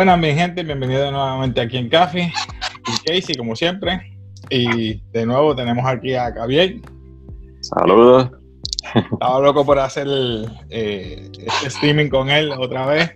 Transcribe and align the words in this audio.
Buenas, 0.00 0.18
mi 0.18 0.32
gente, 0.32 0.62
bienvenidos 0.62 1.12
nuevamente 1.12 1.60
aquí 1.60 1.76
en 1.76 1.90
Café. 1.90 2.32
Y 2.88 3.04
Casey, 3.04 3.34
como 3.34 3.54
siempre. 3.54 4.00
Y 4.48 4.98
de 5.12 5.26
nuevo 5.26 5.54
tenemos 5.54 5.84
aquí 5.84 6.14
a 6.14 6.32
Javier. 6.32 6.76
Saludos. 7.60 8.30
Estaba 8.94 9.40
loco 9.40 9.62
por 9.66 9.78
hacer 9.78 10.06
eh, 10.70 11.30
este 11.36 11.66
streaming 11.66 12.08
con 12.08 12.30
él 12.30 12.50
otra 12.52 12.86
vez, 12.86 13.14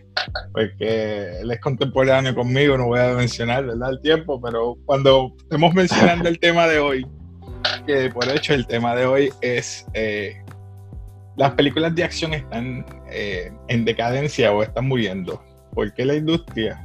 porque 0.52 1.40
él 1.40 1.50
es 1.50 1.60
contemporáneo 1.60 2.34
conmigo, 2.34 2.76
no 2.76 2.88
voy 2.88 3.00
a 3.00 3.14
mencionar 3.14 3.64
¿verdad? 3.64 3.92
el 3.92 4.00
tiempo, 4.02 4.38
pero 4.38 4.76
cuando 4.84 5.32
estemos 5.40 5.72
mencionando 5.72 6.28
el 6.28 6.38
tema 6.38 6.66
de 6.66 6.80
hoy, 6.80 7.06
que 7.86 8.10
por 8.10 8.28
hecho 8.28 8.52
el 8.52 8.66
tema 8.66 8.94
de 8.94 9.06
hoy 9.06 9.32
es 9.40 9.86
eh, 9.94 10.36
las 11.38 11.52
películas 11.52 11.94
de 11.94 12.04
acción 12.04 12.34
están 12.34 12.84
eh, 13.10 13.50
en 13.68 13.86
decadencia 13.86 14.52
o 14.52 14.62
están 14.62 14.86
muriendo. 14.86 15.42
¿Por 15.74 15.92
qué 15.92 16.04
la 16.04 16.14
industria 16.14 16.80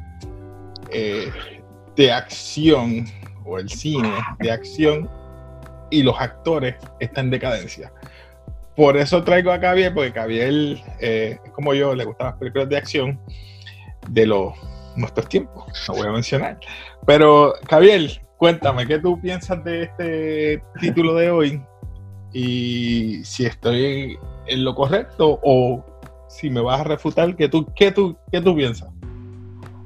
de 1.96 2.12
acción 2.12 3.06
o 3.46 3.60
el 3.60 3.70
cine 3.70 4.12
de 4.40 4.52
acción 4.52 5.10
y 5.92 6.04
los 6.04 6.20
actores 6.20 6.76
están 7.00 7.26
en 7.26 7.32
decadencia? 7.32 7.92
por 8.80 8.96
eso 8.96 9.22
traigo 9.26 9.52
a 9.52 9.60
Javier, 9.60 9.94
porque 9.94 10.14
Javier 10.14 10.78
eh, 11.02 11.38
como 11.52 11.74
yo, 11.74 11.94
le 11.94 12.06
gustan 12.06 12.28
las 12.28 12.38
películas 12.38 12.70
de 12.70 12.78
acción 12.78 13.20
de 14.08 14.26
los 14.26 14.54
nuestros 14.96 15.28
tiempos, 15.28 15.66
no 15.90 15.96
voy 15.96 16.08
a 16.08 16.12
mencionar. 16.12 16.58
Pero 17.06 17.56
Javier, 17.70 18.22
cuéntame, 18.38 18.88
¿qué 18.88 18.98
tú 18.98 19.20
piensas 19.20 19.62
de 19.66 19.84
este 19.84 20.64
título 20.80 21.16
de 21.16 21.30
hoy? 21.30 21.62
Y 22.32 23.22
si 23.26 23.46
estoy 23.46 24.18
en 24.48 24.64
lo 24.64 24.74
correcto 24.74 25.42
o 25.44 25.84
si 26.30 26.50
me 26.50 26.62
vas 26.62 26.80
a 26.80 26.84
refutar, 26.86 27.36
¿qué 27.36 27.50
tú, 27.50 27.66
qué 27.76 27.92
tú, 27.92 28.16
qué 28.32 28.40
tú 28.40 28.56
piensas? 28.56 28.90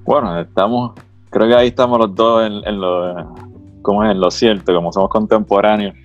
Bueno, 0.04 0.40
estamos, 0.40 0.92
creo 1.32 1.48
que 1.48 1.56
ahí 1.56 1.68
estamos 1.70 1.98
los 1.98 2.14
dos 2.14 2.46
en, 2.46 2.54
en 2.68 2.80
lo, 2.80 3.34
como 3.82 4.04
en 4.04 4.20
lo 4.20 4.30
cierto, 4.30 4.76
como 4.76 4.94
somos 4.94 5.10
contemporáneos 5.10 5.96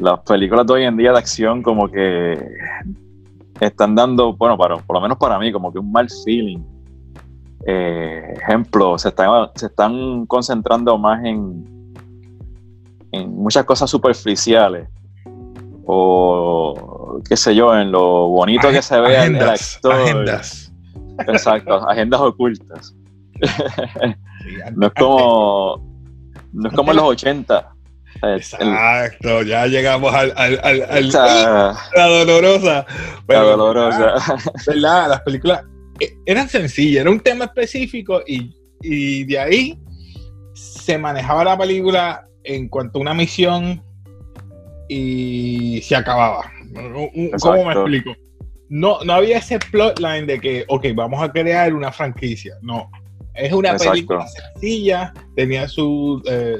las 0.00 0.20
películas 0.20 0.66
de 0.66 0.72
hoy 0.72 0.84
en 0.84 0.96
día 0.96 1.12
de 1.12 1.18
acción 1.18 1.62
como 1.62 1.88
que 1.88 2.38
están 3.60 3.94
dando, 3.94 4.34
bueno, 4.34 4.56
para, 4.56 4.76
por 4.78 4.96
lo 4.96 5.02
menos 5.02 5.18
para 5.18 5.38
mí, 5.38 5.52
como 5.52 5.72
que 5.72 5.78
un 5.78 5.92
mal 5.92 6.08
feeling. 6.24 6.60
Eh, 7.64 8.34
ejemplo, 8.42 8.98
se 8.98 9.08
están, 9.08 9.48
se 9.54 9.66
están 9.66 10.26
concentrando 10.26 10.98
más 10.98 11.24
en, 11.24 11.94
en 13.12 13.36
muchas 13.36 13.64
cosas 13.64 13.88
superficiales 13.88 14.88
o 15.84 16.21
qué 17.28 17.36
sé 17.36 17.54
yo, 17.54 17.76
en 17.76 17.92
lo 17.92 18.28
bonito 18.28 18.70
que 18.70 18.82
se 18.82 19.00
ve 19.00 19.24
en 19.24 19.36
el 19.36 19.48
actor. 19.48 19.92
Agendas. 19.92 20.72
Exacto, 21.26 21.74
agendas 21.88 22.20
ocultas. 22.20 22.94
no 24.74 24.86
es 24.86 24.92
como 24.94 25.92
no 26.52 26.68
es 26.68 26.74
como 26.74 26.90
en 26.90 26.96
los 26.98 27.06
80 27.06 27.72
Exacto, 28.22 29.42
ya 29.42 29.66
llegamos 29.66 30.14
al, 30.14 30.32
la 30.34 32.06
dolorosa. 32.06 32.86
la 33.26 33.40
dolorosa. 33.40 34.14
¿verdad? 34.66 35.08
Las 35.08 35.20
películas 35.22 35.64
eh, 35.98 36.14
eran 36.26 36.48
sencillas, 36.48 37.02
era 37.02 37.10
un 37.10 37.20
tema 37.20 37.46
específico 37.46 38.22
y, 38.26 38.54
de 39.24 39.38
ahí 39.38 39.78
se 40.54 40.98
manejaba 40.98 41.44
la 41.44 41.56
película 41.56 42.26
en 42.44 42.68
cuanto 42.68 42.98
a 42.98 43.02
una 43.02 43.14
misión 43.14 43.82
y 44.88 45.80
se 45.82 45.96
acababa. 45.96 46.50
¿Cómo 46.74 47.64
me 47.64 47.72
explico? 47.72 48.16
No, 48.68 48.98
no 49.04 49.12
había 49.12 49.38
ese 49.38 49.58
plotline 49.58 50.26
de 50.26 50.40
que, 50.40 50.64
ok, 50.68 50.86
vamos 50.94 51.22
a 51.22 51.30
crear 51.30 51.74
una 51.74 51.92
franquicia. 51.92 52.56
No, 52.62 52.90
es 53.34 53.52
una 53.52 53.76
película 53.76 54.26
sencilla, 54.26 55.12
tenía 55.36 55.68
su, 55.68 56.22
eh, 56.26 56.58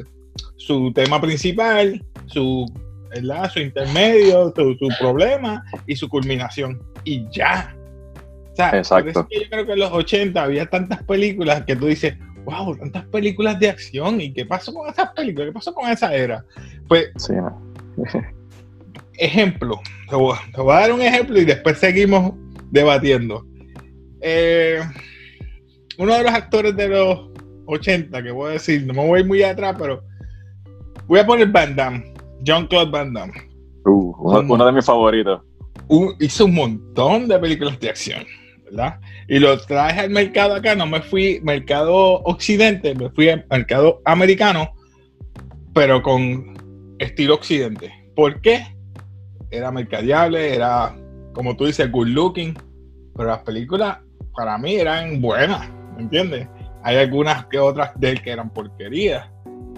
su 0.56 0.92
tema 0.92 1.20
principal, 1.20 2.04
su, 2.26 2.66
su 3.52 3.60
intermedio, 3.60 4.52
su, 4.54 4.88
problema 4.98 5.64
y 5.86 5.96
su 5.96 6.08
culminación. 6.08 6.82
Y 7.04 7.26
ya. 7.30 7.74
O 8.52 8.56
sea, 8.56 8.70
Exacto. 8.76 9.26
yo 9.30 9.40
creo 9.50 9.66
que 9.66 9.72
en 9.72 9.78
los 9.78 9.92
80 9.92 10.42
había 10.42 10.66
tantas 10.66 11.02
películas 11.04 11.64
que 11.64 11.76
tú 11.76 11.86
dices, 11.86 12.14
wow, 12.44 12.76
tantas 12.76 13.06
películas 13.06 13.58
de 13.58 13.70
acción. 13.70 14.20
¿Y 14.20 14.32
qué 14.32 14.44
pasó 14.44 14.72
con 14.72 14.88
esas 14.88 15.10
películas? 15.12 15.48
¿Qué 15.48 15.52
pasó 15.52 15.74
con 15.74 15.90
esa 15.90 16.14
era? 16.14 16.44
Pues, 16.88 17.10
sí, 17.16 17.32
ejemplo, 19.18 19.80
te 20.08 20.16
voy, 20.16 20.36
a 20.36 20.80
dar 20.80 20.92
un 20.92 21.02
ejemplo 21.02 21.40
y 21.40 21.44
después 21.44 21.78
seguimos 21.78 22.32
debatiendo. 22.70 23.46
Eh, 24.20 24.80
uno 25.98 26.16
de 26.16 26.22
los 26.22 26.32
actores 26.32 26.76
de 26.76 26.88
los 26.88 27.30
80, 27.66 28.22
que 28.22 28.30
voy 28.30 28.50
a 28.50 28.52
decir, 28.54 28.86
no 28.86 28.94
me 28.94 29.06
voy 29.06 29.24
muy 29.24 29.42
atrás, 29.42 29.76
pero 29.78 30.02
Voy 31.12 31.18
a 31.18 31.26
poner 31.26 31.48
Van 31.48 31.76
Damme, 31.76 32.14
Jean-Claude 32.42 32.90
Van 32.90 33.12
Damme. 33.12 33.34
Uh, 33.84 34.14
uno, 34.48 34.64
de 34.64 34.72
mis 34.72 34.84
favoritos. 34.84 35.42
hizo 36.20 36.44
un 36.44 36.54
montón 36.54 37.28
de 37.28 37.38
películas 37.38 37.78
de 37.80 37.90
acción, 37.90 38.24
¿verdad? 38.64 38.98
Y 39.28 39.38
lo 39.38 39.58
traje 39.58 40.00
al 40.00 40.08
mercado 40.10 40.54
acá, 40.54 40.74
no 40.74 40.86
me 40.86 41.02
fui 41.02 41.40
mercado 41.42 42.22
occidente, 42.22 42.94
me 42.94 43.10
fui 43.10 43.28
al 43.28 43.44
mercado 43.50 44.00
americano, 44.04 44.70
pero 45.74 46.02
con 46.02 46.96
estilo 46.98 47.34
occidente. 47.34 47.92
¿Por 48.14 48.40
qué? 48.40 48.64
Era 49.52 49.70
mercadeable, 49.70 50.54
era, 50.54 50.96
como 51.34 51.54
tú 51.56 51.66
dices, 51.66 51.92
good 51.92 52.08
looking, 52.08 52.58
pero 53.14 53.28
las 53.28 53.42
películas 53.42 53.98
para 54.34 54.56
mí 54.58 54.74
eran 54.76 55.20
buenas, 55.20 55.68
¿me 55.94 56.02
entiendes? 56.02 56.48
Hay 56.82 56.96
algunas 56.96 57.46
que 57.46 57.58
otras 57.58 57.92
de 58.00 58.10
él 58.10 58.22
que 58.22 58.30
eran 58.32 58.50
porquerías, 58.50 59.28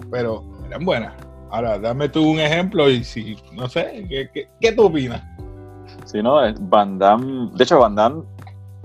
pero 0.09 0.43
eran 0.65 0.85
buenas. 0.85 1.13
Ahora, 1.51 1.77
dame 1.77 2.09
tú 2.09 2.31
un 2.31 2.39
ejemplo 2.39 2.89
y 2.89 3.03
si, 3.03 3.37
no 3.53 3.67
sé, 3.67 4.05
¿qué, 4.09 4.49
qué, 4.59 4.71
tú 4.71 4.85
opinas? 4.85 5.21
Sí, 6.05 6.23
no, 6.23 6.39
Van 6.61 6.97
Damme, 6.97 7.51
de 7.53 7.63
hecho 7.63 7.79
Van 7.79 7.95
Damme, 7.95 8.23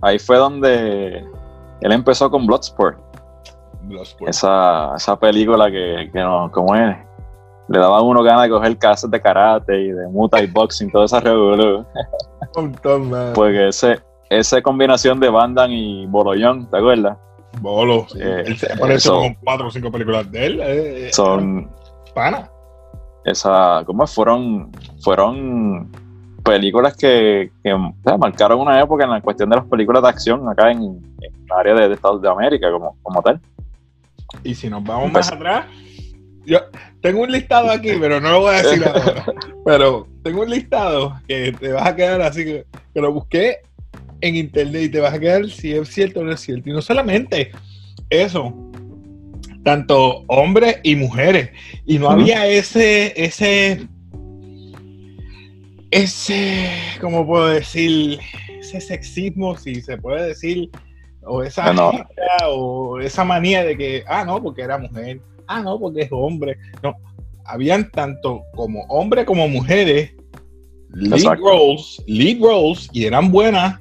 ahí 0.02 0.18
fue 0.18 0.36
donde 0.36 1.24
él 1.80 1.92
empezó 1.92 2.30
con 2.30 2.46
Bloodsport. 2.46 2.98
Bloodsport. 3.82 4.28
Esa, 4.28 4.94
esa 4.96 5.18
película 5.18 5.70
que, 5.70 6.10
que 6.12 6.20
no, 6.20 6.50
como 6.52 6.74
es, 6.74 6.96
le 7.70 7.78
daba 7.78 8.02
uno 8.02 8.22
ganas 8.24 8.42
de 8.42 8.50
coger 8.50 8.76
clases 8.76 9.08
de 9.10 9.20
karate 9.20 9.80
y 9.80 9.92
de 9.92 10.08
muay 10.08 10.48
boxing, 10.48 10.90
toda 10.90 11.04
esa 11.04 11.20
revolución. 11.20 11.86
Porque 13.32 13.68
ese, 13.68 14.00
esa 14.28 14.60
combinación 14.60 15.20
de 15.20 15.30
Van 15.30 15.54
Damme 15.54 15.74
y 15.74 16.06
Bolollón, 16.06 16.68
¿te 16.68 16.78
acuerdas? 16.78 17.16
Bolo, 17.60 18.06
eh, 18.18 18.42
él 18.46 18.58
se 18.58 18.72
aparece 18.72 19.08
con 19.08 19.34
cuatro 19.34 19.68
o 19.68 19.70
cinco 19.70 19.90
películas 19.92 20.30
de 20.32 20.46
él. 20.46 20.60
Eh, 20.60 21.08
eh, 21.08 21.12
son. 21.12 21.70
Pana. 22.12 22.50
Esa, 23.24 23.82
¿cómo 23.86 24.04
fueron? 24.06 24.72
Fueron 25.00 25.92
películas 26.42 26.96
que, 26.96 27.52
marcaron 28.18 28.60
una 28.60 28.80
época 28.80 29.04
en 29.04 29.10
la 29.10 29.20
cuestión 29.20 29.48
de 29.48 29.56
las 29.56 29.66
películas 29.66 30.02
de 30.02 30.08
acción 30.08 30.48
acá 30.48 30.72
en, 30.72 31.00
el 31.20 31.32
área 31.56 31.74
de, 31.74 31.94
Estados 31.94 32.20
de 32.20 32.28
América 32.28 32.70
como, 32.72 32.96
como 33.02 33.22
tal. 33.22 33.40
Y 34.42 34.54
si 34.54 34.68
nos 34.68 34.82
vamos 34.82 35.12
más 35.12 35.30
atrás, 35.30 35.66
yo 36.46 36.60
tengo 37.00 37.22
un 37.22 37.32
listado 37.32 37.70
aquí, 37.70 37.90
pero 38.00 38.20
no 38.20 38.30
lo 38.30 38.40
voy 38.40 38.54
a 38.54 38.62
decir 38.62 38.84
ahora. 38.84 39.26
pero 39.64 40.08
tengo 40.22 40.42
un 40.42 40.50
listado 40.50 41.20
que 41.28 41.52
te 41.52 41.72
vas 41.72 41.86
a 41.86 41.96
quedar 41.96 42.22
así 42.22 42.44
que, 42.44 42.66
que 42.94 43.00
lo 43.00 43.12
busqué 43.12 43.58
en 44.20 44.36
internet 44.36 44.82
y 44.82 44.88
te 44.88 45.00
vas 45.00 45.14
a 45.14 45.20
quedar 45.20 45.48
si 45.48 45.72
es 45.72 45.88
cierto 45.88 46.20
o 46.20 46.24
no 46.24 46.32
es 46.32 46.40
cierto. 46.40 46.68
Y 46.68 46.72
no 46.72 46.82
solamente 46.82 47.52
eso, 48.10 48.54
tanto 49.64 50.24
hombres 50.26 50.78
y 50.82 50.96
mujeres. 50.96 51.50
Y 51.86 51.98
no 51.98 52.10
había 52.10 52.46
ese, 52.46 53.12
ese, 53.16 53.86
ese, 55.90 56.70
¿cómo 57.00 57.26
puedo 57.26 57.48
decir? 57.48 58.18
Ese 58.60 58.80
sexismo, 58.80 59.56
si 59.56 59.80
se 59.80 59.96
puede 59.96 60.28
decir, 60.28 60.70
o 61.22 61.42
esa, 61.42 61.72
o 62.48 63.00
esa 63.00 63.24
manía 63.24 63.64
de 63.64 63.76
que, 63.76 64.04
ah, 64.06 64.24
no, 64.24 64.42
porque 64.42 64.62
era 64.62 64.78
mujer, 64.78 65.20
ah, 65.50 65.62
no, 65.62 65.78
porque 65.78 66.02
es 66.02 66.08
hombre. 66.10 66.56
No, 66.82 66.94
habían 67.44 67.90
tanto 67.90 68.42
como 68.54 68.82
hombres 68.88 69.24
como 69.24 69.48
mujeres 69.48 70.12
lead 70.92 71.38
roles, 71.38 72.02
lead 72.06 72.40
roles, 72.40 72.88
y 72.92 73.04
eran 73.04 73.30
buenas 73.30 73.80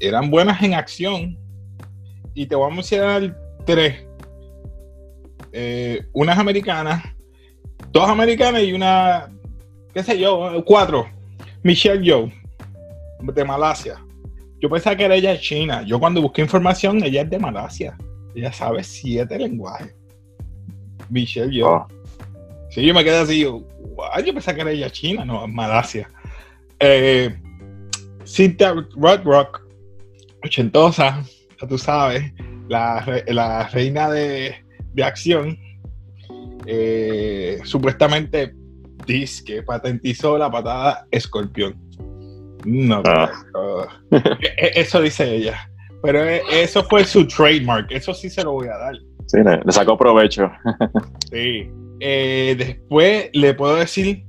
eran 0.00 0.30
buenas 0.30 0.62
en 0.62 0.74
acción. 0.74 1.38
Y 2.34 2.46
te 2.46 2.54
voy 2.54 2.70
a 2.70 2.74
mencionar 2.74 3.36
tres. 3.64 4.04
Eh, 5.52 6.06
unas 6.12 6.38
americanas, 6.38 7.02
dos 7.92 8.08
americanas 8.08 8.62
y 8.62 8.72
una, 8.72 9.32
qué 9.94 10.02
sé 10.02 10.18
yo, 10.18 10.62
cuatro. 10.64 11.06
Michelle 11.62 12.04
Yeoh, 12.04 12.30
de 13.22 13.44
Malasia. 13.44 14.02
Yo 14.60 14.68
pensaba 14.68 14.96
que 14.96 15.04
era 15.04 15.14
ella 15.14 15.32
de 15.32 15.40
China. 15.40 15.82
Yo 15.82 15.98
cuando 15.98 16.20
busqué 16.20 16.42
información, 16.42 17.02
ella 17.02 17.22
es 17.22 17.30
de 17.30 17.38
Malasia. 17.38 17.96
Ella 18.34 18.52
sabe 18.52 18.84
siete 18.84 19.38
lenguajes. 19.38 19.94
Michelle 21.10 21.50
Yeoh. 21.52 21.68
Oh. 21.68 21.86
Sí, 22.70 22.84
yo 22.84 22.92
me 22.94 23.04
quedé 23.04 23.16
así, 23.18 23.40
yo, 23.40 23.62
yo 24.24 24.34
pensaba 24.34 24.54
que 24.54 24.60
era 24.62 24.70
ella 24.70 24.90
china, 24.90 25.24
no, 25.24 25.46
Malasia. 25.48 26.10
Eh, 26.80 27.34
Cynthia 28.26 28.74
Rock 28.96 29.62
ochentosa, 30.44 31.24
ya 31.60 31.68
tú 31.68 31.78
sabes. 31.78 32.32
la, 32.68 33.22
la 33.28 33.68
reina 33.68 34.10
de, 34.10 34.56
de 34.92 35.04
acción, 35.04 35.56
eh, 36.66 37.60
supuestamente 37.64 38.52
dice 39.06 39.44
que 39.44 39.62
patentizó 39.62 40.36
la 40.36 40.50
patada 40.50 41.06
escorpión. 41.10 41.76
No, 42.64 43.02
Ah. 43.06 43.30
pero, 43.52 43.84
eh, 44.40 44.72
eso 44.74 45.00
dice 45.00 45.32
ella. 45.36 45.70
Pero 46.02 46.24
eh, 46.24 46.42
eso 46.50 46.82
fue 46.84 47.04
su 47.04 47.26
trademark, 47.26 47.90
eso 47.92 48.12
sí 48.12 48.28
se 48.28 48.42
lo 48.42 48.52
voy 48.52 48.66
a 48.68 48.76
dar. 48.76 48.94
Sí, 49.26 49.38
le, 49.44 49.60
le 49.64 49.72
sacó 49.72 49.96
provecho. 49.98 50.50
Sí. 51.32 51.70
Eh, 52.00 52.54
después 52.58 53.30
le 53.32 53.54
puedo 53.54 53.76
decir 53.76 54.24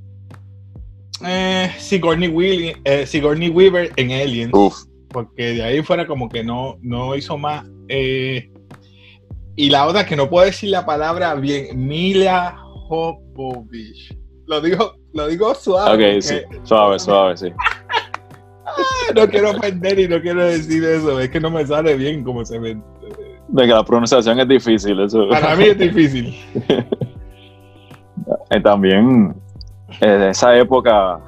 eh, 1.26 1.72
Sigourney, 1.78 2.30
Weaver, 2.30 2.78
eh, 2.86 3.06
Sigourney 3.06 3.50
Weaver 3.50 3.92
en 3.98 4.12
Aliens, 4.12 4.52
Uf, 4.54 4.76
porque 5.10 5.54
de 5.56 5.64
ahí 5.64 5.82
fuera 5.84 6.06
como 6.08 6.30
que 6.30 6.44
no, 6.44 6.78
no 6.82 7.16
hizo 7.16 7.38
más. 7.38 7.66
eh, 7.90 8.50
y 9.60 9.70
la 9.72 9.88
otra 9.88 10.06
que 10.06 10.16
no 10.16 10.30
puedo 10.30 10.46
decir 10.46 10.70
la 10.70 10.86
palabra 10.86 11.34
bien, 11.36 11.88
Mila 11.88 12.56
Jovovich. 12.88 14.16
Lo 14.46 14.62
digo, 14.62 14.94
lo 15.14 15.28
digo 15.28 15.54
suave. 15.56 15.90
ok, 15.90 15.98
porque 15.98 16.22
sí. 16.22 16.36
Suave, 16.64 17.00
suave, 17.00 17.38
sí. 17.38 17.48
No 19.16 19.28
quiero 19.28 19.52
ofender 19.52 19.98
y 20.00 20.08
no 20.08 20.22
quiero 20.22 20.46
decir 20.46 20.84
eso. 20.84 21.20
Es 21.20 21.30
que 21.30 21.40
no 21.40 21.50
me 21.50 21.66
sale 21.66 21.96
bien 21.96 22.24
como 22.24 22.46
se 22.46 22.60
me. 22.60 22.80
De 23.50 23.64
que 23.64 23.70
la 23.74 23.84
pronunciación 23.84 24.40
es 24.40 24.48
difícil, 24.48 25.00
eso. 25.00 25.28
Para 25.30 25.56
mí 25.56 25.66
es 25.66 25.78
difícil. 25.78 26.36
Eh, 28.50 28.60
también, 28.60 29.34
eh, 30.02 30.06
de 30.08 30.30
esa 30.32 30.58
época, 30.58 31.20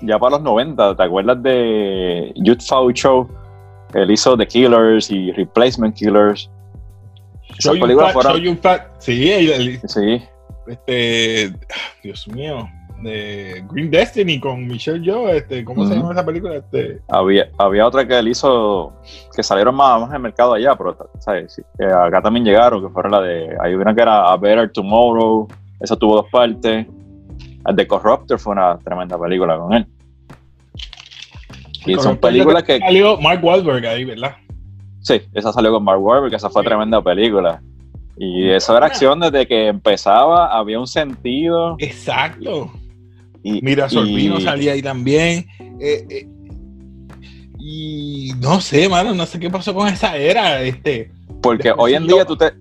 ya 0.00 0.18
para 0.18 0.32
los 0.36 0.42
90, 0.42 0.96
¿te 0.96 1.02
acuerdas 1.02 1.40
de 1.42 2.32
Foul 2.66 2.92
Show? 2.94 3.28
Él 3.94 4.10
hizo 4.10 4.36
The 4.36 4.46
Killers 4.46 5.10
y 5.10 5.30
Replacement 5.32 5.94
Killers. 5.94 6.50
Esas 7.58 7.74
películas 7.78 8.12
fueron. 8.12 8.32
Sí, 8.98 9.30
el- 9.30 9.50
el- 9.50 9.80
Sí, 9.88 10.22
este, 10.66 11.52
Dios 12.02 12.26
mío, 12.28 12.68
de 13.02 13.64
Green 13.70 13.90
Destiny 13.90 14.40
con 14.40 14.66
Michelle 14.66 15.04
Yeoh, 15.04 15.28
este, 15.28 15.64
¿cómo 15.64 15.84
se 15.84 15.92
Ujú. 15.92 16.00
llama 16.02 16.12
esa 16.14 16.24
película? 16.26 16.56
Este, 16.56 17.00
había, 17.08 17.48
había 17.58 17.86
otra 17.86 18.06
que 18.06 18.18
él 18.18 18.28
hizo 18.28 18.92
que 19.34 19.42
salieron 19.42 19.74
más, 19.74 20.00
más 20.00 20.08
en 20.10 20.16
el 20.16 20.22
mercado 20.22 20.54
allá, 20.54 20.74
pero 20.76 20.96
¿sabes? 21.18 21.60
Que 21.78 21.84
acá 21.86 22.22
también 22.22 22.44
llegaron, 22.44 22.82
que 22.82 22.88
fueron 22.92 23.12
la 23.12 23.20
de. 23.20 23.56
Hay 23.62 23.74
una 23.74 23.94
que 23.94 24.02
era 24.02 24.30
A 24.32 24.36
Better 24.36 24.70
Tomorrow, 24.72 25.46
esa 25.80 25.96
tuvo 25.96 26.16
dos 26.16 26.26
partes. 26.30 26.86
The 27.74 27.86
Corruptor 27.86 28.38
fue 28.38 28.52
una 28.52 28.78
tremenda 28.78 29.18
película 29.18 29.58
con 29.58 29.72
él. 29.74 29.86
Y 31.84 31.94
son 31.96 32.12
el 32.12 32.18
películas 32.18 32.62
que. 32.64 32.78
salió 32.78 33.16
Mark 33.20 33.44
Wahlberg 33.44 33.86
ahí, 33.86 34.04
¿verdad? 34.04 34.36
Sí, 35.00 35.20
esa 35.34 35.52
salió 35.52 35.70
con 35.72 35.84
Mark 35.84 36.02
Wahlberg, 36.02 36.34
esa 36.34 36.50
fue 36.50 36.62
Sí. 36.62 36.68
tremenda 36.68 37.02
película. 37.02 37.60
Y 38.18 38.48
eso 38.48 38.76
era 38.76 38.86
acción 38.86 39.20
desde 39.20 39.46
que 39.46 39.66
empezaba, 39.68 40.46
había 40.56 40.80
un 40.80 40.86
sentido. 40.86 41.76
Exacto. 41.78 42.70
Y, 43.48 43.60
Mira, 43.62 43.88
Sorbino 43.88 44.38
y- 44.38 44.42
salía 44.42 44.72
ahí 44.72 44.82
también. 44.82 45.46
eh, 45.80 46.04
eh, 46.10 46.26
y 47.58 48.32
no 48.40 48.60
sé, 48.60 48.88
mano, 48.88 49.14
no 49.14 49.24
sé 49.26 49.38
qué 49.38 49.48
pasó 49.50 49.72
con 49.74 49.88
esa 49.88 50.16
era. 50.16 50.60
Este, 50.62 51.10
Porque 51.42 51.72
hoy 51.76 51.94
en 51.94 52.06
día 52.06 52.24
tú 52.24 52.36
te, 52.36 52.52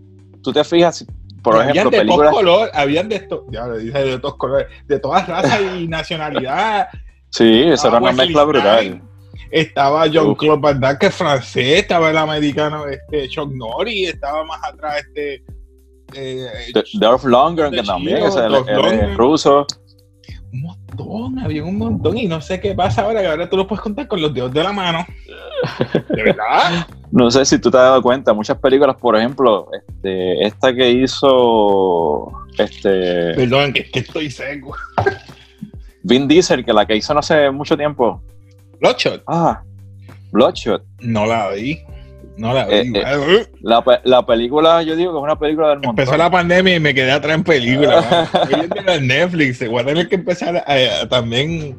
tú 0.44 0.54
te 0.54 0.64
fijas, 0.64 1.06
por 1.44 1.56
habían 1.56 1.70
ejemplo, 1.72 1.92
de 1.92 1.98
películas. 1.98 2.30
todos 2.32 2.44
colores, 2.44 2.72
habían 2.76 3.10
de 3.10 3.16
estos, 3.16 3.42
ya 3.52 3.68
le 3.68 3.80
dije 3.80 4.04
de 4.04 4.20
todos 4.20 4.36
colores, 4.38 4.68
de 4.88 5.00
todas 5.00 5.28
razas 5.28 5.60
y 5.80 5.88
nacionalidad. 5.88 6.88
Sí, 7.30 7.64
eso 7.68 7.88
era 7.88 7.98
una 7.98 8.12
mezcla 8.12 8.44
brutal. 8.44 9.02
Estaba 9.52 10.06
John. 10.12 10.36
Claude 10.36 10.60
Van 10.62 10.80
Damme, 10.80 10.98
que 11.00 11.06
es 11.08 11.16
francés, 11.16 11.80
estaba 11.82 12.10
el 12.10 12.18
americano 12.18 12.86
este, 12.88 13.28
Chuck 13.30 13.52
Norris, 13.54 14.10
estaba 14.10 14.44
más 14.44 14.60
atrás 14.64 15.04
este. 15.08 15.44
Eh, 16.14 16.48
Dolph 16.94 17.24
Lundgren, 17.26 17.72
que 17.72 17.84
también 17.84 18.18
es 18.18 18.36
el, 18.36 18.54
es 18.56 18.66
Lundgren. 18.68 19.18
ruso. 19.18 19.66
Un 20.56 20.62
montón, 20.62 21.40
había 21.40 21.64
un 21.64 21.78
montón, 21.78 22.18
y 22.18 22.28
no 22.28 22.42
sé 22.42 22.60
qué 22.60 22.74
pasa 22.74 23.02
ahora, 23.04 23.22
que 23.22 23.28
ahora 23.28 23.50
tú 23.50 23.58
lo 23.58 23.68
puedes 23.68 23.82
contar 23.82 24.08
con 24.08 24.22
los 24.22 24.34
dedos 24.34 24.54
de 24.54 24.64
la 24.64 24.72
mano. 24.72 25.06
De 26.10 26.24
verdad. 26.24 26.88
No 27.12 27.30
sé 27.32 27.46
si 27.46 27.60
tú 27.60 27.70
te 27.70 27.78
has 27.78 27.84
dado 27.84 28.02
cuenta, 28.02 28.34
muchas 28.34 28.58
películas, 28.58 28.96
por 28.98 29.16
ejemplo, 29.16 29.70
este, 29.74 30.46
esta 30.46 30.74
que 30.74 30.92
hizo 30.92 32.32
este, 32.58 33.34
Perdón, 33.36 33.74
que, 33.74 33.90
que 33.90 34.00
estoy 34.00 34.30
seco. 34.30 34.76
Vin 36.04 36.28
Diesel, 36.28 36.64
que 36.64 36.74
la 36.74 36.86
que 36.86 36.96
hizo 36.96 37.14
no 37.14 37.20
hace 37.20 37.50
mucho 37.52 37.76
tiempo. 37.76 38.22
Bloodshot. 38.80 39.24
Ah, 39.28 39.62
Bloodshot. 40.32 40.84
No 41.00 41.26
la 41.26 41.50
vi. 41.52 41.80
No 42.38 42.54
la 42.54 42.66
vi. 42.66 42.74
Eh, 42.76 42.92
eh, 42.96 43.48
La, 43.62 43.84
pe- 43.84 44.02
la 44.04 44.26
película, 44.26 44.84
yo 44.84 44.96
digo 44.96 45.12
que 45.14 45.18
es 45.20 45.24
una 45.24 45.40
película 45.40 45.70
del 45.70 45.78
montón. 45.78 45.92
Empezó 45.92 46.18
la 46.18 46.30
pandemia 46.30 46.76
y 46.76 46.80
me 46.80 46.94
quedé 46.94 47.12
atrás 47.12 47.36
en 47.36 47.44
películas. 47.44 48.06
en 48.88 49.08
Netflix. 49.08 49.68
Voy 49.70 49.82
a 49.82 49.86
tener 49.86 50.08
que 50.10 50.16
empezar 50.16 50.58
a, 50.58 50.64
a 51.02 51.08
también 51.10 51.78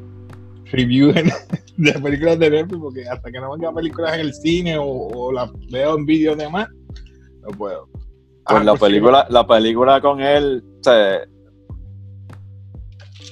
review 0.72 1.10
en- 1.10 1.30
de 1.76 1.92
películas 2.00 2.38
de 2.38 2.50
Netflix 2.50 2.80
porque 2.80 3.08
hasta 3.08 3.30
que 3.30 3.38
no 3.40 3.52
vengan 3.52 3.74
películas 3.74 4.14
en 4.14 4.20
el 4.20 4.32
cine 4.34 4.78
o, 4.78 4.84
o 4.86 5.32
las 5.32 5.50
veo 5.70 5.96
en 5.96 6.06
vídeos 6.06 6.36
demás, 6.38 6.68
no 7.42 7.48
puedo. 7.56 7.86
Pues 7.92 8.60
Ah, 8.60 8.64
la 8.64 8.72
pues 8.72 8.78
sí, 8.80 8.86
película, 8.86 9.26
la 9.28 9.46
película 9.46 10.00
con 10.00 10.20
él, 10.22 10.62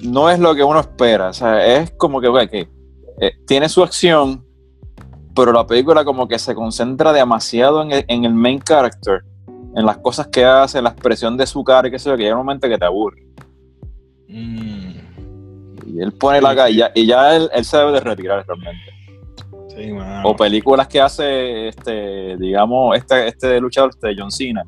no 0.03 0.31
es 0.31 0.39
lo 0.39 0.55
que 0.55 0.63
uno 0.63 0.81
espera. 0.81 1.29
O 1.29 1.33
sea, 1.33 1.65
es 1.79 1.91
como 1.93 2.21
que, 2.21 2.29
que 2.51 2.69
eh, 3.21 3.33
tiene 3.47 3.69
su 3.69 3.83
acción, 3.83 4.44
pero 5.35 5.53
la 5.53 5.67
película 5.67 6.05
como 6.05 6.27
que 6.29 6.39
se 6.39 6.55
concentra 6.55 7.13
demasiado 7.13 7.83
en 7.83 7.93
el, 7.93 8.05
en 8.09 8.25
el 8.25 8.35
main 8.35 8.61
character, 8.61 9.23
en 9.77 9.85
las 9.85 9.99
cosas 9.99 10.29
que 10.29 10.45
hace, 10.45 10.79
en 10.79 10.85
la 10.85 10.91
expresión 10.91 11.37
de 11.37 11.47
su 11.47 11.63
cara, 11.65 11.89
y 11.89 11.91
qué 11.91 11.99
sé 11.99 12.09
yo, 12.11 12.17
que 12.17 12.23
llega 12.23 12.37
un 12.37 12.47
momento 12.47 12.69
que 12.69 12.79
te 12.79 12.85
aburre. 12.85 13.23
Mm, 14.29 14.95
Y 15.87 16.01
él 16.01 16.13
pone 16.13 16.41
la 16.41 16.55
cara 16.55 16.71
y 16.71 16.77
ya, 16.77 16.91
y 16.95 17.07
ya 17.07 17.37
él, 17.37 17.49
él 17.53 17.65
se 17.65 17.77
debe 17.77 17.93
de 17.93 18.01
retirar 18.01 18.45
realmente. 18.47 18.93
sí. 19.69 19.93
O 20.25 20.35
películas 20.37 20.87
que 20.89 21.01
hace, 21.01 21.69
este, 21.69 22.37
digamos, 22.39 22.97
este, 22.97 23.29
este 23.29 23.61
luchador, 23.61 23.91
este 23.91 24.15
John 24.17 24.31
Cena. 24.31 24.65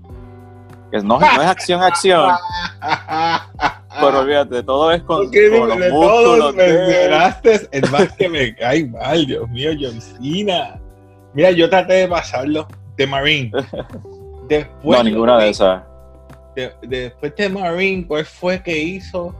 Que 0.91 0.99
no, 0.99 1.19
no 1.19 1.43
es 1.43 1.49
acción, 1.49 1.83
acción, 1.83 2.31
pero 4.07 4.21
olvídate, 4.21 4.63
todo 4.63 4.93
es 4.93 5.03
con, 5.03 5.23
¿Por 5.25 5.31
qué 5.31 5.51
con 5.59 5.69
de- 5.69 5.77
los 5.89 5.93
músculos. 5.93 6.39
todos 6.39 6.55
mencionaste 6.55 7.69
el 7.73 7.91
más 7.91 8.13
que 8.13 8.29
me 8.29 8.55
cae 8.55 8.85
mal, 8.87 9.27
Dios 9.27 9.49
mío, 9.51 9.71
John 9.81 10.01
Cena. 10.01 10.81
Mira, 11.35 11.51
yo 11.51 11.69
traté 11.69 11.93
de 11.95 12.09
pasarlo 12.09 12.67
de 12.97 13.07
Marine. 13.07 13.51
Después, 14.49 14.99
No, 14.99 15.05
ninguna 15.05 15.39
de 15.39 15.49
esas. 15.51 15.83
de- 16.55 16.73
después 16.83 17.35
de 17.37 17.49
Marine, 17.49 18.07
¿cuál 18.07 18.25
fue 18.25 18.63
que 18.63 18.79
hizo? 18.79 19.35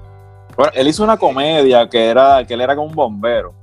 Bueno, 0.57 0.73
él 0.75 0.89
hizo 0.89 1.05
una 1.05 1.17
comedia 1.17 1.89
que 1.89 2.07
era 2.07 2.45
que 2.47 2.55
él 2.55 2.61
era 2.61 2.75
como 2.75 2.89
un 2.89 2.95
bombero. 2.95 3.55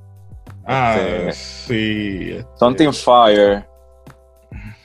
Ah, 0.66 0.96
Este, 0.98 1.32
sí. 1.34 2.32
este, 2.38 2.46
Something 2.58 2.92
Fire. 2.94 3.66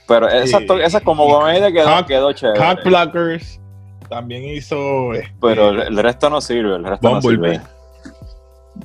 Pero 0.06 0.26
esa, 0.28 0.58
Sí. 0.58 0.66
esa 0.82 1.00
como 1.00 1.28
comedia 1.28 1.70
quedó, 1.70 1.86
Cock- 1.98 2.06
quedó 2.06 2.32
chévere. 2.32 2.58
Cock 2.58 2.84
Blockers 2.84 3.60
también 4.08 4.44
hizo. 4.44 5.14
este, 5.14 5.32
Pero 5.40 5.70
el, 5.70 5.80
el 5.82 5.96
resto 5.98 6.28
no 6.30 6.40
sirve, 6.40 6.76
el 6.76 6.84
resto 6.84 7.08
no 7.08 7.20
Bumblebee. 7.20 7.56
sirve. 7.58 7.66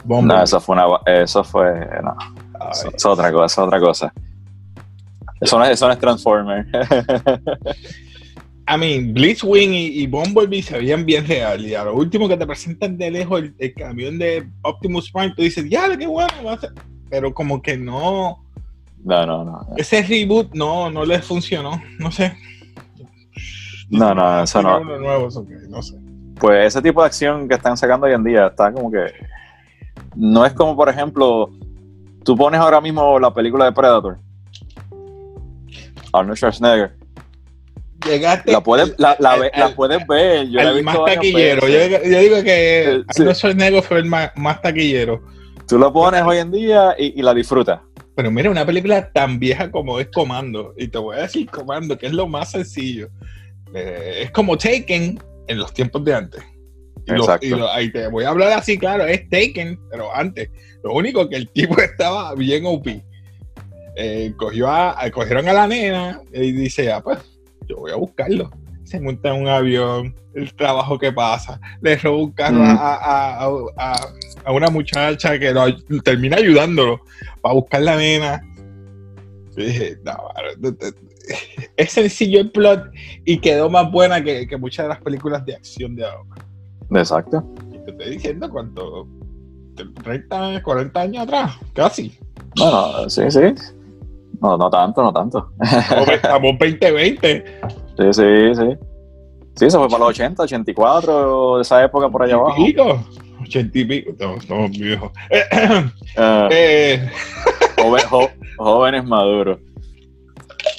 Bumblebee. 0.04 0.38
No, 0.38 0.44
eso 0.44 0.60
fue 0.62 0.76
una 0.76 0.86
eso 1.06 1.44
fue 1.44 1.72
no, 2.02 2.16
eso, 2.72 2.90
es 2.96 3.06
otra 3.06 3.32
cosa, 3.32 3.46
eso 3.46 3.62
es 3.62 3.68
otra 3.68 3.80
cosa. 3.80 4.14
Eso 5.42 5.60
no 5.60 5.66
es, 5.66 5.72
eso 5.72 5.88
no 5.88 5.94
es 5.94 6.00
Transformer. 6.00 6.66
I 8.66 8.78
mean, 8.78 9.14
Blitzwing 9.14 9.74
y, 9.74 9.88
y 10.04 10.08
Bumblebee 10.08 10.62
se 10.62 10.78
veían 10.78 11.06
bien 11.06 11.28
real. 11.28 11.66
Y 11.66 11.76
a 11.76 11.84
lo 11.84 11.96
último 11.96 12.30
que 12.30 12.38
te 12.38 12.48
presentan 12.48 12.98
de 12.98 13.12
lejos 13.12 13.42
el, 13.42 13.54
el 13.60 13.74
camión 13.74 14.18
de 14.18 14.48
Optimus 14.62 15.12
Prime, 15.12 15.34
tú 15.36 15.42
dices, 15.42 15.70
ya, 15.70 15.96
qué 15.98 16.08
bueno 16.08 16.32
va 16.46 16.54
a 16.54 16.60
ser. 16.60 16.72
Pero 17.10 17.34
como 17.34 17.62
que 17.62 17.76
no. 17.78 18.42
No, 19.04 19.26
no, 19.26 19.44
no. 19.44 19.68
Ese 19.76 20.02
reboot 20.02 20.54
no, 20.54 20.90
no 20.90 21.04
les 21.04 21.26
funcionó. 21.26 21.82
No 22.00 22.10
sé. 22.10 22.38
No, 23.90 24.14
no, 24.16 24.44
eso 24.44 24.62
no. 24.62 24.80
Uno 24.82 24.98
nuevo, 25.00 25.28
eso 25.28 25.46
que, 25.46 25.56
no 25.70 25.82
sé. 25.82 25.96
Pues 26.40 26.68
ese 26.68 26.82
tipo 26.82 27.02
de 27.02 27.08
acción 27.08 27.48
que 27.48 27.56
están 27.56 27.78
sacando 27.78 28.08
hoy 28.08 28.14
en 28.14 28.24
día 28.24 28.48
está 28.48 28.72
como 28.72 28.92
que. 28.92 29.06
No 30.16 30.46
es 30.46 30.54
como, 30.54 30.76
por 30.76 30.90
ejemplo, 30.90 31.50
tú 32.24 32.36
pones 32.36 32.60
ahora 32.60 32.82
mismo 32.82 33.20
la 33.20 33.34
película 33.34 33.66
de 33.66 33.72
Predator. 33.72 34.18
Arnold 36.12 36.38
Schwarzenegger. 36.38 36.96
Llegaste. 38.06 38.52
La 38.52 38.62
puedes, 38.62 38.94
la, 39.00 39.16
la 39.20 39.32
al- 39.34 39.52
la 39.56 39.70
puedes 39.76 40.06
ver. 40.08 40.48
Yo 40.50 40.58
la 40.60 40.66
he 40.66 40.68
al 40.70 40.76
visto 40.84 41.02
más 41.04 41.14
taquillero. 41.14 41.68
Yo, 41.68 41.80
yo 42.04 42.20
digo 42.20 42.44
que 42.44 42.84
Eh, 42.96 43.04
sí. 43.12 43.22
Arnold 43.22 43.36
Schwarzenegger 43.38 43.84
fue 43.84 44.00
el 44.00 44.06
más, 44.06 44.32
más 44.36 44.62
taquillero. 44.62 45.22
Tú 45.68 45.78
lo 45.80 45.92
pones 45.94 46.22
hoy 46.24 46.38
en 46.38 46.52
día 46.52 46.96
y, 46.98 47.20
y 47.20 47.24
la 47.24 47.34
disfrutas. 47.34 47.80
Pero 48.16 48.30
mira, 48.30 48.52
una 48.52 48.66
película 48.66 49.10
tan 49.12 49.40
vieja 49.40 49.72
como 49.72 50.00
es 50.00 50.08
Comando, 50.14 50.74
y 50.78 50.88
te 50.88 50.98
voy 51.00 51.18
a 51.18 51.22
decir 51.22 51.50
Comando, 51.50 51.98
que 51.98 52.06
es 52.08 52.14
lo 52.14 52.28
más 52.28 52.52
sencillo. 52.52 53.08
Eh, 53.76 54.22
es 54.24 54.32
como 54.32 54.58
Taken 54.58 55.20
en 55.48 55.58
los 55.58 55.74
tiempos 55.74 56.04
de 56.06 56.14
antes. 56.14 56.44
Y 57.06 57.12
lo- 57.12 57.18
Exacto. 57.24 57.46
y 57.48 57.54
ahí 57.74 57.92
te 57.92 58.08
voy 58.08 58.24
a 58.24 58.30
hablar 58.30 58.52
así, 58.54 58.78
claro, 58.78 59.06
es 59.06 59.28
Taken, 59.30 59.78
pero 59.92 60.16
antes. 60.16 60.50
Lo 60.84 60.94
único 60.94 61.28
que 61.28 61.36
el 61.38 61.50
tipo 61.50 61.78
estaba 61.82 62.34
bien 62.36 62.66
OP. 62.66 62.88
eh, 63.96 64.34
cogió 64.38 64.70
a, 64.72 64.96
cogieron 65.12 65.48
a 65.50 65.54
la 65.54 65.68
nena 65.68 66.20
y 66.34 66.52
dice, 66.52 66.92
ah, 66.92 67.02
pues, 67.02 67.20
yo 67.68 67.78
voy 67.78 67.92
a 67.92 67.96
buscarlo. 67.96 68.50
Se 68.86 69.00
monta 69.00 69.30
en 69.36 69.42
un 69.44 69.48
avión, 69.48 70.16
el 70.34 70.54
trabajo 70.56 70.98
que 70.98 71.12
pasa, 71.12 71.60
le 71.82 71.96
roba 71.98 72.18
un 72.18 72.32
carro 72.32 72.58
Mm. 72.58 72.78
a, 72.80 72.94
a- 72.96 73.48
a- 73.78 74.10
a 74.46 74.52
una 74.52 74.70
muchacha 74.70 75.38
que 75.40 75.52
lo, 75.54 75.66
termina 76.02 76.38
ayudándolo 76.38 77.02
para 77.42 77.54
buscar 77.54 77.82
la 77.82 77.96
nena. 77.98 78.42
Yo 79.56 79.64
dije, 79.64 79.98
no, 80.04 80.18
es 81.78 81.92
sencillo 81.92 82.40
el 82.42 82.52
plot 82.52 82.86
y 83.26 83.38
quedó 83.40 83.70
más 83.70 83.92
buena 83.92 84.24
que, 84.24 84.48
que 84.48 84.58
muchas 84.58 84.86
de 84.86 84.90
las 84.90 85.02
películas 85.02 85.46
de 85.46 85.56
acción 85.56 85.96
de 85.96 86.06
ahora. 86.06 86.46
Exacto. 86.92 87.44
Y 87.72 87.78
te 87.80 87.92
estoy 87.92 88.10
diciendo 88.12 88.50
cuánto, 88.50 89.08
30, 90.04 90.62
40 90.62 91.00
años 91.00 91.24
atrás, 91.24 91.56
casi. 91.74 92.18
Bueno, 92.58 93.10
sí, 93.10 93.24
sí. 93.30 93.42
No, 94.42 94.58
no 94.58 94.70
tanto, 94.70 95.02
no 95.02 95.14
tanto. 95.14 95.52
Estamos 95.62 96.10
estamos 96.12 96.52
2020. 96.60 97.62
Sí, 97.98 98.04
sí, 98.14 98.56
sí. 98.56 98.78
Sí, 99.56 99.66
eso 99.66 99.80
fue 99.80 99.88
para 99.88 100.00
los 100.00 100.10
80, 100.10 100.44
84, 100.44 101.58
de 101.58 101.62
esa 101.62 101.84
época 101.84 102.10
por 102.10 102.24
allá 102.24 102.36
abajo. 102.36 102.56
y 102.60 102.66
pico, 102.72 103.04
80 103.44 103.78
y 103.80 103.86
pico, 103.86 104.12
estamos, 104.12 104.40
estamos 104.40 104.72
viejos. 104.72 105.12
Eh, 106.18 106.50
Eh, 106.52 107.10
jóvenes 108.58 109.06
maduros. 109.06 109.60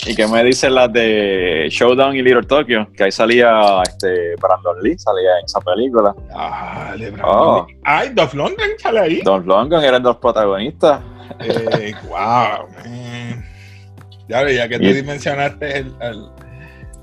¿Y 0.07 0.15
qué 0.15 0.27
me 0.27 0.43
dicen 0.45 0.75
las 0.75 0.93
de 0.93 1.69
Showdown 1.71 2.17
y 2.17 2.23
Little 2.23 2.43
Tokyo? 2.43 2.87
Que 2.97 3.05
ahí 3.05 3.13
salía 3.13 3.83
este 3.83 4.35
Brandon 4.37 4.83
Lee, 4.83 4.99
salía 4.99 5.39
en 5.39 5.45
esa 5.45 5.61
película. 5.61 6.15
ah, 6.35 6.95
de 6.99 7.13
Oh. 7.23 7.67
Ay, 7.85 8.11
Dolph 8.15 8.35
Lundgren 8.35 8.79
sale 8.79 9.01
ahí. 9.01 9.21
Don 9.23 9.45
Lundgren 9.47 9.83
eran 9.85 10.03
los 10.03 10.17
protagonistas. 10.17 11.01
Eh, 11.41 11.93
wow, 12.09 12.69
man. 12.77 13.45
Ya, 14.29 14.49
ya 14.51 14.69
que 14.69 14.79
tú 14.79 14.85
Y- 14.87 15.03
mencionaste 15.03 15.79
el, 15.79 15.95
el- 16.01 16.29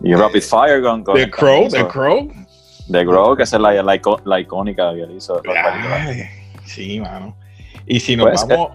Y 0.03 0.15
Rapid 0.15 0.41
Fire 0.41 0.81
con, 0.81 1.03
con 1.03 1.15
The 1.15 1.29
Crow, 1.29 1.67
The. 1.69 1.88
Crow. 1.88 2.31
The 2.89 3.05
Crow, 3.05 3.35
que 3.35 3.43
es 3.43 3.51
la, 3.53 3.71
la, 3.83 4.00
la 4.25 4.39
icónica 4.39 4.93
que 4.93 5.01
él 5.03 5.11
hizo. 5.17 5.41
Ay, 5.47 6.23
sí, 6.65 7.00
mano. 7.00 7.35
Y 7.85 8.00
si 8.00 8.15
nos 8.15 8.27
Pues, 8.27 8.47
vamos 8.47 8.71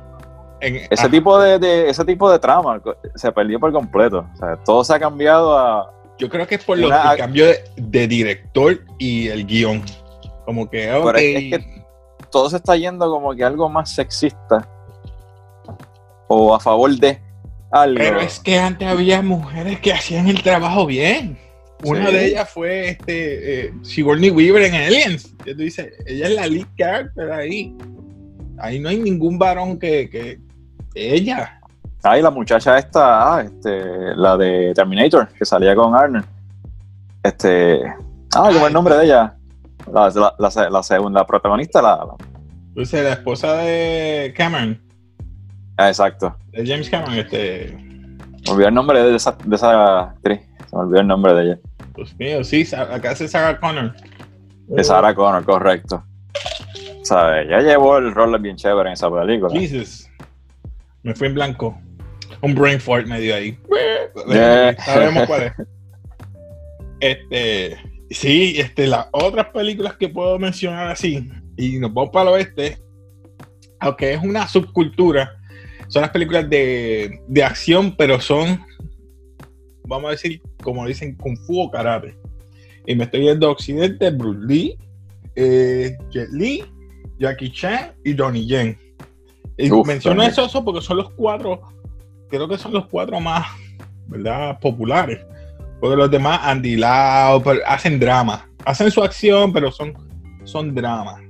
en 0.61 0.77
Ese 0.91 1.09
tipo 1.09 1.39
de, 1.39 1.59
de- 1.59 1.89
ese 1.91 2.05
tipo 2.05 2.31
de 2.31 2.39
trama 2.39 2.81
se 3.15 3.31
perdió 3.33 3.61
por 3.61 3.73
completo. 3.73 4.27
O 4.35 4.37
sea, 4.39 4.57
todo 4.65 4.83
se 4.85 4.95
ha 4.95 4.99
cambiado 4.99 5.57
a. 5.59 5.93
Yo 6.19 6.29
creo 6.31 6.47
que 6.47 6.55
es 6.55 6.65
por 6.65 6.79
Una- 6.79 7.13
el 7.13 7.19
cambio 7.19 7.47
de, 7.47 7.63
de 7.77 8.09
director 8.09 8.81
y 8.99 9.29
el 9.29 9.47
guion. 9.47 9.83
Como 10.45 10.69
que, 10.71 10.93
ok, 10.93 11.05
Pero 11.13 11.19
es- 11.19 11.53
es 11.53 11.67
Todo 12.31 12.49
se 12.51 12.57
está 12.57 12.77
yendo 12.77 13.11
como 13.11 13.35
que 13.35 13.45
algo 13.45 13.69
más 13.69 13.95
sexista. 13.95 14.69
O 16.29 16.55
a 16.55 16.61
favor 16.61 16.91
de 16.97 17.21
algo. 17.71 17.99
pero 17.99 18.21
es 18.21 18.41
que 18.41 18.59
antes 18.59 18.89
había 18.89 19.23
mujeres 19.23 19.79
que 19.81 19.93
hacían 19.93 20.29
el 20.29 20.43
trabajo 20.43 20.87
bien. 20.87 21.39
Una 21.85 22.07
Sí. 22.09 22.15
de 22.15 22.27
ellas 22.27 22.49
fue 22.51 22.89
este, 22.91 23.67
eh, 23.67 23.73
Sigourney 23.83 24.31
Weaver 24.31 24.63
en 24.63 24.75
Aliens. 24.75 25.35
Que 25.45 25.55
tú 25.55 25.63
dices, 25.63 25.93
ella 26.07 26.27
es 26.29 26.35
la 26.35 26.47
lead 26.47 26.67
character 26.77 27.31
ahí. 27.31 27.77
Ahí 28.59 28.79
no 28.81 28.89
hay 28.89 28.99
ningún 28.99 29.39
varón 29.39 29.79
que, 29.79 30.09
que 30.09 30.39
ella. 30.97 31.61
Ay, 32.03 32.23
la 32.23 32.31
muchacha 32.31 32.79
esta, 32.79 33.35
ah, 33.37 33.43
este, 33.43 34.15
la 34.17 34.37
de 34.37 34.73
Terminator, 34.75 35.29
que 35.29 35.45
salía 35.45 35.75
con 35.75 35.95
Arnold. 35.95 36.25
Este. 37.23 37.83
Ah, 38.35 38.49
¿cómo 38.49 38.61
es 38.61 38.67
el 38.69 38.73
nombre 38.73 38.97
de 38.97 39.05
ella? 39.07 39.35
La, 39.93 40.09
la, 40.11 40.35
la- 40.39 40.71
la 40.71 40.83
segunda 40.83 41.25
protagonista, 41.27 41.81
la, 41.83 41.97
la- 41.97 42.17
Entonces, 42.69 43.03
la 43.05 43.13
esposa 43.13 43.55
de 43.57 44.33
Cameron, 44.37 44.81
ah, 45.77 45.89
exacto. 45.89 46.37
de 46.53 46.67
James 46.67 46.89
Cameron, 46.91 47.15
este. 47.15 47.77
Me 48.47 48.53
olvidé 48.53 48.69
el 48.69 48.75
nombre 48.75 49.03
de 49.03 49.17
esa, 49.17 49.37
de 49.45 49.57
esa 49.57 50.01
actriz. 50.03 50.41
Se 50.71 50.77
me 50.77 50.83
olvidó 50.83 51.01
el 51.01 51.07
nombre 51.09 51.35
de 51.35 51.43
ella. 51.45 51.59
Dios 51.97 52.15
mío, 52.19 52.45
sí, 52.45 52.65
acá 52.75 53.11
hace 53.11 53.27
Sarah 53.27 53.59
Connor. 53.59 53.93
De 54.69 54.85
Sarah 54.85 55.15
Connor, 55.15 55.45
correcto. 55.45 56.05
¿Sabes? 57.03 57.49
Ya 57.49 57.61
llevó 57.61 57.99
el 57.99 58.15
rol 58.15 58.39
bien 58.41 58.57
chévere 58.57 58.91
en 58.91 58.93
esa 58.95 59.11
película. 59.11 59.59
Jesus. 59.59 60.06
Me 61.07 61.15
fui 61.15 61.29
en 61.29 61.35
blanco. 61.35 61.81
Un 62.43 62.53
brain 62.53 62.81
fart 62.81 63.07
me 63.07 63.21
dio 63.21 63.35
ahí. 63.35 63.57
Yeah. 64.29 64.77
Sabemos 64.83 65.27
cuál 65.27 65.43
es. 65.43 65.53
Este. 67.01 67.77
Sí, 68.11 68.55
este, 68.57 68.87
las 68.87 69.07
otras 69.13 69.47
películas 69.51 69.97
que 69.97 70.09
puedo 70.09 70.39
mencionar 70.39 70.89
así, 70.89 71.31
y 71.57 71.79
nos 71.79 71.93
vamos 71.93 72.11
para 72.13 72.31
el 72.31 72.37
oeste, 72.37 72.79
aunque 73.79 74.15
es 74.15 74.23
una 74.23 74.49
subcultura, 74.49 75.37
son 75.89 76.03
las 76.03 76.11
películas 76.11 76.49
de, 76.49 77.21
de 77.29 77.45
acción, 77.45 77.95
pero 77.97 78.21
son, 78.21 78.65
vamos 79.85 80.09
a 80.09 80.11
decir, 80.13 80.41
como 80.63 80.87
dicen, 80.87 81.15
Kung 81.17 81.37
Fu 81.47 81.61
o 81.61 81.71
Karate. 81.71 82.17
Y 82.87 82.95
me 82.97 83.05
estoy 83.05 83.25
yendo 83.25 83.49
a 83.49 83.53
Occidente, 83.53 84.11
Bruce 84.11 84.47
Lee, 84.47 84.79
eh, 85.35 85.97
Jet 86.11 86.31
Li, 86.33 86.65
Jackie 87.19 87.53
Chan 87.53 87.93
y 88.03 88.15
Donnie 88.15 88.47
Yen. 88.47 88.86
Y 89.59 89.71
Uf, 89.71 89.87
menciono 89.87 90.17
Donnie. 90.17 90.31
esos 90.31 90.53
porque 90.65 90.81
son 90.83 90.99
los 90.99 91.11
cuatro, 91.11 91.61
creo 92.29 92.47
que 92.49 92.59
son 92.59 92.73
los 92.73 92.87
cuatro 92.87 93.19
más, 93.21 93.47
¿verdad? 94.07 94.59
Populares. 94.61 95.21
Porque 95.81 95.97
los 95.97 96.11
demás, 96.11 96.41
Andy 96.43 96.77
Lau, 96.77 97.43
pero 97.43 97.61
hacen 97.67 97.99
drama. 98.01 98.49
Hacen 98.65 98.91
su 98.91 99.03
acción, 99.03 99.53
pero 99.53 99.71
son, 99.71 99.95
son 100.45 100.75
dramas. 100.75 101.21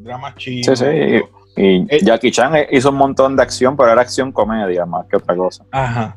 Dramas 0.00 0.34
chidos. 0.36 0.78
Sí, 0.78 0.84
sí. 0.84 1.20
Y 1.56 1.86
Eh, 1.94 1.98
Jackie 2.02 2.30
Chan 2.30 2.52
hizo 2.70 2.90
un 2.90 2.96
montón 2.96 3.36
de 3.36 3.42
acción, 3.42 3.76
pero 3.76 3.90
era 3.92 4.00
acción 4.00 4.32
comedia 4.32 4.86
más 4.86 5.06
que 5.10 5.16
otra 5.16 5.36
cosa. 5.36 5.64
Ajá. 5.70 6.16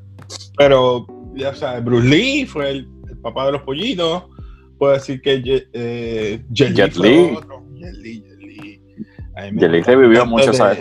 Pero, 0.58 1.06
ya 1.36 1.54
sabes, 1.54 1.84
Bruce 1.84 2.08
Lee 2.08 2.46
fue 2.46 2.70
el, 2.70 2.90
el 3.10 3.18
papá 3.20 3.46
de 3.48 3.52
los 3.54 3.62
pollitos. 3.64 4.24
Puedo 4.78 4.94
decir 4.94 5.22
que 5.22 5.42
Jet, 5.42 5.68
eh, 5.74 6.42
Jet 6.52 6.74
Jet 6.74 6.98
otro. 6.98 7.64
Jet 7.74 7.94
Li, 7.98 8.24
Jet 9.60 9.70
Li 9.72 9.78
gustaron 9.78 9.84
revivió 9.86 10.26
mucho, 10.26 10.52
de- 10.52 10.58
¿sabes? 10.58 10.80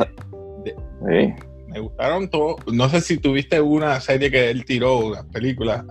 Sí. 1.08 1.34
me 1.68 1.80
gustaron 1.80 2.28
todos. 2.30 2.56
No 2.72 2.88
sé 2.88 3.00
si 3.00 3.18
tuviste 3.18 3.60
una 3.60 4.00
serie 4.00 4.30
que 4.30 4.50
él 4.50 4.64
tiró, 4.64 4.98
una 4.98 5.24
película, 5.24 5.84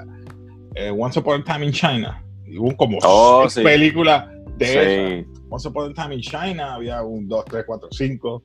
eh, 0.76 0.92
Once 0.98 1.20
Upon 1.20 1.42
a 1.42 1.44
Time 1.44 1.66
in 1.68 1.72
China. 1.72 2.24
Y 2.46 2.58
Hubo 2.58 2.76
como 2.78 2.98
Oh, 3.04 3.44
seis 3.44 3.54
sí. 3.54 3.62
películas 3.64 4.28
de. 4.58 5.26
Sí. 5.26 5.40
Once 5.50 5.68
Upon 5.68 5.92
a 5.92 5.94
Time 5.94 6.16
in 6.16 6.22
China 6.22 6.76
había 6.76 7.02
un 7.04 7.28
2, 7.28 7.46
3, 7.46 7.64
4, 7.68 7.90
5 7.92 8.44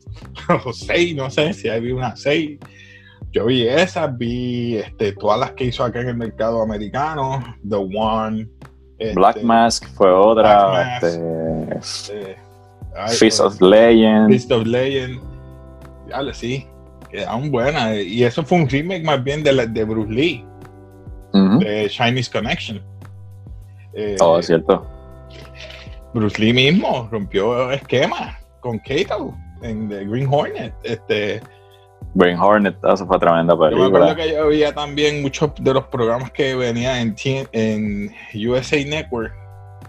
o 0.64 0.72
6, 0.72 1.16
no 1.16 1.30
sé 1.30 1.52
si 1.52 1.68
había 1.68 1.94
una 1.94 2.16
6. 2.16 2.58
Yo 3.32 3.44
vi 3.46 3.66
esas, 3.68 4.16
vi 4.16 4.76
este, 4.76 5.12
todas 5.12 5.38
las 5.38 5.52
que 5.52 5.64
hizo 5.66 5.84
acá 5.84 6.00
en 6.00 6.08
el 6.08 6.16
mercado 6.16 6.62
americano, 6.62 7.42
The 7.68 7.76
One, 7.76 8.48
este, 8.98 9.14
Black 9.14 9.42
Mask 9.42 9.86
fue 9.94 10.10
otra. 10.10 10.70
Black 10.70 11.02
este, 11.78 12.36
ay, 12.96 13.08
Fist 13.10 13.20
pues, 13.20 13.40
of 13.40 13.60
Legend. 13.60 14.28
Fist 14.30 14.50
of 14.50 14.66
Legend. 14.66 15.20
Dale, 16.08 16.32
sí, 16.34 16.66
quedaron 17.10 17.50
buenas. 17.50 17.96
Y 17.98 18.24
eso 18.24 18.42
fue 18.44 18.58
un 18.58 18.68
remake 18.68 19.04
más 19.04 19.22
bien 19.22 19.42
de, 19.42 19.52
la, 19.52 19.66
de 19.66 19.84
Bruce 19.84 20.12
Lee, 20.12 20.44
Ujú. 21.32 21.58
de 21.60 21.88
Chinese 21.88 22.30
Connection. 22.30 22.80
Eh, 23.94 24.16
Todo 24.18 24.38
es 24.38 24.46
cierto. 24.46 24.86
Bruce 26.14 26.40
Lee 26.40 26.52
mismo 26.52 27.08
rompió 27.10 27.70
esquema 27.70 28.38
con 28.60 28.78
Kato 28.78 29.34
en 29.62 29.88
The 29.88 30.06
Green 30.06 30.28
Hornet. 30.30 30.72
Este, 30.82 31.40
Green 32.14 32.38
Hornet, 32.38 32.76
eso 32.82 33.06
fue 33.06 33.18
tremenda 33.18 33.54
yo 33.54 33.58
me 33.60 33.66
acuerdo 33.66 33.90
película. 33.90 34.16
que 34.16 34.32
yo 34.32 34.46
veía 34.48 34.72
también 34.74 35.20
muchos 35.20 35.50
de 35.60 35.74
los 35.74 35.84
programas 35.86 36.30
que 36.30 36.54
venían 36.54 37.14
en, 37.22 37.48
en 37.52 38.48
USA 38.48 38.76
Network, 38.84 39.32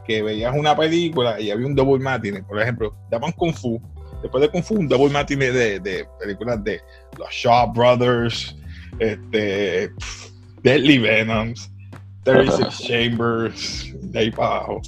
que 0.05 0.21
veías 0.21 0.53
una 0.55 0.75
película 0.75 1.39
y 1.39 1.51
había 1.51 1.65
un 1.65 1.75
double 1.75 2.03
matinee. 2.03 2.43
Por 2.43 2.61
ejemplo, 2.61 2.93
daban 3.09 3.31
Kung 3.31 3.53
Fu. 3.53 3.79
Después 4.21 4.41
de 4.41 4.49
Kung 4.49 4.63
Fu, 4.63 4.75
un 4.75 4.87
double 4.87 5.09
matinee 5.09 5.51
de, 5.51 5.79
de 5.79 6.05
películas 6.19 6.63
de 6.63 6.79
los 7.17 7.29
Shaw 7.31 7.71
Brothers, 7.73 8.55
este, 8.99 9.89
pff, 9.97 10.29
Deadly 10.63 10.97
Venoms, 10.97 11.71
36 12.23 12.77
Chambers, 12.87 13.93
de 14.11 14.19
ahí 14.19 14.31
para 14.31 14.55
abajo. 14.57 14.81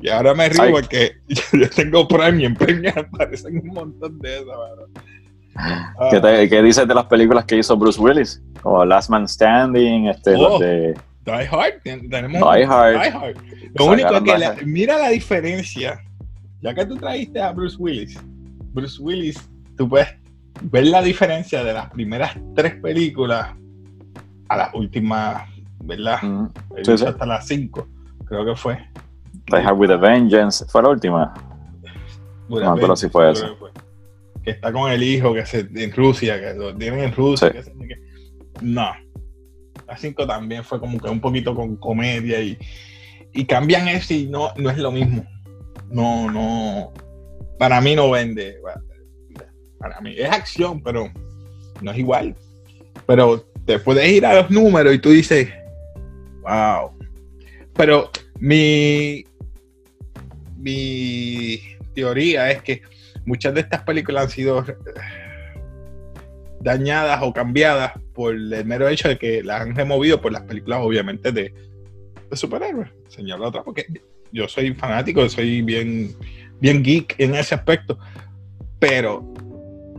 Y 0.00 0.08
ahora 0.08 0.34
me 0.34 0.48
río 0.48 0.62
Ay. 0.62 0.72
porque 0.72 1.12
yo 1.52 1.70
tengo 1.70 2.08
Prime 2.08 2.42
y 2.42 2.44
en 2.46 2.54
Prime 2.56 2.80
me 2.80 2.88
aparecen 3.00 3.58
un 3.58 3.68
montón 3.68 4.18
de 4.18 4.34
esas. 4.36 4.46
Ah, 5.54 6.08
¿Qué, 6.10 6.18
te- 6.20 6.48
qué 6.48 6.62
dices 6.62 6.88
de 6.88 6.94
las 6.94 7.04
películas 7.06 7.44
que 7.44 7.56
hizo 7.58 7.76
Bruce 7.76 8.00
Willis? 8.00 8.42
Como 8.62 8.84
Last 8.84 9.10
Man 9.10 9.28
Standing, 9.28 10.06
este, 10.08 10.34
Oh. 10.36 10.58
de 10.58 10.94
Die 11.24 11.48
Hard, 11.50 11.82
ten- 11.84 12.08
tenemos 12.10 12.40
Die 12.54 12.64
Hard. 12.64 13.00
Die 13.00 13.10
Hard. 13.10 13.36
Lo 13.74 13.84
único 13.86 14.16
es 14.16 14.22
que 14.22 14.38
la- 14.38 14.56
mira 14.64 14.98
la 14.98 15.10
diferencia. 15.10 16.00
Ya 16.62 16.74
que 16.74 16.86
tú 16.86 16.96
trajiste 16.96 17.40
a 17.40 17.52
Bruce 17.52 17.76
Willis, 17.78 18.18
Bruce 18.72 19.00
Willis, 19.02 19.48
tú 19.76 19.88
puedes 19.88 20.08
ver 20.62 20.86
la 20.86 21.02
diferencia 21.02 21.62
de 21.64 21.72
las 21.72 21.90
primeras 21.90 22.36
tres 22.54 22.74
películas 22.76 23.54
a 24.48 24.56
las 24.56 24.74
últimas, 24.74 25.48
¿verdad? 25.84 26.22
Mm, 26.22 26.46
Sí, 26.84 26.98
sí. 26.98 27.04
hasta 27.06 27.26
las 27.26 27.46
cinco, 27.46 27.88
creo 28.24 28.44
que 28.44 28.54
fue. 28.56 28.78
Die 29.46 29.56
Hard 29.58 29.76
with 29.78 29.90
a 29.90 29.96
Vengeance. 29.96 30.64
Fue 30.66 30.82
la 30.82 30.90
última. 30.90 31.34
No, 32.48 32.74
pero 32.76 32.94
sí 32.96 33.08
fue 33.08 33.32
esa. 33.32 33.48
que 33.48 33.54
fue. 33.56 33.70
Que 34.44 34.50
está 34.52 34.72
con 34.72 34.90
el 34.90 35.02
hijo 35.02 35.32
que 35.34 35.46
se, 35.46 35.60
en 35.74 35.92
Rusia, 35.92 36.38
que 36.40 36.54
lo 36.54 36.74
tienen 36.76 37.00
en 37.00 37.12
Rusia. 37.14 37.48
Sí. 37.48 37.54
que 37.54 37.62
se- 37.62 37.72
que- 37.72 38.02
no. 38.60 38.90
La 39.86 39.96
5 39.96 40.26
también 40.26 40.62
fue 40.64 40.78
como 40.80 40.98
que 40.98 41.08
un 41.08 41.20
poquito 41.20 41.54
con 41.54 41.76
comedia 41.76 42.40
y, 42.40 42.56
y 43.34 43.44
cambian 43.46 43.88
eso 43.88 44.14
y 44.14 44.26
no, 44.26 44.50
no 44.56 44.70
es 44.70 44.78
lo 44.78 44.90
mismo. 44.92 45.24
No, 45.90 46.30
no. 46.30 46.92
Para 47.62 47.80
mí 47.80 47.94
no 47.94 48.10
vende. 48.10 48.56
Para 49.78 50.00
mí 50.00 50.16
es 50.18 50.28
acción, 50.28 50.82
pero 50.82 51.08
no 51.80 51.92
es 51.92 51.96
igual. 51.96 52.34
Pero 53.06 53.46
te 53.64 53.78
puedes 53.78 54.10
ir 54.10 54.26
a 54.26 54.34
los 54.34 54.50
números 54.50 54.92
y 54.92 54.98
tú 54.98 55.10
dices, 55.10 55.48
wow. 56.40 56.90
Pero 57.74 58.10
mi, 58.40 59.24
mi 60.56 61.60
teoría 61.94 62.50
es 62.50 62.62
que 62.62 62.82
muchas 63.24 63.54
de 63.54 63.60
estas 63.60 63.84
películas 63.84 64.24
han 64.24 64.30
sido 64.30 64.64
dañadas 66.62 67.20
o 67.22 67.32
cambiadas 67.32 67.92
por 68.12 68.34
el 68.34 68.64
mero 68.64 68.88
hecho 68.88 69.06
de 69.06 69.18
que 69.18 69.44
las 69.44 69.60
han 69.60 69.76
removido 69.76 70.20
por 70.20 70.32
las 70.32 70.42
películas, 70.42 70.80
obviamente, 70.82 71.30
de, 71.30 71.54
de 72.28 72.36
superhéroes. 72.36 72.90
Señalo 73.06 73.46
otra, 73.46 73.62
porque 73.62 73.86
yo 74.32 74.48
soy 74.48 74.74
fanático, 74.74 75.28
soy 75.28 75.62
bien, 75.62 76.16
bien 76.62 76.82
geek 76.82 77.16
en 77.18 77.34
ese 77.34 77.56
aspecto, 77.56 77.98
pero 78.78 79.34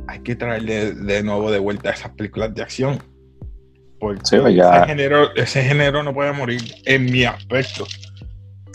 hay 0.08 0.20
que 0.20 0.36
traerle 0.36 0.94
de 0.94 1.22
nuevo 1.22 1.52
de 1.52 1.60
vuelta 1.60 1.92
esas 1.92 2.12
películas 2.12 2.56
de 2.56 2.64
acción. 2.64 3.04
Porque 4.00 4.22
pues 4.32 4.34
ese, 4.34 4.86
género, 4.88 5.36
ese 5.36 5.64
género 5.64 6.04
no 6.04 6.14
puede 6.14 6.32
morir 6.32 6.62
en 6.86 7.06
mi 7.06 7.26
aspecto. 7.26 7.86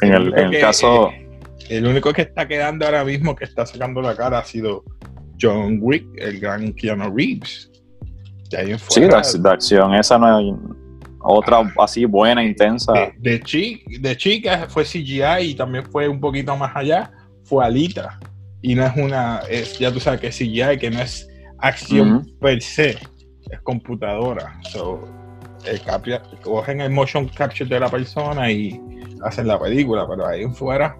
En 0.02 0.12
el, 0.12 0.38
en 0.38 0.54
el 0.54 0.60
caso. 0.60 1.10
Eh, 1.10 1.28
el 1.70 1.86
único 1.86 2.12
que 2.12 2.22
está 2.22 2.46
quedando 2.46 2.84
ahora 2.84 3.04
mismo 3.04 3.34
que 3.34 3.44
está 3.44 3.66
sacando 3.66 4.00
la 4.00 4.14
cara 4.14 4.38
ha 4.38 4.44
sido 4.44 4.84
John 5.40 5.78
Wick, 5.80 6.06
el 6.16 6.40
gran 6.40 6.72
Keanu 6.74 7.14
Reeves. 7.14 7.70
sí, 8.88 9.00
de, 9.00 9.50
acción, 9.50 9.94
esa 9.94 10.18
no 10.18 10.36
hay 10.36 10.54
otra 11.20 11.58
ah. 11.58 11.72
así 11.84 12.04
buena, 12.04 12.44
intensa. 12.44 12.92
De, 13.18 13.40
de, 14.00 14.16
chica 14.16 14.66
fue 14.68 14.84
CGI 14.84 15.50
y 15.50 15.54
también 15.54 15.84
fue 15.84 16.08
un 16.08 16.20
poquito 16.20 16.56
más 16.56 16.74
allá, 16.74 17.10
fue 17.48 17.64
Alita. 17.64 18.18
Y 18.60 18.74
no 18.74 18.84
es 18.84 18.96
una, 18.96 19.42
es, 19.48 19.78
ya 19.78 19.92
tú 19.92 20.00
sabes 20.00 20.20
que 20.20 20.26
es 20.28 20.36
CGI, 20.36 20.78
que 20.78 20.90
no 20.90 21.00
es 21.00 21.28
acción 21.58 22.28
per 22.40 22.60
se, 22.60 22.90
es 23.50 23.60
computadora. 23.62 24.60
So, 24.70 25.08
el 25.64 25.80
cogen 26.42 26.80
el 26.80 26.90
motion 26.90 27.28
capture 27.28 27.68
de 27.68 27.80
la 27.80 27.88
persona 27.88 28.50
y 28.50 28.80
hacen 29.24 29.46
la 29.46 29.58
película, 29.58 30.06
pero 30.08 30.26
ahí 30.26 30.42
en 30.42 30.54
fuera 30.54 30.96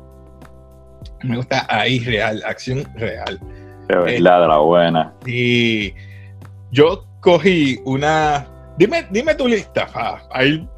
me 1.23 1.37
gusta 1.37 1.67
ahí 1.69 1.99
real, 2.01 2.43
acción 2.47 2.85
real. 2.95 3.41
De 3.89 4.21
la 4.21 4.59
buena. 4.59 5.15
Y 5.27 5.95
yo 6.71 7.05
cogí 7.21 7.81
una. 7.85 8.47
Dime, 8.77 9.07
dime 9.11 9.35
tu 9.35 9.49
lista, 9.49 9.89
Ahí, 10.31 10.69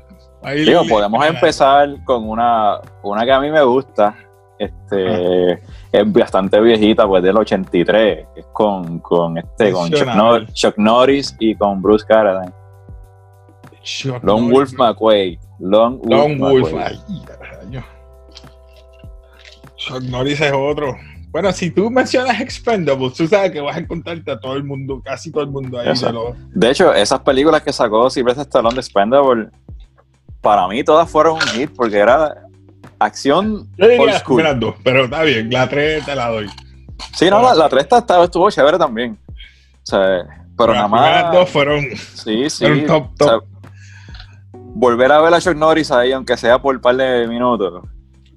ahí 0.42 0.64
Digo, 0.64 0.84
podemos 0.88 1.26
empezar 1.26 1.88
con 2.04 2.28
una, 2.28 2.80
una 3.02 3.24
que 3.24 3.32
a 3.32 3.40
mí 3.40 3.50
me 3.50 3.62
gusta. 3.62 4.16
Este 4.60 5.52
es 5.90 6.12
bastante 6.12 6.60
viejita, 6.60 7.06
pues 7.06 7.22
del 7.22 7.38
83. 7.38 8.26
Es 8.36 8.44
con, 8.52 8.98
con 8.98 9.38
este, 9.38 9.72
con 9.72 9.90
Chuck, 10.52 10.76
Norris 10.76 11.34
y 11.38 11.54
con 11.54 11.80
Bruce 11.80 12.04
Carradine. 12.06 12.52
Long 14.22 14.50
Wolf 14.52 14.74
McQuay. 14.74 15.38
Long, 15.60 15.98
Wolf, 16.38 16.72
Chuck 19.76 20.02
Norris 20.02 20.40
es 20.42 20.52
otro. 20.52 20.94
Bueno, 21.30 21.52
si 21.52 21.70
tú 21.70 21.90
mencionas 21.90 22.38
Expendables, 22.38 23.14
tú 23.14 23.26
sabes 23.26 23.52
que 23.52 23.60
vas 23.62 23.76
a 23.76 23.80
encontrarte 23.80 24.30
a 24.30 24.38
todo 24.38 24.56
el 24.56 24.64
mundo, 24.64 25.00
casi 25.02 25.30
todo 25.30 25.44
el 25.44 25.50
mundo 25.50 25.78
ahí. 25.78 25.88
De, 26.50 26.70
hecho, 26.70 26.92
esas 26.92 27.20
películas 27.20 27.62
que 27.62 27.72
sacó 27.72 28.10
Sylvester 28.10 28.42
Stallone 28.42 28.74
de 28.74 28.80
Expendables, 28.80 29.48
para 30.42 30.68
mí 30.68 30.84
todas 30.84 31.08
fueron 31.08 31.34
un 31.34 31.40
hit 31.40 31.70
porque 31.74 31.96
era 31.96 32.49
acción 33.00 33.68
Yo 33.76 33.88
diría, 33.88 34.22
old 34.24 34.74
pero 34.84 35.04
está 35.04 35.22
bien, 35.22 35.50
la 35.50 35.68
3 35.68 36.04
te 36.04 36.14
la 36.14 36.28
doy. 36.28 36.46
Sí, 37.14 37.28
no, 37.28 37.42
la, 37.42 37.54
la 37.54 37.68
3 37.68 37.86
estaba, 37.90 38.24
estuvo 38.24 38.50
chévere 38.50 38.78
también. 38.78 39.18
O 39.28 39.86
sea, 39.86 40.24
pero 40.56 40.74
nada 40.74 40.88
más. 40.88 41.22
Las 41.22 41.32
dos 41.32 41.50
fueron, 41.50 41.84
sí, 41.96 42.48
sí, 42.48 42.84
top, 42.86 43.16
top. 43.16 43.44
volver 44.52 45.10
a 45.10 45.20
ver 45.20 45.34
a 45.34 45.40
Chuck 45.40 45.56
Norris 45.56 45.90
ahí, 45.90 46.12
aunque 46.12 46.36
sea 46.36 46.60
por 46.60 46.76
un 46.76 46.80
par 46.80 46.96
de 46.96 47.26
minutos 47.26 47.82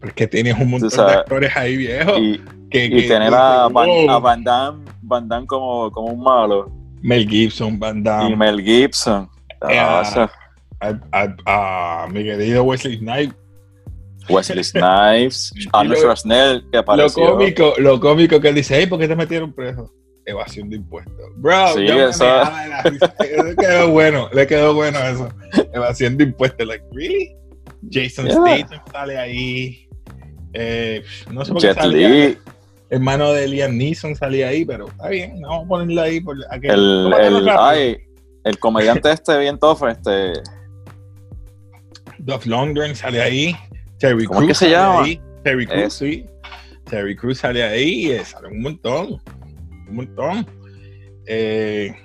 porque 0.03 0.27
tienes 0.27 0.59
un 0.59 0.69
montón 0.69 0.89
de 0.89 1.13
actores 1.13 1.55
ahí 1.55 1.77
viejos. 1.77 2.19
Y, 2.19 2.37
que, 2.69 2.89
tener 3.07 3.33
a, 3.33 3.69
Van, 3.69 4.43
Damme, 4.43 4.83
Van 5.01 5.29
Damme 5.29 5.47
como, 5.47 5.89
como 5.91 6.07
un 6.07 6.21
malo. 6.21 6.69
Mel 7.01 7.25
Gibson, 7.25 7.79
Van 7.79 8.03
Damme. 8.03 8.31
Y 8.31 8.35
Mel 8.35 8.61
Gibson. 8.61 9.29
Eh, 9.69 9.79
a, 9.79 11.35
a, 11.45 12.07
mi 12.11 12.21
querido 12.21 12.63
Wesley 12.63 12.97
Snipes. 12.97 13.33
Wesley 14.29 14.63
Snipes, 14.63 15.53
Arnold 15.73 15.99
Schwarzenegger, 15.99 16.63
que 16.71 16.77
apareció. 16.77 17.25
Lo 17.25 17.31
cómico, 17.33 17.73
lo 17.77 17.99
cómico 17.99 18.39
que 18.39 18.49
él 18.49 18.55
dice, 18.55 18.77
hey, 18.77 18.87
¿por 18.87 18.99
qué 18.99 19.07
te 19.07 19.15
metieron 19.15 19.53
preso? 19.53 19.93
Evasión 20.25 20.69
de 20.69 20.77
impuestos. 20.77 21.15
Bro, 21.35 21.73
sí, 21.73 21.85
eso... 21.85 22.25
le 23.43 23.55
quedó 23.55 23.89
bueno, 23.89 24.29
le 24.33 24.47
quedó 24.47 24.73
bueno 24.73 24.99
eso. 24.99 25.29
Evasión 25.73 26.17
de 26.17 26.23
impuestos, 26.25 26.65
like, 26.65 26.85
really? 26.93 27.35
Jason 27.91 28.29
Statham 28.29 28.81
sale 28.91 29.17
ahí. 29.17 29.87
Eh, 30.53 31.03
no 31.31 31.43
sé 31.43 31.51
por 31.53 31.61
qué. 31.61 32.37
Hermano 32.89 33.33
de 33.33 33.47
Liam 33.47 33.75
Neeson 33.75 34.15
salía 34.15 34.49
ahí, 34.49 34.65
pero 34.65 34.87
está 34.87 35.09
bien, 35.09 35.41
vamos 35.41 35.65
a 35.65 35.67
ponerlo 35.67 36.01
ahí. 36.01 36.21
Por, 36.21 36.37
el, 36.61 37.11
el, 37.11 37.49
ay, 37.49 37.97
el 38.43 38.59
comediante 38.59 39.11
este 39.11 39.37
bien 39.39 39.57
tough, 39.57 39.83
este. 39.87 40.33
Duff 42.19 42.45
Lundgren 42.45 42.95
sale 42.95 43.21
ahí. 43.21 43.55
Terry 44.03 44.25
¿Cómo 44.25 44.39
Cruz 44.39 44.51
es 44.51 44.59
que 44.59 44.65
se 44.65 44.71
llama? 44.71 45.03
Ahí. 45.03 45.21
Terry 45.45 45.65
Cruz, 45.65 45.93
sí. 45.93 46.25
Terry 46.89 47.15
Cruz 47.15 47.37
sale 47.37 47.63
ahí, 47.63 48.11
eh, 48.11 48.25
sale 48.25 48.49
un 48.49 48.61
montón. 48.61 49.21
Un 49.87 49.95
montón. 49.95 50.45
Eh, 51.25 51.95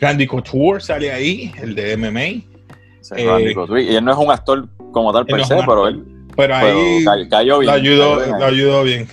Randy 0.00 0.26
Couture 0.26 0.80
sale 0.80 1.12
ahí, 1.12 1.52
el 1.62 1.76
de 1.76 1.96
MMA. 1.96 2.20
Eh, 2.20 2.44
y 3.16 3.94
él 3.94 4.04
no 4.04 4.10
es 4.10 4.18
un 4.18 4.32
actor 4.32 4.68
como 4.90 5.12
tal 5.12 5.26
per 5.26 5.44
se, 5.44 5.54
pero 5.64 5.86
él 5.86 6.04
pero 6.34 6.56
ahí 6.56 7.04
cayó 7.30 7.60
bien, 7.60 7.70
lo, 7.70 7.78
ayudó, 7.78 8.26
lo 8.26 8.44
ayudó 8.44 8.82
bien. 8.82 9.06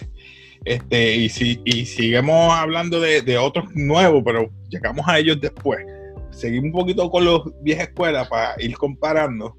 Este, 0.66 1.16
y, 1.16 1.30
si, 1.30 1.62
y 1.64 1.86
seguimos 1.86 2.52
hablando 2.52 3.00
de, 3.00 3.38
otros 3.38 3.66
nuevos, 3.76 4.24
pero 4.26 4.50
llegamos 4.68 5.08
a 5.08 5.20
ellos 5.20 5.40
después. 5.40 5.86
Seguimos 6.32 6.66
un 6.66 6.72
poquito 6.72 7.12
con 7.12 7.24
los 7.24 7.44
viejas 7.62 7.90
escuelas 7.90 8.28
para 8.28 8.60
ir 8.60 8.76
comparando. 8.76 9.56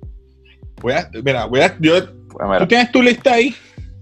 Voy 0.81 0.93
a, 0.93 1.11
mira, 1.25 1.47
voy 1.47 1.61
a, 1.61 1.77
yo, 1.81 1.95
pues 2.29 2.59
¿tú 2.59 2.67
tienes 2.67 2.93
tu 2.93 3.03
lista 3.03 3.35
ahí? 3.35 3.55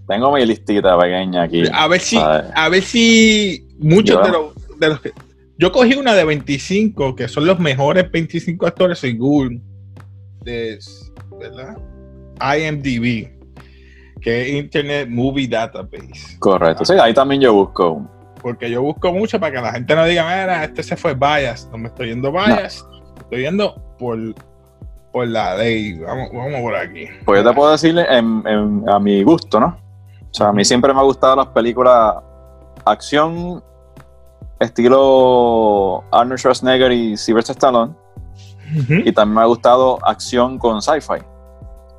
Tengo 0.07 0.33
mi 0.33 0.45
listita 0.45 0.97
pequeña 0.99 1.43
aquí. 1.43 1.63
A 1.71 1.87
ver 1.87 2.01
si, 2.01 2.17
a 2.17 2.69
ver, 2.69 2.83
si 2.83 3.67
muchos 3.79 4.21
de 4.23 4.31
los, 4.31 4.79
de 4.79 4.87
los 4.89 4.99
que. 4.99 5.11
Yo 5.57 5.71
cogí 5.71 5.93
una 5.93 6.13
de 6.13 6.25
25, 6.25 7.15
que 7.15 7.27
son 7.27 7.45
los 7.45 7.59
mejores 7.59 8.11
25 8.11 8.65
actores 8.65 8.99
según 8.99 9.63
de, 10.41 10.77
¿verdad? 11.39 11.77
IMDb 12.57 13.33
que 14.23 14.41
es 14.41 14.63
Internet 14.63 15.09
Movie 15.09 15.47
Database. 15.47 16.37
Correcto, 16.39 16.85
sí, 16.85 16.93
ahí 16.93 17.13
también 17.13 17.41
yo 17.41 17.53
busco. 17.53 18.09
Porque 18.41 18.69
yo 18.69 18.81
busco 18.81 19.11
mucho 19.11 19.39
para 19.39 19.53
que 19.53 19.61
la 19.61 19.73
gente 19.73 19.95
no 19.95 20.05
diga, 20.05 20.23
mira, 20.23 20.63
este 20.63 20.81
se 20.81 20.95
fue 20.95 21.13
bias, 21.13 21.69
no 21.71 21.77
me 21.77 21.89
estoy 21.89 22.09
yendo 22.09 22.31
bias, 22.31 22.85
estoy 23.19 23.41
yendo 23.41 23.75
por, 23.99 24.17
por 25.13 25.27
la 25.27 25.55
ley, 25.55 25.99
vamos, 25.99 26.29
vamos 26.33 26.61
por 26.61 26.75
aquí. 26.75 27.05
Pues 27.23 27.41
yo 27.41 27.49
te 27.49 27.55
puedo 27.55 27.71
decirle 27.71 28.05
a 28.09 28.99
mi 28.99 29.23
gusto, 29.23 29.59
¿no? 29.59 29.77
O 30.29 30.33
sea, 30.33 30.49
a 30.49 30.53
mí 30.53 30.65
siempre 30.65 30.93
me 30.93 30.99
ha 30.99 31.03
gustado 31.03 31.37
las 31.37 31.47
películas 31.47 32.15
acción 32.83 33.63
estilo 34.59 36.03
Arnold 36.11 36.39
Schwarzenegger 36.39 36.91
y 36.91 37.15
Sylvester 37.15 37.55
Stallone. 37.55 37.93
Y 38.89 39.11
también 39.11 39.35
me 39.35 39.41
ha 39.41 39.45
gustado 39.45 39.99
acción 40.03 40.57
con 40.57 40.81
sci-fi 40.81 41.23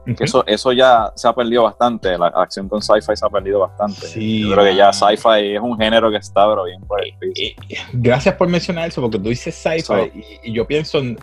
eso, 0.07 0.45
eso 0.47 0.73
ya 0.73 1.13
se 1.15 1.27
ha 1.27 1.33
perdido 1.33 1.63
bastante, 1.63 2.17
la 2.19 2.27
acción 2.27 2.69
con 2.69 2.83
sci-fi 2.83 3.17
se 3.17 3.25
ha 3.25 3.31
perdido 3.31 3.61
bastante. 3.61 4.07
Yo 4.41 4.53
creo 4.53 4.65
que 4.65 4.77
ya 4.77 4.93
sci-fi 4.93 5.55
es 5.55 5.61
un 5.61 5.79
género 5.79 6.11
que 6.11 6.19
está 6.19 6.47
pero 6.49 6.65
bien 6.65 6.81
por 6.83 7.03
el 7.03 7.13
piso. 7.19 7.55
Gracias 7.95 8.35
por 8.35 8.49
mencionar 8.49 8.89
eso, 8.89 9.01
porque 9.01 9.19
tú 9.19 9.29
dices 9.29 9.55
sci-fi 9.55 10.41
y, 10.43 10.53
yo 10.53 10.67
pienso 10.67 10.99
en 10.99 11.19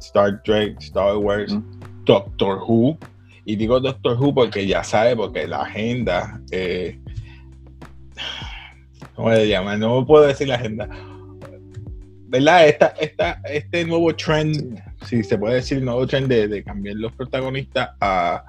Star 0.00 0.42
Trek, 0.42 0.76
Star 0.80 1.16
Wars, 1.16 1.56
Doctor 2.04 2.58
Who. 2.66 2.98
Y 3.44 3.56
digo 3.56 3.80
Doctor 3.80 4.20
Who 4.20 4.34
porque 4.34 4.66
ya 4.66 4.84
sabe, 4.84 5.16
porque 5.16 5.46
la 5.46 5.62
agenda, 5.62 6.40
eh, 6.50 6.98
¿cómo 9.14 9.32
se 9.32 9.48
llama? 9.48 9.76
No 9.76 10.06
puedo 10.06 10.26
decir 10.26 10.48
la 10.48 10.56
agenda. 10.56 10.88
¿Verdad? 12.30 12.68
Esta, 12.68 12.86
esta, 13.00 13.40
este 13.44 13.84
nuevo 13.86 14.14
trend 14.14 14.78
si 15.06 15.22
se 15.22 15.38
puede 15.38 15.56
decir, 15.56 15.82
nuevo 15.82 16.06
trend 16.06 16.28
de, 16.28 16.62
cambiar 16.62 16.96
los 16.96 17.12
protagonistas 17.12 17.90
a, 18.00 18.44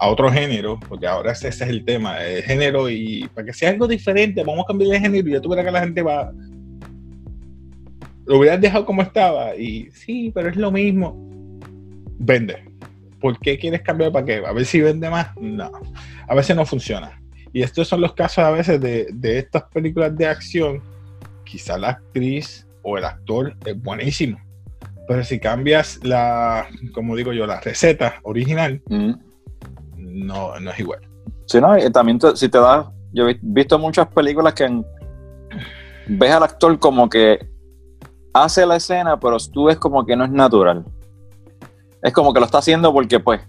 otro 0.00 0.30
género, 0.30 0.78
porque 0.88 1.08
ahora 1.08 1.32
ese, 1.32 1.48
es 1.48 1.60
el 1.60 1.84
tema, 1.84 2.24
el 2.24 2.44
género, 2.44 2.88
y 2.88 3.28
para 3.34 3.46
que 3.46 3.52
sea 3.52 3.70
algo 3.70 3.88
diferente, 3.88 4.44
vamos 4.44 4.62
a 4.62 4.68
cambiar 4.68 4.92
de 4.92 5.00
género 5.00 5.28
y 5.28 5.40
tú 5.42 5.48
verás 5.48 5.64
que 5.64 5.72
la 5.72 5.80
gente 5.80 6.02
va. 6.02 6.32
Lo 8.28 8.38
hubieras 8.38 8.60
dejado 8.60 8.84
como 8.84 9.02
estaba 9.02 9.56
y 9.56 9.90
sí, 9.92 10.30
pero 10.34 10.48
es 10.50 10.56
lo 10.56 10.70
mismo. 10.70 11.16
Vende. 12.18 12.64
¿Por 13.20 13.38
qué 13.40 13.58
quieres 13.58 13.82
cambiar 13.82 14.12
para 14.12 14.24
qué? 14.24 14.42
A 14.46 14.52
ver 14.52 14.64
si 14.64 14.80
vende 14.80 15.08
más. 15.10 15.28
No. 15.40 15.70
A 16.28 16.34
veces 16.34 16.54
no 16.54 16.64
funciona. 16.66 17.20
Y 17.52 17.62
estos 17.62 17.88
son 17.88 18.00
los 18.02 18.12
casos 18.12 18.38
a 18.44 18.50
veces 18.50 18.80
de, 18.80 19.08
de 19.12 19.38
estas 19.38 19.64
películas 19.64 20.16
de 20.16 20.26
acción. 20.26 20.82
Quizá 21.44 21.78
la 21.78 21.88
actriz 21.90 22.66
o 22.82 22.98
el 22.98 23.04
actor 23.04 23.56
es 23.64 23.82
buenísimo. 23.82 24.38
Pero 25.08 25.24
si 25.24 25.40
cambias 25.40 25.98
la, 26.04 26.68
como 26.92 27.16
digo 27.16 27.32
yo, 27.32 27.46
la 27.46 27.60
receta 27.60 28.16
original, 28.24 28.82
Mm. 28.88 29.12
no, 29.96 30.60
no 30.60 30.70
es 30.70 30.78
igual. 30.78 31.00
Sí, 31.46 31.60
no, 31.60 31.78
y 31.78 31.90
también 31.90 32.18
te- 32.18 32.36
si 32.36 32.48
te 32.50 32.58
das, 32.58 32.86
yo 33.12 33.26
he 33.28 33.38
visto 33.40 33.78
muchas 33.78 34.06
películas 34.08 34.52
que 34.52 34.64
en- 34.64 34.84
ves 36.08 36.30
al 36.30 36.42
actor 36.42 36.78
como 36.78 37.08
que 37.08 37.38
hace 38.44 38.64
la 38.66 38.76
escena, 38.76 39.18
pero 39.18 39.36
tú 39.52 39.64
ves 39.64 39.76
como 39.76 40.04
que 40.06 40.16
no 40.16 40.24
es 40.24 40.30
natural. 40.30 40.84
Es 42.02 42.12
como 42.12 42.32
que 42.32 42.40
lo 42.40 42.46
está 42.46 42.58
haciendo 42.58 42.92
porque, 42.92 43.18
pues, 43.20 43.40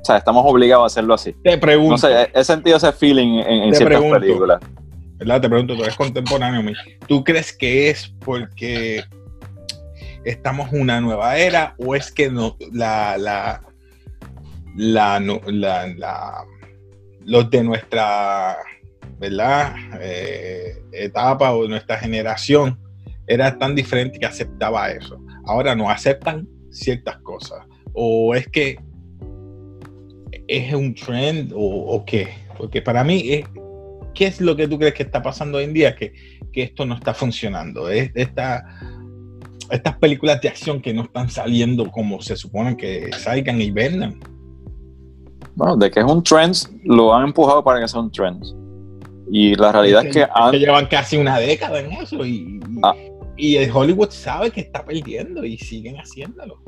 o 0.00 0.04
sea, 0.04 0.16
estamos 0.16 0.44
obligados 0.46 0.84
a 0.84 0.86
hacerlo 0.86 1.14
así. 1.14 1.32
Te 1.44 1.58
pregunto, 1.58 1.92
No 1.92 1.98
sé, 1.98 2.30
he, 2.34 2.44
sentido 2.44 2.76
ese 2.76 2.92
feeling 2.92 3.38
en, 3.40 3.46
en 3.64 3.74
ciertas 3.74 3.98
pregunto. 3.98 4.20
películas. 4.20 4.60
¿verdad? 5.16 5.40
Te 5.40 5.48
pregunto, 5.48 5.76
tú 5.76 5.82
eres 5.82 5.96
contemporáneo. 5.96 6.72
¿Tú 7.06 7.24
crees 7.24 7.52
que 7.56 7.90
es 7.90 8.12
porque 8.24 9.02
estamos 10.24 10.72
en 10.72 10.82
una 10.82 11.00
nueva 11.00 11.36
era 11.36 11.74
o 11.78 11.94
es 11.94 12.12
que 12.12 12.30
no, 12.30 12.56
la, 12.72 13.16
la, 13.18 13.62
la, 14.76 15.18
no- 15.20 15.40
la- 15.46 15.86
la- 15.88 16.44
los 17.24 17.50
de 17.50 17.62
nuestra 17.64 18.56
¿verdad? 19.18 19.74
Eh, 20.00 20.80
etapa 20.92 21.52
o 21.52 21.66
nuestra 21.68 21.98
generación 21.98 22.78
era 23.28 23.56
tan 23.58 23.74
diferente 23.74 24.18
que 24.18 24.26
aceptaba 24.26 24.90
eso? 24.90 25.18
Ahora 25.44 25.74
no 25.74 25.88
aceptan 25.90 26.48
ciertas 26.70 27.18
cosas. 27.18 27.64
¿O 27.92 28.34
es 28.34 28.46
que 28.48 28.78
es 30.46 30.74
un 30.74 30.94
trend 30.94 31.52
o, 31.54 31.58
o 31.60 32.04
qué? 32.04 32.28
Porque 32.56 32.82
para 32.82 33.04
mí 33.04 33.22
es, 33.32 33.46
¿qué 34.14 34.26
es 34.26 34.40
lo 34.40 34.56
que 34.56 34.66
tú 34.68 34.78
crees 34.78 34.94
que 34.94 35.02
está 35.02 35.22
pasando 35.22 35.58
hoy 35.58 35.64
en 35.64 35.72
día 35.74 35.94
que, 35.94 36.12
que 36.52 36.62
esto 36.62 36.84
no 36.84 36.94
está 36.94 37.14
funcionando? 37.14 37.88
Es 37.88 38.10
esta, 38.14 38.64
estas 39.70 39.96
películas 39.98 40.40
de 40.40 40.48
acción 40.48 40.80
que 40.80 40.92
no 40.94 41.02
están 41.02 41.28
saliendo 41.30 41.90
como 41.90 42.20
se 42.20 42.36
supone 42.36 42.76
que 42.76 43.10
salgan 43.16 43.60
y 43.60 43.70
vendan. 43.70 44.18
Bueno, 45.54 45.76
de 45.76 45.90
que 45.90 46.00
es 46.00 46.06
un 46.06 46.22
trend, 46.22 46.54
lo 46.84 47.12
han 47.14 47.24
empujado 47.24 47.62
para 47.64 47.80
que 47.80 47.88
sea 47.88 48.00
un 48.00 48.10
trend. 48.12 48.44
Y 49.30 49.54
la 49.56 49.72
realidad 49.72 50.06
es 50.06 50.14
que 50.14 50.26
han, 50.32 50.52
que 50.52 50.58
llevan 50.60 50.86
casi 50.86 51.16
una 51.16 51.38
década 51.38 51.80
en 51.80 51.92
eso 51.92 52.24
y, 52.24 52.30
y- 52.30 52.60
Ah. 52.82 52.94
Y 53.38 53.56
el 53.56 53.70
Hollywood 53.74 54.10
sabe 54.10 54.50
que 54.50 54.60
está 54.60 54.84
perdiendo 54.84 55.44
y 55.44 55.56
siguen 55.56 55.96
haciéndolo. 55.96 56.60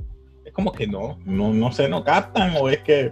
Es 0.45 0.53
como 0.55 0.73
que 0.73 0.87
no, 0.87 1.19
no, 1.27 1.53
no 1.53 1.71
se 1.73 1.89
no 1.89 2.03
captan 2.03 2.55
o 2.59 2.69
es 2.71 2.79
que 2.79 3.11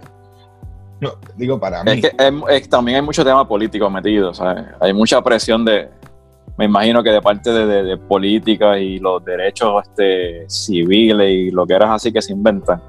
no, 1.01 1.11
digo 1.37 1.59
para 1.59 1.83
mí. 1.83 1.91
Es 1.91 2.01
que 2.01 2.07
es- 2.07 2.33
es- 2.63 2.69
también 2.69 2.97
hay 2.97 3.01
mucho 3.01 3.23
tema 3.23 3.47
político 3.47 3.89
metido, 3.89 4.33
¿sabes? 4.33 4.65
Hay 4.79 4.93
mucha 4.93 5.21
presión 5.21 5.63
de, 5.63 5.87
me 6.57 6.65
imagino 6.65 7.01
que 7.03 7.09
de 7.11 7.21
parte 7.21 7.51
de, 7.51 7.65
de, 7.65 7.83
de 7.83 7.97
política 7.97 8.77
y 8.79 8.99
los 8.99 9.23
derechos 9.23 9.83
este, 9.83 10.49
civiles 10.49 11.29
y 11.29 11.51
lo 11.51 11.65
que 11.67 11.73
eras 11.75 11.91
así 11.91 12.11
que 12.11 12.21
se 12.21 12.33
inventan. 12.33 12.81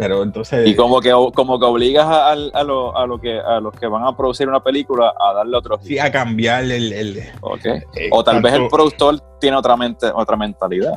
Pero 0.00 0.22
entonces 0.22 0.66
Y 0.66 0.74
como 0.74 0.98
que, 1.00 1.10
como 1.34 1.60
que 1.60 1.66
obligas 1.66 2.06
a, 2.06 2.30
a 2.32 2.64
lo, 2.64 2.96
a, 2.96 3.06
lo 3.06 3.20
que, 3.20 3.38
a 3.38 3.60
los 3.60 3.74
que 3.74 3.86
van 3.86 4.04
a 4.06 4.16
producir 4.16 4.48
una 4.48 4.62
película 4.62 5.12
a 5.20 5.34
darle 5.34 5.56
otro 5.56 5.78
sí 5.82 5.98
a 5.98 6.10
cambiar 6.10 6.64
el, 6.64 6.92
el- 6.92 7.18
eh, 7.18 8.08
O 8.10 8.24
tal 8.24 8.40
vez 8.40 8.54
el 8.54 8.68
productor 8.68 9.20
tiene 9.38 9.56
otra, 9.58 9.76
mente, 9.76 10.06
otra 10.06 10.36
mentalidad. 10.36 10.94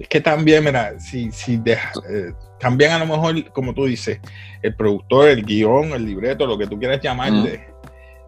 Es 0.00 0.08
que 0.08 0.20
también, 0.20 0.64
mira, 0.64 0.98
si, 0.98 1.30
si 1.30 1.58
deja- 1.58 1.92
eh, 2.10 2.32
cambian 2.58 2.92
a 2.92 2.98
lo 2.98 3.06
mejor, 3.06 3.50
como 3.52 3.72
tú 3.72 3.84
dices, 3.86 4.18
el 4.62 4.74
productor, 4.74 5.28
el 5.28 5.44
guion, 5.44 5.92
el 5.92 6.04
libreto, 6.04 6.44
lo 6.46 6.58
que 6.58 6.66
tú 6.66 6.76
quieras 6.78 7.00
llamarle, 7.00 7.72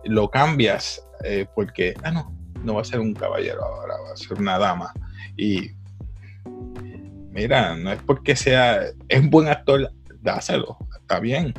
lo 0.05 0.31
cambias 0.31 1.05
eh, 1.25 1.47
porque, 1.55 1.95
ah, 2.05 2.11
no, 2.13 2.33
no 2.65 2.75
va 2.75 2.81
a 2.83 2.85
ser 2.85 3.01
un 3.01 3.13
caballero 3.13 3.65
ahora, 3.65 3.95
va 4.07 4.13
a 4.13 4.17
ser 4.17 4.39
una 4.39 4.57
dama. 4.59 4.93
Y 5.37 5.73
mira, 7.31 7.75
no 7.77 7.93
es 7.93 8.01
porque 8.03 8.37
sea, 8.37 8.81
es 9.09 9.21
un 9.21 9.31
buen 9.31 9.49
actor, 9.49 9.91
dáselo, 10.23 10.77
está 11.01 11.21
bien. 11.21 11.53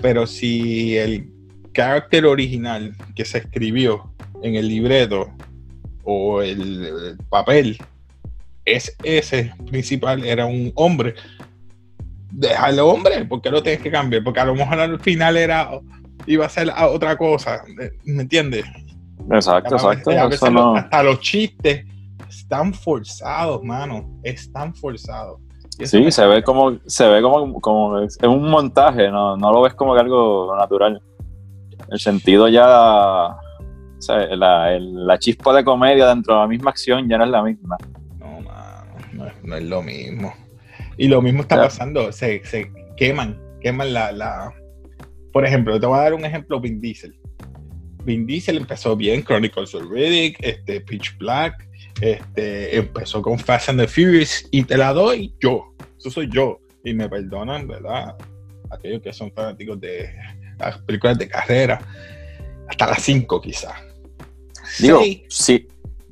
Pero 0.00 0.26
si 0.26 0.96
el 0.96 1.30
carácter 1.72 2.24
original 2.26 2.94
que 3.14 3.24
se 3.24 3.38
escribió 3.38 4.12
en 4.42 4.54
el 4.54 4.68
libreto 4.68 5.32
o 6.04 6.40
el, 6.42 6.84
el 6.86 7.16
papel 7.28 7.78
es 8.64 8.96
ese 9.02 9.52
principal, 9.70 10.24
era 10.24 10.46
un 10.46 10.72
hombre, 10.74 11.14
déjalo 12.32 12.88
hombre, 12.88 13.24
¿por 13.24 13.40
qué 13.42 13.50
lo 13.50 13.62
tienes 13.62 13.82
que 13.82 13.90
cambiar? 13.90 14.24
Porque 14.24 14.40
a 14.40 14.44
lo 14.44 14.54
mejor 14.54 14.78
al 14.80 15.00
final 15.00 15.36
era 15.36 15.70
iba 16.26 16.46
a 16.46 16.48
ser 16.48 16.70
a 16.70 16.88
otra 16.88 17.16
cosa, 17.16 17.62
¿me 18.04 18.22
entiendes? 18.22 18.64
Exacto, 19.30 19.76
A 19.76 19.90
veces- 19.90 20.06
exacto. 20.06 20.10
a 20.20 20.26
veces 20.28 20.84
Hasta 20.84 21.02
los 21.02 21.20
chistes 21.20 21.84
están 22.28 22.74
forzados, 22.74 23.62
mano, 23.62 24.18
están 24.22 24.74
forzados. 24.74 25.40
Sí, 25.84 26.10
se 26.10 26.26
ve 26.26 26.42
como, 26.42 26.78
se 26.86 27.06
ve 27.08 27.20
como, 27.20 27.60
como 27.60 27.98
es 28.00 28.18
un 28.22 28.48
montaje, 28.48 29.10
no, 29.10 29.36
no 29.36 29.52
lo 29.52 29.62
ves 29.62 29.74
como 29.74 29.94
que 29.94 30.00
algo 30.00 30.54
natural. 30.56 31.02
El 31.90 31.98
sentido 32.00 32.48
ya, 32.48 32.66
o 33.28 34.00
sea, 34.00 34.34
la, 34.36 34.72
el- 34.74 35.06
la 35.06 35.18
chispa 35.18 35.54
de 35.54 35.64
comedia 35.64 36.06
dentro 36.08 36.34
de 36.34 36.40
la 36.40 36.46
misma 36.46 36.70
acción 36.70 37.08
ya 37.08 37.18
no 37.18 37.24
es 37.24 37.30
la 37.30 37.42
misma. 37.42 37.76
No, 38.18 38.40
mano, 38.40 38.84
no, 39.12 39.26
es- 39.26 39.44
no 39.44 39.56
es 39.56 39.64
lo 39.64 39.82
mismo. 39.82 40.32
Y 40.96 41.08
lo 41.08 41.20
mismo 41.20 41.42
está 41.42 41.56
pasando, 41.64 42.10
se, 42.10 42.42
se 42.44 42.70
queman, 42.96 43.38
queman 43.60 43.92
la, 43.92 44.12
la... 44.12 44.52
Por 45.32 45.44
ejemplo, 45.44 45.78
te 45.78 45.86
voy 45.86 45.98
a 45.98 46.02
dar 46.02 46.14
un 46.14 46.24
ejemplo, 46.24 46.58
Vin 46.58 46.80
Diesel. 46.80 47.14
Vin 48.04 48.24
Diesel 48.26 48.56
empezó 48.56 48.96
bien, 48.96 49.22
Chronicles 49.22 49.74
of 49.74 49.82
Riddick, 49.90 50.38
este, 50.40 50.80
Pitch 50.80 51.18
Black, 51.18 51.65
este, 52.00 52.76
empezó 52.76 53.22
con 53.22 53.38
Fast 53.38 53.68
and 53.70 53.80
the 53.80 53.88
Furious, 53.88 54.46
y 54.50 54.62
te 54.64 54.76
la 54.76 54.92
doy 54.92 55.34
yo, 55.40 55.74
eso 55.98 56.10
soy 56.10 56.28
yo, 56.32 56.60
y 56.84 56.92
me 56.94 57.08
perdonan, 57.08 57.66
¿verdad? 57.66 58.16
Aquellos 58.70 59.00
que 59.02 59.12
son 59.12 59.30
fanáticos 59.32 59.80
de 59.80 60.10
las 60.58 60.78
películas 60.78 61.18
de 61.18 61.28
carrera, 61.28 61.80
hasta 62.68 62.86
las 62.86 63.02
5 63.02 63.40
quizás. 63.40 63.74
Digo, 64.80 64.98
Seis, 65.00 65.22
sí, 65.28 65.68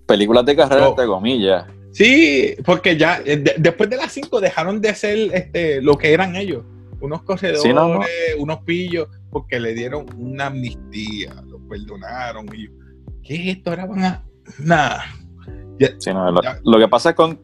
películas 0.06 0.44
de 0.46 0.56
carrera, 0.56 0.82
No. 0.82 0.88
entre 0.90 1.06
comillas. 1.06 1.64
Sí, 1.92 2.54
porque 2.64 2.96
ya 2.96 3.20
eh, 3.24 3.36
de- 3.36 3.54
después 3.58 3.88
de 3.90 3.96
las 3.96 4.12
5 4.12 4.40
dejaron 4.40 4.80
de 4.80 4.94
ser 4.94 5.16
este, 5.34 5.80
lo 5.82 5.96
que 5.98 6.12
eran 6.12 6.34
ellos. 6.36 6.64
Unos 7.00 7.22
corredores, 7.22 7.62
Sí, 7.62 7.72
no, 7.72 7.88
no. 7.88 8.00
unos 8.38 8.60
pillos, 8.64 9.08
porque 9.30 9.60
le 9.60 9.74
dieron 9.74 10.06
una 10.16 10.46
amnistía, 10.46 11.34
lo 11.46 11.58
perdonaron. 11.68 12.46
Y 12.54 12.64
yo, 12.66 12.70
¿qué 13.22 13.34
es 13.34 13.56
esto? 13.58 13.70
Ahora 13.70 13.86
van 13.86 14.04
a. 14.04 14.24
Nada. 14.58 15.04
Sí, 15.98 16.12
no, 16.12 16.30
lo, 16.30 16.78
que 16.78 16.88
pasa 16.88 17.10
es 17.10 17.16
con 17.16 17.40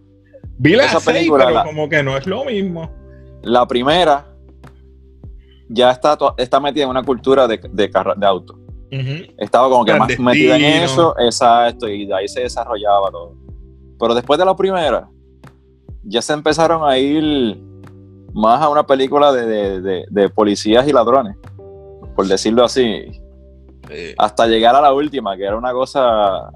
Vi 0.58 0.74
la 0.76 0.84
Esa 0.84 1.00
6, 1.00 1.16
película, 1.16 1.44
pero 1.46 1.56
la- 1.58 1.64
como 1.64 1.88
que 1.88 2.02
no 2.02 2.16
es 2.16 2.26
lo 2.26 2.44
mismo. 2.44 2.90
la 3.42 3.66
primera, 3.66 4.26
ya 5.68 5.90
está, 5.90 6.16
está 6.36 6.60
metida 6.60 6.84
en 6.84 6.90
una 6.90 7.02
cultura 7.02 7.46
de, 7.48 7.60
de, 7.72 7.90
carro- 7.90 8.14
de 8.16 8.26
auto. 8.26 8.58
Estaba 9.38 9.68
como 9.68 9.84
que 9.84 9.94
más 9.94 10.18
metida 10.18 10.56
en 10.56 10.82
eso, 10.82 11.14
exacto, 11.18 11.88
y 11.88 12.06
de 12.06 12.14
ahí 12.14 12.26
se 12.28 12.40
desarrollaba 12.40 13.10
todo. 13.10 13.34
Pero 13.98 14.14
después 14.14 14.38
de 14.38 14.44
la 14.44 14.56
primera, 14.56 15.08
ya 16.02 16.20
se 16.22 16.32
empezaron 16.32 16.88
a 16.88 16.98
ir 16.98 17.56
más 18.32 18.60
a 18.60 18.68
una 18.68 18.84
película 18.84 19.32
de, 19.32 19.80
de- 19.80 20.04
de- 20.10 20.28
policías 20.28 20.86
y 20.88 20.92
ladrones, 20.92 21.36
por 22.16 22.26
decirlo 22.26 22.64
así, 22.64 23.04
hasta 24.18 24.46
llegar 24.46 24.74
a 24.74 24.80
la 24.80 24.92
última, 24.92 25.36
que 25.36 25.44
era 25.44 25.56
una 25.56 25.72
cosa, 25.72 26.50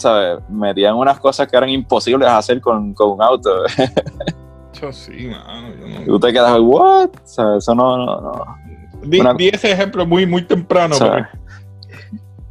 ¿sabes? 0.00 0.38
Metían 0.48 0.96
unas 0.96 1.18
cosas 1.20 1.46
que 1.48 1.56
eran 1.56 1.68
imposibles 1.68 2.28
de 2.28 2.34
hacer 2.34 2.60
con, 2.60 2.92
con 2.94 3.10
un 3.10 3.22
auto. 3.22 3.50
yo 4.80 4.92
sí, 4.92 5.28
mano. 5.28 5.68
yo 5.78 5.86
no- 5.88 6.02
Y 6.02 6.06
tú 6.06 6.20
te 6.20 6.32
quedas, 6.32 6.58
¿what? 6.60 7.10
Eso 7.24 7.74
no, 7.74 7.96
no, 7.96 8.20
no. 8.20 8.56
Di, 9.02 9.20
una- 9.20 9.34
di 9.34 9.48
ese 9.48 9.70
ejemplo 9.72 10.04
muy, 10.06 10.26
muy 10.26 10.42
temprano. 10.42 10.96
Porque- 10.98 11.24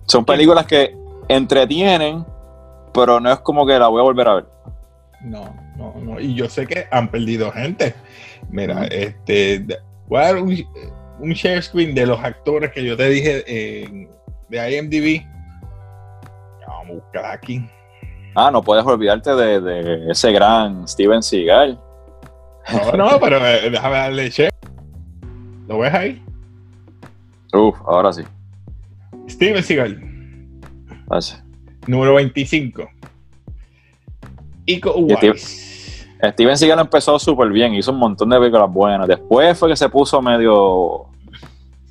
son 0.05 0.25
películas 0.25 0.65
que 0.65 0.95
entretienen, 1.27 2.25
pero 2.93 3.19
no 3.19 3.31
es 3.31 3.39
como 3.39 3.65
que 3.65 3.77
la 3.77 3.87
voy 3.87 3.99
a 3.99 4.03
volver 4.03 4.27
a 4.27 4.33
ver. 4.35 4.45
No, 5.21 5.53
no, 5.77 5.93
no. 6.01 6.19
Y 6.19 6.33
yo 6.33 6.49
sé 6.49 6.65
que 6.65 6.87
han 6.91 7.09
perdido 7.09 7.51
gente. 7.51 7.93
Mira, 8.49 8.85
este. 8.85 9.65
voy 10.07 10.19
a 10.19 10.21
dar 10.23 10.37
un, 10.41 10.55
un 11.19 11.29
share 11.31 11.61
screen 11.61 11.93
de 11.93 12.05
los 12.07 12.19
actores 12.23 12.71
que 12.71 12.83
yo 12.83 12.97
te 12.97 13.07
dije 13.09 13.83
en- 13.83 14.09
de 14.49 14.77
IMDb. 14.77 15.23
Aquí. 17.31 17.65
Ah, 18.35 18.51
no 18.51 18.61
puedes 18.61 18.85
olvidarte 18.85 19.35
de, 19.35 19.59
de 19.61 20.11
ese 20.11 20.31
gran 20.31 20.87
Steven 20.87 21.21
Seagal. 21.23 21.79
No, 22.95 23.09
no, 23.11 23.19
pero 23.21 23.37
eh, 23.45 23.69
déjame 23.69 23.95
darle 23.95 24.29
share. 24.29 24.53
¿Lo 25.67 25.79
ves 25.79 25.93
ahí? 25.93 26.23
Uf, 27.53 27.75
ahora 27.87 28.13
sí. 28.13 28.23
Steven 29.27 29.63
Seagal, 29.63 29.99
Gracias. 31.07 31.43
número 31.87 32.15
25. 32.15 32.87
Iko 34.65 34.93
Y 34.97 35.13
Steve- 35.15 35.29
Uwais. 35.31 36.07
Steven 36.33 36.57
Seagal 36.57 36.79
empezó 36.79 37.17
súper 37.17 37.49
bien, 37.49 37.73
hizo 37.73 37.91
un 37.91 37.97
montón 37.97 38.29
de 38.29 38.37
películas 38.37 38.71
buenas. 38.71 39.07
Después 39.07 39.57
fue 39.57 39.69
que 39.69 39.75
se 39.75 39.87
puso 39.89 40.21
medio, 40.21 41.05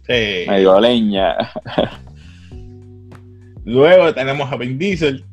Sí. 0.07 0.45
medio 0.49 0.79
leña. 0.81 1.37
Luego 3.69 4.15
tenemos 4.15 4.51
a 4.51 4.57
Vin 4.57 4.79
Diesel. 4.79 5.25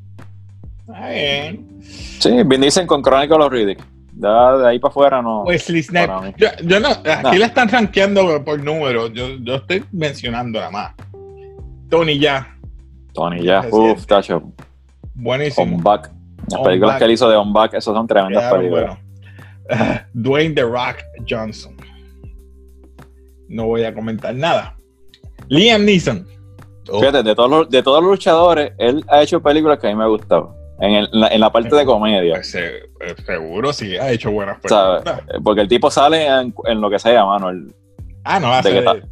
Está 0.88 1.10
bien. 1.10 1.80
Sí, 1.82 2.32
Vin 2.46 2.60
Diesel 2.62 2.86
con 2.86 3.02
Chronicle 3.02 3.38
of 3.38 3.52
Riddick. 3.52 3.80
Ya 4.18 4.58
de 4.58 4.68
ahí 4.68 4.80
para 4.80 4.92
afuera 4.92 5.22
no. 5.22 5.44
Wesley. 5.44 5.84
Snipes. 5.84 6.34
Yo, 6.38 6.48
yo 6.64 6.80
no, 6.82 6.90
aquí 6.90 7.24
No. 7.24 7.34
la 7.36 7.46
están 7.46 7.70
rankeando 7.70 8.44
por 8.44 8.62
números. 8.62 9.12
Yo, 9.14 9.30
yo 9.42 9.56
estoy 9.56 9.86
mencionando 9.94 10.60
nada 10.60 10.72
más. 10.72 10.92
Tony 11.90 12.20
ya. 12.20 12.58
Tony 13.14 13.42
ya, 13.44 13.62
es. 13.62 14.06
tacho. 14.06 14.52
Buenísimo. 15.14 15.78
On 15.78 15.82
Back. 15.84 16.12
Las 16.50 16.60
On 16.60 16.66
películas 16.66 16.94
Back. 16.96 17.00
que 17.00 17.06
él 17.06 17.12
hizo 17.12 17.30
de 17.30 17.38
On 17.38 17.54
Back, 17.54 17.74
esas 17.74 17.86
son 17.96 18.06
tremendas 18.06 18.42
Quedaron 18.44 18.60
películas. 18.60 18.98
buenos. 19.70 20.02
Dwayne 20.14 20.56
The 20.56 20.64
Rock 20.64 20.98
Johnson. 21.30 21.76
No 23.48 23.66
voy 23.68 23.84
a 23.84 23.94
comentar 23.94 24.36
nada. 24.36 24.76
Liam 25.48 25.86
Neeson. 25.86 26.28
Oh, 26.92 27.00
Fíjate, 27.00 27.24
de 27.24 27.34
todos, 27.36 27.50
los, 27.50 27.70
de 27.70 27.82
todos 27.84 28.02
los 28.02 28.12
luchadores, 28.12 28.74
él 28.78 29.04
ha 29.08 29.22
hecho 29.24 29.42
películas 29.42 29.80
que 29.80 29.88
a 29.88 29.90
mí 29.90 29.96
me 29.96 30.04
han 30.04 30.10
gustado. 30.10 30.56
En, 30.80 30.92
el- 30.92 31.10
en 31.14 31.20
la, 31.22 31.28
en 31.30 31.40
la 31.40 31.52
parte 31.52 31.74
de 31.76 31.86
comedia. 31.86 32.34
pues, 32.36 32.52
se- 32.52 32.76
eh, 32.78 33.16
seguro 33.26 33.72
sí, 33.74 33.96
ha 33.98 34.12
hecho 34.12 34.30
buenas 34.32 34.58
¿sabes? 34.66 35.04
películas. 35.04 35.42
Porque 35.44 35.62
el 35.62 35.68
tipo 35.68 35.90
sale 35.90 36.28
en, 36.28 36.54
en 36.66 36.82
lo 36.82 36.90
que 36.90 37.00
sea, 37.00 37.26
mano. 37.26 37.50
El 37.50 37.74
Ah, 38.24 38.40
no, 38.40 38.52
hace 38.52 38.72
De 38.72 38.84
que 38.84 38.90
de, 38.94 39.04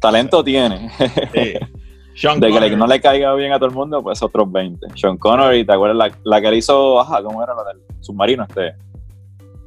talento 0.00 0.42
tiene. 0.42 0.90
eh, 1.34 1.60
Sean 2.16 2.40
De 2.40 2.50
que 2.50 2.58
le- 2.60 2.74
no 2.76 2.86
le 2.86 3.00
caiga 3.00 3.34
bien 3.34 3.52
a 3.52 3.56
todo 3.58 3.68
el 3.68 3.74
mundo, 3.74 4.02
pues 4.02 4.22
otros 4.22 4.50
20. 4.50 4.86
Sean 4.94 5.16
Connery, 5.18 5.64
¿te 5.66 5.72
acuerdas 5.74 5.96
la, 5.96 6.10
la 6.24 6.40
que 6.40 6.48
él 6.48 6.54
hizo? 6.54 6.98
Ajá, 6.98 7.22
¿cómo 7.22 7.42
era 7.42 7.54
la 7.54 7.64
del 7.64 7.82
submarino 8.00 8.44
este? 8.44 8.74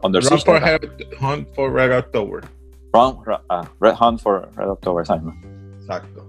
Under 0.01 0.21
Run 0.23 0.39
for 0.39 0.61
Hunt 1.21 1.47
for 1.53 1.71
Red 1.71 1.97
October. 1.97 2.41
Run- 2.93 3.17
ah, 3.49 3.61
Red 3.79 3.93
Hunt 3.99 4.19
for 4.19 4.49
Red 4.55 4.69
October, 4.69 5.05
¿sabes? 5.05 5.23
no? 5.23 5.33
Exacto. 5.79 6.25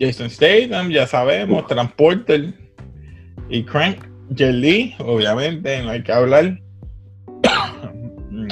Jason 0.00 0.28
Statham, 0.28 0.90
ya 0.90 1.06
sabemos, 1.06 1.66
Transporter 1.66 2.52
y 3.48 3.64
Crank. 3.64 4.06
Jet 4.30 4.54
Li, 4.54 4.94
obviamente, 4.98 5.82
no 5.82 5.90
hay 5.90 6.02
que 6.02 6.12
hablar. 6.12 6.58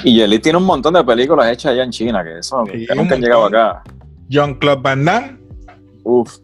Y 0.04 0.16
Jelly 0.16 0.38
tiene 0.38 0.58
un 0.58 0.64
montón 0.64 0.94
de 0.94 1.04
películas 1.04 1.50
hechas 1.50 1.72
allá 1.72 1.84
en 1.84 1.90
China, 1.90 2.22
que 2.22 2.38
eso 2.38 2.64
Sí, 2.66 2.86
que 2.86 2.92
un 2.92 2.98
nunca 2.98 3.14
han 3.14 3.20
llegado 3.20 3.46
acá. 3.46 3.82
John 4.30 4.54
Claude 4.54 4.80
Van 4.82 5.04
Damme, 5.04 5.38
Uf, 6.04 6.38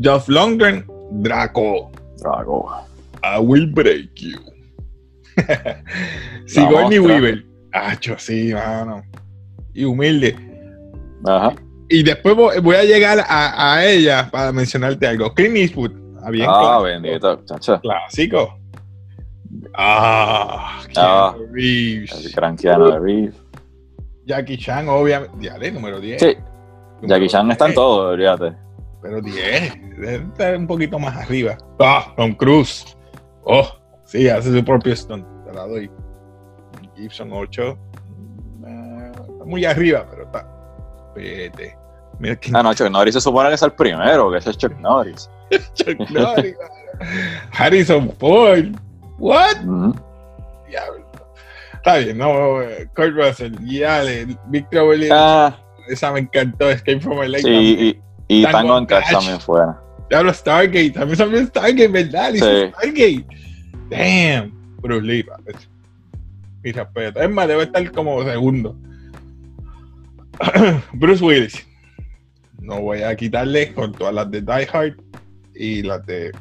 Jeff 0.00 0.28
Lundgren, 0.28 0.86
Draco. 1.10 1.90
Drago. 2.18 2.70
I 3.22 3.38
will 3.38 3.66
break 3.66 4.10
you. 4.16 4.38
Sigourney. 6.46 6.98
Weaver. 6.98 7.44
Acho, 7.72 8.18
sí, 8.18 8.52
mano. 8.54 9.02
Y 9.74 9.84
humilde. 9.84 10.36
Ajá. 11.26 11.54
Y 11.92 12.02
después 12.04 12.36
voy 12.62 12.76
a 12.76 12.84
llegar 12.84 13.18
a, 13.28 13.74
a 13.74 13.84
ella 13.84 14.28
para 14.30 14.52
mencionarte 14.52 15.06
algo. 15.08 15.34
Clint 15.34 15.56
Eastwood. 15.56 15.90
Ah, 16.22 16.30
bien 16.30 16.46
ah, 16.48 16.58
clásico. 16.58 16.82
bendito, 16.82 17.44
chacho. 17.46 17.80
Clásico. 17.80 18.58
Ah, 19.74 20.82
Ah. 20.96 21.34
Keanu 21.34 21.52
Reeves. 21.52 22.24
El 22.26 22.32
gran 22.32 22.56
Keanu 22.56 22.98
Reeves. 22.98 23.34
Jackie 24.26 24.58
Chan, 24.58 24.88
obviamente. 24.88 25.36
Ya, 25.40 25.58
número 25.72 25.98
10. 26.00 26.20
Sí, 26.20 26.36
Número 27.02 27.08
Jackie 27.08 27.28
Chan 27.28 27.50
está 27.50 27.64
en 27.64 27.70
10, 27.70 27.74
todo, 27.74 28.16
fíjate. 28.16 28.56
Pero 29.02 29.20
10. 29.20 29.74
Debe 29.98 30.14
estar 30.26 30.56
un 30.56 30.66
poquito 30.66 30.98
más 30.98 31.16
arriba. 31.16 31.56
Ah, 31.80 32.12
Tom 32.16 32.34
Cruise. 32.34 32.96
Oh, 33.44 33.66
sí, 34.04 34.28
hace 34.28 34.52
su 34.56 34.64
propio 34.64 34.94
stunt. 34.94 35.26
Te 35.46 35.52
la 35.52 35.66
doy. 35.66 35.90
Gibson 36.96 37.30
8. 37.32 37.78
eh, 38.66 39.12
está 39.16 39.44
muy 39.44 39.64
arriba, 39.64 40.06
pero 40.08 40.24
está. 40.24 40.46
Vete. 41.16 41.76
Mira 42.20 42.36
quién 42.36 42.54
Ah, 42.54 42.62
no, 42.62 42.72
Chuck 42.74 42.90
Norris 42.90 43.14
se 43.14 43.20
supone 43.20 43.48
que 43.48 43.54
es 43.56 43.62
el 43.62 43.72
primero, 43.72 44.30
que 44.30 44.38
ese 44.38 44.50
es 44.50 44.58
Chuck 44.58 44.78
Norris. 44.78 45.28
Chuck 45.74 45.98
Norris. 46.10 46.54
Harrison 47.52 48.14
Ford. 48.18 48.66
What? 49.18 49.64
Ujú. 49.64 49.94
Diablo. 50.68 51.06
Está 51.74 51.96
bien, 51.96 52.18
no. 52.18 52.60
eh, 52.62 52.86
Kurt 52.94 53.14
Russell, 53.16 53.54
Yale, 53.64 54.36
Victor 54.48 54.86
Williams. 54.88 55.12
Ah, 55.14 55.58
Esa 55.88 56.12
me 56.12 56.20
encantó. 56.20 56.68
Escape 56.70 57.00
from 57.00 57.18
LA. 57.18 57.38
sí, 57.38 57.44
también. 57.44 57.78
y, 58.28 58.40
y 58.40 58.42
Tango 58.44 58.76
en 58.78 58.86
Cash 58.86 59.10
también 59.10 59.40
fuera. 59.40 59.80
Diablo, 60.10 60.32
Stargate. 60.34 60.90
También 60.90 61.16
salió 61.16 61.46
Stargate, 61.46 61.88
¿verdad? 61.88 62.32
Sí. 62.32 62.38
Stargate. 62.38 63.26
Damn. 63.88 64.52
Bruce 64.82 65.06
Lee. 65.06 65.24
Mi 66.62 66.72
respeto. 66.72 67.20
Es 67.20 67.30
más, 67.30 67.48
debe 67.48 67.62
estar 67.62 67.90
como 67.92 68.22
segundo. 68.24 68.76
Bruce 70.92 71.24
Willis. 71.24 71.66
No 72.60 72.80
voy 72.80 73.02
a 73.02 73.16
quitarle 73.16 73.72
con 73.72 73.92
todas 73.92 74.14
las 74.14 74.30
de 74.30 74.42
Die 74.42 74.68
Hard 74.72 74.96
y 75.54 75.82
las 75.82 76.04
de 76.06 76.32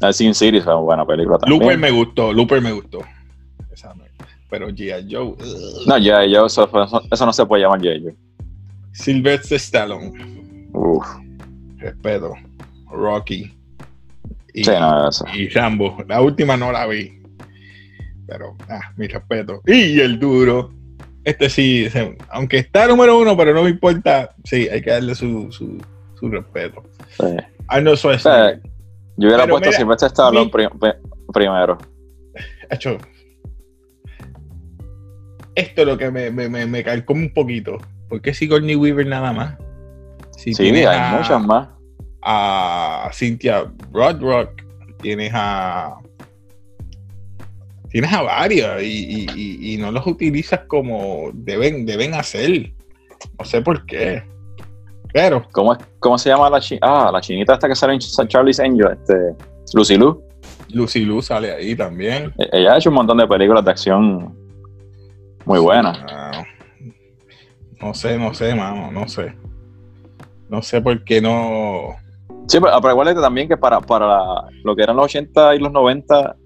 El 0.00 0.14
Sin 0.14 0.34
City 0.34 0.58
una 0.58 0.74
buena 0.76 1.06
película 1.06 1.38
también. 1.38 1.60
Looper 1.60 1.78
me 1.78 1.90
gustó. 1.90 2.32
Looper 2.32 2.60
me 2.60 2.72
gustó. 2.72 3.00
Esa 3.72 3.94
Pero 4.50 4.68
G.I. 4.68 5.12
Joe. 5.12 5.34
No, 5.86 5.98
ya, 5.98 6.24
ya, 6.24 6.44
eso, 6.46 6.68
eso, 7.10 7.26
no 7.26 7.32
se 7.32 7.46
puede 7.46 7.62
llamar 7.62 7.80
J.J. 7.80 8.14
Sylvester 8.92 9.56
Stallone. 9.56 10.68
Uf, 10.72 11.06
Respeto. 11.78 12.32
Rocky. 12.90 13.52
Y, 14.54 14.64
sí, 14.64 14.70
no, 14.70 15.10
y 15.34 15.48
Rambo. 15.48 15.98
La 16.08 16.22
última 16.22 16.56
no 16.56 16.72
la 16.72 16.86
vi. 16.86 17.20
Pero, 18.26 18.56
ah, 18.68 18.80
mi 18.96 19.06
respeto. 19.06 19.60
Y 19.66 20.00
el 20.00 20.18
duro. 20.18 20.72
Este 21.26 21.50
sí, 21.50 21.88
aunque 22.30 22.58
está 22.58 22.86
número 22.86 23.18
uno, 23.18 23.36
pero 23.36 23.52
no 23.52 23.64
me 23.64 23.70
importa. 23.70 24.32
Sí, 24.44 24.68
hay 24.68 24.80
que 24.80 24.90
darle 24.90 25.14
su, 25.16 25.50
su, 25.50 25.76
su 26.18 26.28
respeto. 26.30 26.84
sí. 27.18 27.36
Arnold 27.68 27.98
Schwarzenegger. 27.98 28.60
Yo 29.16 29.26
hubiera 29.28 29.42
Pero 29.42 29.54
puesto 29.54 29.68
mira, 29.70 29.78
Sylvester 29.78 30.06
Stallone 30.06 30.44
mi- 30.44 30.50
pri- 30.52 30.68
pri- 30.78 30.92
primero. 31.32 31.78
Hecho, 32.70 32.96
esto 35.56 35.80
es 35.82 35.86
lo 35.88 35.96
que 35.98 36.10
me, 36.10 36.30
me, 36.30 36.48
me, 36.48 36.64
me 36.66 36.84
calcó 36.84 37.12
un 37.14 37.32
poquito. 37.32 37.78
¿Por 38.08 38.20
qué 38.20 38.32
Sigourney 38.34 38.76
Weaver 38.76 39.06
nada 39.06 39.32
más? 39.32 39.56
Si 40.36 40.54
Sí, 40.54 40.68
hay 40.68 40.84
a- 40.86 41.16
muchas 41.18 41.44
más. 41.44 41.68
a 42.22 43.10
Cynthia 43.12 43.64
Rodrock, 43.92 44.62
tienes 45.00 45.32
a 45.34 45.96
tienes 47.96 48.12
a 48.12 48.20
varias 48.20 48.82
y, 48.82 48.86
y- 49.24 49.26
y- 49.34 49.72
y 49.72 49.76
no 49.78 49.90
los 49.90 50.06
utilizas 50.06 50.60
como 50.68 51.30
deben, 51.32 51.86
deben 51.86 52.12
hacer. 52.12 52.74
No 53.38 53.44
sé 53.46 53.62
por 53.62 53.86
qué. 53.86 54.22
Pero, 55.14 55.42
¿Cómo, 55.50 55.72
es- 55.72 55.78
¿Cómo 55.98 56.18
se 56.18 56.28
llama 56.28 56.50
la 56.50 56.60
chinita? 56.60 56.86
Ah, 56.86 57.10
la 57.10 57.22
chinita 57.22 57.54
esta 57.54 57.66
que 57.66 57.74
sale 57.74 57.94
en 57.94 58.00
Ch- 58.00 58.28
Charlie's 58.28 58.60
Angel, 58.60 58.88
este, 58.92 59.14
Lucy 59.72 59.96
Lou. 59.96 60.22
Lucy 60.74 61.06
Lou 61.06 61.22
sale 61.22 61.52
ahí 61.52 61.74
también. 61.74 62.34
E- 62.36 62.50
Ella 62.52 62.74
ha 62.74 62.76
hecho 62.76 62.90
un 62.90 62.96
montón 62.96 63.16
de 63.16 63.26
películas 63.26 63.64
de 63.64 63.70
acción 63.70 64.36
muy 65.46 65.58
buenas. 65.58 65.98
Ah, 66.06 66.44
no 67.80 67.94
sé, 67.94 68.18
no 68.18 68.34
sé, 68.34 68.54
mano, 68.54 68.92
no 68.92 69.08
sé. 69.08 69.34
No 70.50 70.60
sé 70.60 70.82
por 70.82 71.02
qué 71.02 71.22
no. 71.22 71.94
Sí, 72.46 72.58
pero, 72.60 72.78
pero 72.78 72.92
igual 72.92 73.14
también 73.14 73.48
que 73.48 73.56
para, 73.56 73.80
para 73.80 74.06
la- 74.06 74.44
lo 74.64 74.76
que 74.76 74.82
eran 74.82 74.96
los 74.96 75.06
80 75.06 75.54
y 75.54 75.60
los 75.60 75.72
90, 75.72 76.36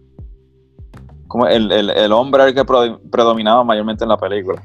como 1.31 1.47
el, 1.47 1.71
el, 1.71 1.91
el 1.91 2.11
hombre 2.13 2.43
el 2.49 2.55
que 2.55 2.65
predominaba 2.65 3.63
mayormente 3.63 4.03
en 4.05 4.09
la 4.09 4.17
película. 4.17 4.61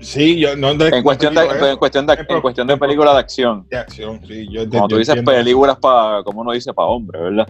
Sí, 0.00 0.40
yo 0.40 0.56
no 0.56 0.70
En 0.70 1.02
cuestión 1.02 1.34
de, 1.34 1.42
en 1.42 1.76
cuestión 1.76 2.06
de, 2.06 2.14
en 2.26 2.40
cuestión 2.40 2.66
de 2.66 2.76
películas 2.78 3.12
de 3.12 3.20
acción. 3.20 3.66
de 3.68 3.76
acción, 3.76 4.20
sí, 4.26 4.48
yo 4.50 4.66
Como 4.70 4.88
tú 4.88 4.96
dices, 4.96 5.16
entiendo. 5.16 5.32
películas 5.32 5.76
para, 5.78 6.22
como 6.24 6.40
uno 6.40 6.52
dice, 6.52 6.72
para 6.72 6.88
hombres, 6.88 7.22
¿verdad? 7.22 7.48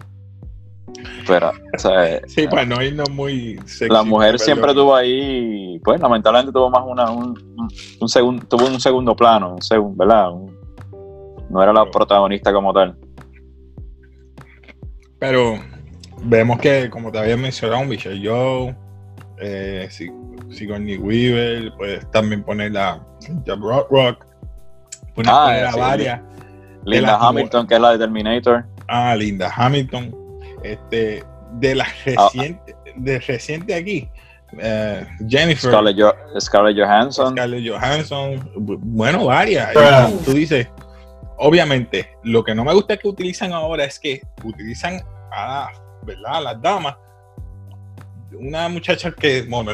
Pero, 1.27 1.51
o 1.51 1.79
sea, 1.79 2.21
Sí, 2.27 2.49
para 2.49 2.65
no 2.67 2.83
irnos 2.83 3.09
muy 3.11 3.59
sexy, 3.65 3.93
la 3.95 4.03
mujer 4.03 4.39
siempre 4.41 4.75
tuvo 4.75 4.95
ahí, 4.97 5.79
pues 5.85 6.01
lamentablemente 6.01 6.53
tuvo 6.53 6.69
más 6.69 6.83
una, 6.85 7.11
un, 7.11 7.29
un, 7.57 7.69
un 8.01 8.09
segundo, 8.09 8.45
tuvo 8.49 8.67
un 8.67 8.81
segundo 8.81 9.15
plano, 9.15 9.55
un 9.55 9.63
segundo, 9.63 10.05
¿verdad? 10.05 10.33
Un- 10.33 10.53
no 11.49 11.63
era 11.63 11.73
la 11.73 11.89
protagonista 11.89 12.53
como 12.53 12.73
tal. 12.73 12.97
Pero 15.21 15.55
vemos 16.23 16.59
que, 16.59 16.89
como 16.91 17.11
te 17.13 17.19
había 17.19 17.37
mencionado, 17.37 17.85
Michelle 17.85 18.27
Joe, 18.27 18.75
eh, 19.41 19.89
Si- 19.91 20.11
Sigourney 20.51 20.97
Weaver, 20.99 21.73
puedes 21.77 22.11
también 22.11 22.43
poner 22.43 22.77
a 22.79 23.01
Cynthia 23.21 23.57
Rock 23.57 23.91
Rock, 23.91 24.27
puedes 25.15 25.31
Ah, 25.33 25.45
poner 25.47 25.65
a 25.67 25.73
sí. 25.73 25.79
varias, 25.81 26.21
Linda 26.85 27.13
las 27.13 27.23
Hamilton, 27.23 27.67
que 27.67 27.75
es 27.75 27.81
la 27.81 27.93
de 27.93 27.99
Terminator. 27.99 28.65
a 28.89 29.17
Linda 29.17 29.51
Hamilton, 29.55 30.15
este, 30.63 31.25
de 31.55 31.75
las 31.75 31.89
Ah. 31.89 32.29
recientes, 32.33 32.75
de 32.97 33.19
reciente 33.21 33.75
aquí, 33.75 34.09
eh, 34.59 35.07
Jennifer, 35.29 35.71
Scarlett, 35.71 35.99
Jo- 36.01 36.41
Scarlett 36.41 36.77
Johansson. 36.79 37.33
Scarlett 37.33 37.69
Johansson, 37.69 38.39
bu- 38.55 38.79
bueno, 38.81 39.25
varias. 39.25 39.73
Tú 40.25 40.33
dices, 40.33 40.69
obviamente, 41.39 42.09
lo 42.23 42.45
que 42.45 42.55
no 42.55 42.65
me 42.65 42.73
gusta 42.75 42.97
que 42.97 43.09
utilizan 43.09 43.53
ahora 43.53 43.85
es 43.85 43.99
que 43.99 44.21
utilizan 44.45 45.01
a, 45.33 45.69
¿verdad? 46.05 46.43
las 46.43 46.63
damas 46.63 46.97
una 48.39 48.69
muchacha 48.69 49.13
que, 49.13 49.43
bueno, 49.43 49.73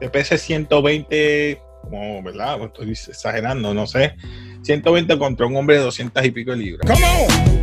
que 0.00 0.08
pese 0.08 0.38
120, 0.38 1.60
como, 1.82 2.22
¿verdad? 2.22 2.62
Estoy 2.62 2.90
exagerando, 2.90 3.74
no 3.74 3.86
sé. 3.86 4.16
120 4.62 5.18
contra 5.18 5.46
un 5.46 5.56
hombre 5.56 5.76
de 5.76 5.82
200 5.82 6.24
y 6.24 6.30
pico 6.30 6.50
de 6.52 6.56
libras. 6.58 6.90
Come 6.90 7.06
on. 7.06 7.60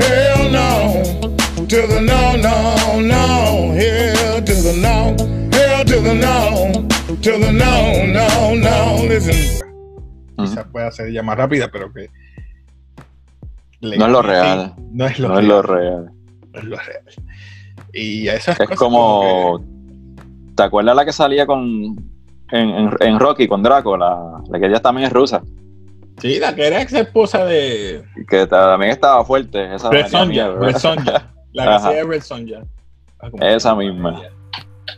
Hell 0.00 0.52
no. 0.52 1.34
To 1.66 1.88
the 1.88 2.00
no, 2.00 2.36
no, 2.36 3.00
no. 3.00 3.74
Hell 3.74 4.44
to 4.44 4.52
the 4.54 4.76
no. 4.76 5.16
Hell 5.52 5.84
to 5.84 6.00
the 6.02 6.14
no. 6.14 6.88
To 7.22 7.38
the 7.38 7.52
no, 7.52 8.06
no, 8.06 8.54
no. 8.56 9.08
Listen. 9.08 9.36
Quizás 10.36 10.66
pueda 10.70 10.90
ser 10.90 11.12
ya 11.12 11.22
más 11.22 11.36
rápida, 11.36 11.70
pero 11.70 11.92
que. 11.92 12.10
No 13.80 13.92
es 13.92 13.98
lo 13.98 14.22
real. 14.22 14.74
No 14.92 15.06
es 15.06 15.18
lo, 15.18 15.28
no 15.28 15.34
real. 15.34 15.44
Es 15.44 15.48
lo 15.48 15.62
real. 15.62 16.13
No 16.54 16.60
es 16.60 16.64
lo 16.64 16.76
real. 16.76 17.04
Y 17.92 18.28
esas 18.28 18.58
es 18.58 18.70
como. 18.78 19.62
¿Te 20.56 20.62
acuerdas 20.62 20.94
la 20.94 21.04
que 21.04 21.12
salía 21.12 21.46
con. 21.46 22.12
En, 22.50 22.90
en, 23.00 23.18
Rocky 23.18 23.48
con 23.48 23.62
Draco, 23.62 23.96
la, 23.96 24.40
la 24.48 24.60
que 24.60 24.66
ella 24.66 24.80
también 24.80 25.06
es 25.06 25.12
rusa? 25.12 25.42
Sí, 26.18 26.38
la 26.38 26.54
que 26.54 26.66
era 26.66 26.80
ex 26.80 26.92
esposa 26.92 27.44
de. 27.44 28.04
Que 28.28 28.46
también 28.46 28.92
estaba 28.92 29.24
fuerte. 29.24 29.74
Esa 29.74 29.90
Red 29.90 30.06
Sonja. 30.06 30.52
Red 30.52 30.76
Sonja. 30.76 31.30
La 31.52 31.64
que 31.64 31.70
hacía 31.70 32.04
Red 32.04 32.22
Sonja. 32.22 32.64
Ah, 33.20 33.28
esa 33.40 33.76
misma. 33.76 34.22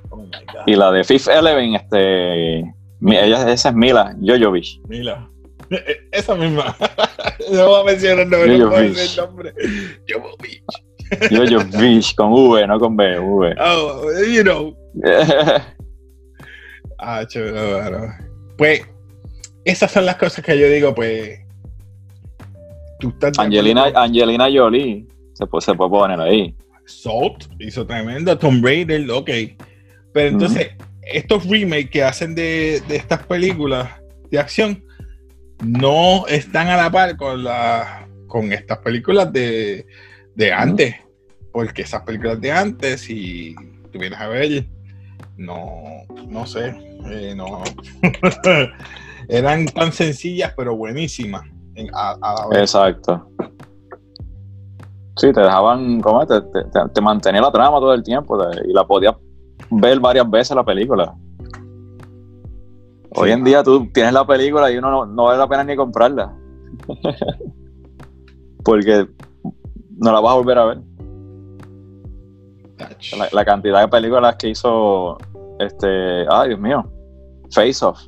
Oh 0.09 0.25
y 0.65 0.75
la 0.75 0.91
de 0.91 1.05
Fifth 1.05 1.29
Eleven, 1.29 1.75
este. 1.75 2.61
Ella, 3.03 3.53
esa 3.53 3.69
es 3.69 3.75
Mila 3.75 4.17
Jojovic. 4.23 4.81
Mila. 4.89 5.29
E, 5.69 5.77
e, 5.77 6.09
esa 6.13 6.35
misma. 6.35 6.75
no 7.53 7.67
voy 7.67 7.81
a 7.83 7.85
mencionar 7.85 8.21
el 8.21 8.31
nombre. 8.31 8.59
No 8.59 8.75
el 8.75 9.17
nombre. 9.17 9.55
Jojovic. 10.09 10.65
Jojovic 11.31 12.15
con 12.15 12.33
V, 12.33 12.67
no 12.67 12.79
con 12.79 12.97
B. 12.97 13.19
V. 13.19 13.55
Oh, 13.61 14.11
you 14.25 14.43
know. 14.43 14.77
ah, 16.99 17.25
chévere, 17.27 17.81
bueno. 17.81 18.15
Pues 18.57 18.83
esas 19.65 19.91
son 19.91 20.07
las 20.07 20.17
cosas 20.17 20.45
que 20.45 20.59
yo 20.59 20.69
digo, 20.69 20.95
pues. 20.95 21.41
Tú 23.01 23.11
estás 23.11 23.39
Angelina, 23.39 23.93
Angelina 23.95 24.49
Jolie 24.51 25.07
se 25.37 25.47
puede, 25.47 25.63
se 25.63 25.75
puede 25.75 25.91
poner 25.91 26.21
ahí. 26.21 26.55
Salt 26.87 27.45
hizo 27.59 27.87
tremendo, 27.87 28.39
Tom 28.39 28.63
Raider, 28.63 29.11
ok. 29.11 29.31
Pero 30.15 30.29
entonces, 30.29 30.71
estos 31.03 31.47
remakes 31.47 31.91
que 31.91 32.03
hacen 32.03 32.35
de, 32.35 32.77
estas 32.89 33.27
películas 33.27 33.91
de 34.31 34.39
acción 34.39 34.83
no 35.63 36.27
están 36.27 36.69
a 36.69 36.77
la 36.77 36.91
par 36.91 37.17
con, 37.17 37.45
la, 37.45 38.09
con 38.29 38.53
estas 38.53 38.79
películas 38.79 39.31
de, 39.33 39.85
antes. 40.53 40.95
Porque 41.53 41.83
esas 41.83 42.03
películas 42.03 42.41
de 42.41 42.53
antes, 42.53 43.01
si 43.01 43.55
tú 43.93 43.99
vienes 43.99 44.19
a 44.21 44.29
ver, 44.29 44.67
no, 45.37 45.83
no 46.29 46.47
sé, 46.47 46.75
eh, 47.07 47.35
no. 47.35 47.63
eran 49.29 49.67
tan 49.67 49.93
sencillas 49.93 50.53
pero 50.57 50.77
buenísimas. 50.77 51.43
Exacto. 52.53 53.29
Sí, 55.17 55.33
te 55.33 55.41
dejaban, 55.41 56.01
¿cómo? 56.01 56.27
Te, 56.27 56.41
te, 56.93 57.01
mantenía 57.01 57.41
la 57.41 57.51
trama 57.51 57.79
todo 57.79 57.95
el 57.95 58.03
tiempo 58.03 58.39
y 58.67 58.73
la 58.73 58.87
podías 58.87 59.15
ver 59.71 59.99
varias 59.99 60.29
veces 60.29 60.55
la 60.55 60.65
película. 60.65 61.15
Hoy 63.11 63.31
en 63.31 63.45
día 63.45 63.63
tú 63.63 63.89
tienes 63.93 64.13
la 64.13 64.27
película 64.27 64.71
y 64.71 64.77
uno 64.77 65.07
no, 65.07 65.25
vale 65.25 65.39
la 65.39 65.49
pena 65.49 65.65
ni 65.65 65.75
comprarla. 65.75 66.35
Porque 68.65 69.07
no 69.97 70.13
la 70.13 70.21
vas 70.21 70.33
a 70.33 70.37
volver 70.37 70.59
a 70.59 70.65
ver. 70.67 70.79
La, 73.17 73.29
la, 73.33 73.45
cantidad 73.45 73.81
de 73.81 73.89
películas 73.89 74.37
que 74.37 74.51
hizo 74.51 75.17
este. 75.59 76.27
Ay, 76.31 76.49
Dios 76.49 76.61
mío. 76.61 76.91
Face 77.51 77.85
Off. 77.85 78.01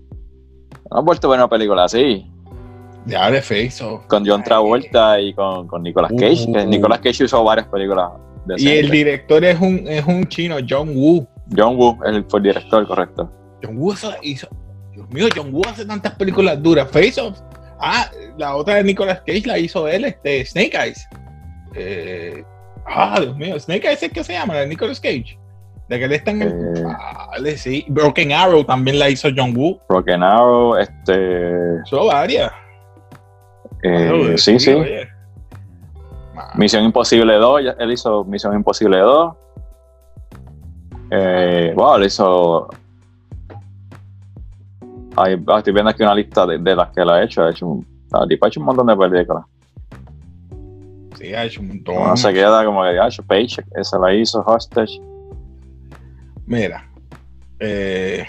No 0.91 0.99
has 0.99 1.05
vuelto 1.05 1.29
a 1.29 1.31
ver 1.31 1.41
una 1.41 1.49
película 1.49 1.85
así. 1.85 2.31
Ya 3.07 3.31
de 3.31 3.41
Face 3.41 3.83
Con 4.07 4.27
John 4.27 4.43
Travolta 4.43 5.19
y 5.21 5.33
con, 5.33 5.67
con 5.67 5.83
Nicolas 5.83 6.13
Cage. 6.19 6.45
Uh. 6.47 6.67
Nicolas 6.67 6.99
Cage 7.01 7.25
hizo 7.25 7.43
varias 7.43 7.67
películas. 7.69 8.11
y 8.57 8.69
el 8.69 8.91
director 8.91 9.43
es 9.45 9.59
un, 9.61 9.87
es 9.87 10.05
un 10.07 10.27
chino, 10.29 10.57
John 10.69 10.91
Woo. 10.95 11.27
John 11.57 11.77
Woo 11.77 11.99
es 12.05 12.17
el, 12.17 12.25
fue 12.29 12.41
el 12.41 12.45
director, 12.45 12.87
correcto. 12.87 13.31
John 13.63 13.79
Woo 13.79 13.95
hizo. 14.23 14.49
Dios 14.93 15.09
mío, 15.11 15.29
John 15.35 15.53
Woo 15.53 15.63
hace 15.67 15.87
tantas 15.87 16.15
películas 16.17 16.63
duras. 16.63 16.89
Face 16.91 17.21
Off. 17.21 17.41
Ah, 17.81 18.11
la 18.37 18.57
otra 18.57 18.75
de 18.75 18.85
Nicolas 18.85 19.23
Cage 19.27 19.47
la 19.47 19.59
hizo 19.59 19.89
él, 19.89 20.05
este, 20.05 20.45
Snake 20.45 20.77
Eyes. 20.77 21.07
Eh, 21.75 22.45
ah, 22.87 23.19
Dios 23.21 23.37
mío, 23.37 23.59
Snake 23.59 23.87
Eyes 23.87 24.03
es 24.03 24.13
que 24.13 24.25
se 24.25 24.33
llama, 24.33 24.55
de 24.55 24.67
Nicolas 24.67 25.01
Cage. 25.01 25.39
De 25.89 25.99
que 25.99 26.05
él 26.05 26.13
está 26.13 26.33
en 26.33 26.43
el. 26.43 27.47
Eh, 27.47 27.57
sí. 27.57 27.85
Broken 27.89 28.33
Arrow 28.33 28.63
también 28.65 28.99
la 28.99 29.09
hizo 29.09 29.29
John 29.35 29.57
Woo. 29.57 29.81
Broken 29.89 30.23
Arrow, 30.23 30.77
este. 30.77 31.83
Son 31.85 32.09
varias. 32.09 32.53
Eh, 33.83 34.35
sí, 34.37 34.59
sí. 34.59 34.75
Misión 36.57 36.85
Imposible 36.85 37.35
2, 37.35 37.63
él 37.79 37.93
hizo 37.93 38.25
Misión 38.25 38.55
Imposible 38.55 38.99
2. 38.99 39.35
Eh, 41.11 41.73
wow, 41.75 41.97
él 41.97 42.05
hizo. 42.05 42.69
Ay, 45.17 45.43
estoy 45.57 45.73
viendo 45.73 45.91
aquí 45.91 46.03
una 46.03 46.15
lista 46.15 46.47
de, 46.47 46.59
las 46.77 46.91
que 46.91 47.01
él 47.01 47.11
ha 47.11 47.23
hecho. 47.23 47.45
Ha 47.45 47.51
hecho 47.51 47.67
un, 47.67 47.87
ha 48.13 48.47
hecho 48.47 48.61
un 48.61 48.67
montón 48.67 48.87
de 48.87 48.97
películas. 48.97 49.45
Sí, 51.19 51.35
ha 51.35 51.45
hecho 51.45 51.61
un 51.61 51.69
montón. 51.69 51.97
No 51.97 52.17
se 52.17 52.33
queda 52.33 52.65
como 52.65 52.83
que 52.85 52.99
ha 52.99 53.09
hecho 53.09 53.25
Paycheck, 53.25 53.67
esa 53.77 53.99
la 53.99 54.15
hizo, 54.15 54.41
Hostage. 54.47 55.01
Mira. 56.47 56.89
Eh, 57.61 58.25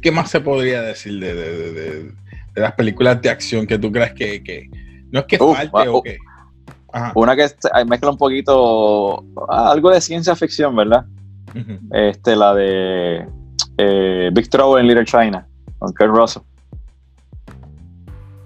¿qué, 0.00 0.10
más 0.10 0.30
se 0.30 0.40
podría 0.40 0.82
decir 0.82 1.20
de, 1.20 2.12
las 2.56 2.72
películas 2.72 3.22
de 3.22 3.30
acción 3.30 3.66
que 3.66 3.78
tú 3.78 3.92
crees 3.92 4.12
que, 4.14 4.68
no 5.12 5.20
es 5.20 5.26
que 5.26 5.38
falte 5.38 5.88
o 5.88 6.02
que... 6.02 6.18
Una 7.14 7.34
que 7.34 7.48
mezcla 7.86 8.10
un 8.10 8.18
poquito 8.18 9.24
ah, 9.48 9.72
algo 9.72 9.90
de 9.90 10.00
ciencia 10.00 10.36
ficción, 10.36 10.76
¿verdad? 10.76 11.04
Este, 11.92 12.36
la 12.36 12.54
de 12.54 13.26
eh, 13.78 14.30
Big 14.32 14.48
Trouble 14.48 14.80
in 14.80 14.88
Little 14.88 15.04
China, 15.04 15.46
con 15.78 15.92
Kurt 15.92 16.10
Russell. 16.10 16.42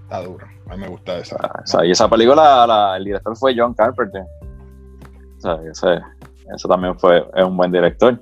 Está 0.09 0.23
duro, 0.23 0.47
a 0.71 0.75
mí 0.75 0.81
me 0.81 0.89
gusta 0.89 1.19
esa. 1.19 1.37
Ah, 1.39 1.85
y 1.85 1.91
esa 1.91 2.09
película, 2.09 2.95
el 2.97 3.05
director 3.05 3.37
fue 3.37 3.55
John 3.55 3.75
Carpenter. 3.75 4.23
O 5.37 5.41
sea, 5.43 5.59
ese, 5.71 6.01
eso 6.57 6.67
también 6.67 6.99
fue 6.99 7.23
un 7.45 7.55
buen 7.55 7.71
director. 7.71 8.19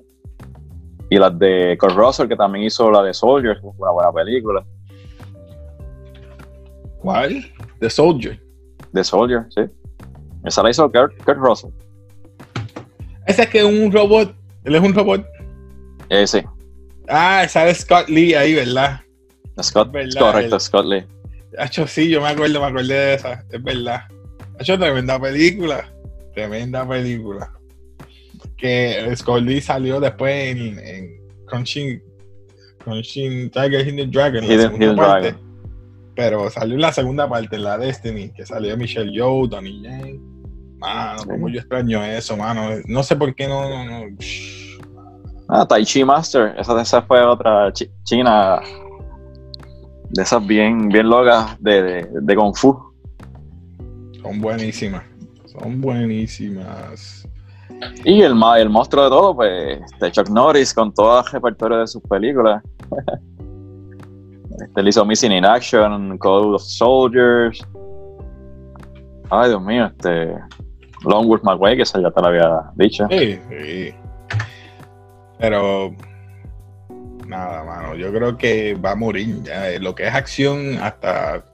Y 1.10 1.16
las 1.16 1.38
de 1.38 1.78
Kurt 1.78 1.94
Russell, 1.94 2.26
que 2.26 2.34
también 2.34 2.64
hizo 2.64 2.90
la 2.90 3.04
de 3.04 3.14
Soldier, 3.14 3.60
una 3.62 3.92
buena 3.92 4.12
película. 4.12 4.66
¿Cuál? 6.98 7.44
The 7.78 7.88
Soldier. 7.88 8.42
The 8.92 9.04
Soldier, 9.04 9.46
sí. 9.50 9.60
Esa 10.44 10.64
la 10.64 10.70
hizo 10.70 10.90
Kurt, 10.90 11.14
Russell. 11.36 11.70
Ese 13.28 13.42
es 13.42 13.48
que 13.48 13.58
es 13.60 13.64
un 13.64 13.92
robot. 13.92 14.34
Él 14.64 14.74
es 14.74 14.82
un 14.82 14.92
robot. 14.92 15.24
Eh, 16.08 16.26
sí. 16.26 16.42
Ah, 17.08 17.44
esa 17.44 17.64
de 17.64 17.72
Scott 17.76 18.08
Lee 18.08 18.34
ahí, 18.34 18.54
¿verdad? 18.54 19.02
Scott, 19.62 19.94
es 19.94 20.16
correcto, 20.16 20.58
Scott 20.58 20.84
Lee. 20.84 21.06
Hecho, 21.58 21.86
sí, 21.86 22.08
yo 22.08 22.20
me 22.20 22.28
acuerdo, 22.28 22.60
me 22.60 22.66
acuerdo 22.66 22.88
de 22.88 23.14
esa, 23.14 23.44
es 23.50 23.62
verdad. 23.62 24.02
Ha 24.58 24.62
hecho 24.62 24.78
tremenda 24.78 25.18
película. 25.18 25.92
Tremenda 26.34 26.86
película 26.86 27.50
que 28.56 29.14
Scully 29.16 29.60
salió 29.60 30.00
después 30.00 30.56
en, 30.56 30.78
en 30.78 31.20
Tiger 33.50 33.86
Hidden 33.86 34.10
Dragon, 34.10 34.48
la 34.48 34.62
segunda 34.62 34.96
parte. 34.96 35.34
Pero 36.14 36.48
salió 36.50 36.74
en 36.76 36.80
la 36.80 36.92
segunda 36.92 37.28
parte, 37.28 37.58
la 37.58 37.76
Destiny, 37.76 38.30
que 38.30 38.46
salió 38.46 38.76
Michelle 38.76 39.12
Yeoh, 39.12 39.46
Donnie 39.46 39.82
Yen. 39.82 40.20
Mano, 40.78 41.24
como 41.24 41.48
yo 41.48 41.60
extraño 41.60 42.02
eso, 42.02 42.36
mano. 42.36 42.70
No 42.86 43.02
sé 43.02 43.16
por 43.16 43.34
qué 43.34 43.46
no. 43.46 43.84
no, 43.84 44.16
Ah, 45.48 45.66
Tai 45.66 45.84
Chi 45.84 46.04
Master, 46.04 46.54
esa, 46.58 46.80
esa 46.80 47.02
fue 47.02 47.22
otra 47.22 47.72
china 48.02 48.60
de 50.16 50.22
esas 50.22 50.44
bien, 50.46 50.88
bien 50.88 51.08
locas 51.08 51.56
de, 51.60 51.82
de, 51.82 52.08
de 52.10 52.36
Kung 52.36 52.54
Fu. 52.54 52.76
Son 54.22 54.40
buenísimas, 54.40 55.04
son 55.44 55.80
buenísimas. 55.80 57.28
Y 58.04 58.22
el, 58.22 58.34
el 58.58 58.70
monstruo 58.70 59.04
de 59.04 59.10
todo, 59.10 59.36
pues, 59.36 59.80
este 59.92 60.10
Chuck 60.10 60.30
Norris 60.30 60.72
con 60.72 60.92
todo 60.92 61.20
el 61.20 61.26
repertorio 61.26 61.78
de 61.78 61.86
sus 61.86 62.02
películas. 62.02 62.62
este, 64.50 64.80
él 64.80 64.88
hizo 64.88 65.04
Missing 65.04 65.32
in 65.32 65.44
Action, 65.44 66.16
Code 66.18 66.54
of 66.54 66.62
Soldiers. 66.62 67.66
Ay, 69.30 69.50
Dios 69.50 69.62
mío, 69.62 69.86
este. 69.86 70.34
Longwood 71.04 71.42
McWay, 71.42 71.76
que 71.76 71.82
esa 71.82 72.00
ya 72.00 72.10
te 72.10 72.20
lo 72.20 72.28
había 72.28 72.62
dicho. 72.76 73.06
Sí, 73.10 73.38
sí. 73.48 73.94
Pero. 75.38 75.94
Nada, 77.26 77.64
mano. 77.64 77.94
Yo 77.94 78.12
creo 78.12 78.36
que 78.36 78.74
va 78.74 78.92
a 78.92 78.96
morir. 78.96 79.42
Ya. 79.42 79.78
Lo 79.78 79.94
que 79.94 80.06
es 80.06 80.14
acción, 80.14 80.78
hasta 80.78 81.44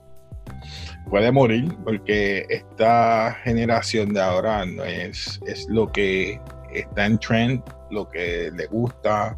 puede 1.09 1.31
morir 1.31 1.75
porque 1.83 2.45
esta 2.49 3.37
generación 3.43 4.13
de 4.13 4.21
ahora 4.21 4.65
no 4.65 4.83
es, 4.83 5.39
es 5.45 5.67
lo 5.69 5.91
que 5.91 6.39
está 6.73 7.05
en 7.05 7.19
trend, 7.19 7.63
lo 7.91 8.09
que 8.09 8.51
le 8.51 8.67
gusta. 8.67 9.35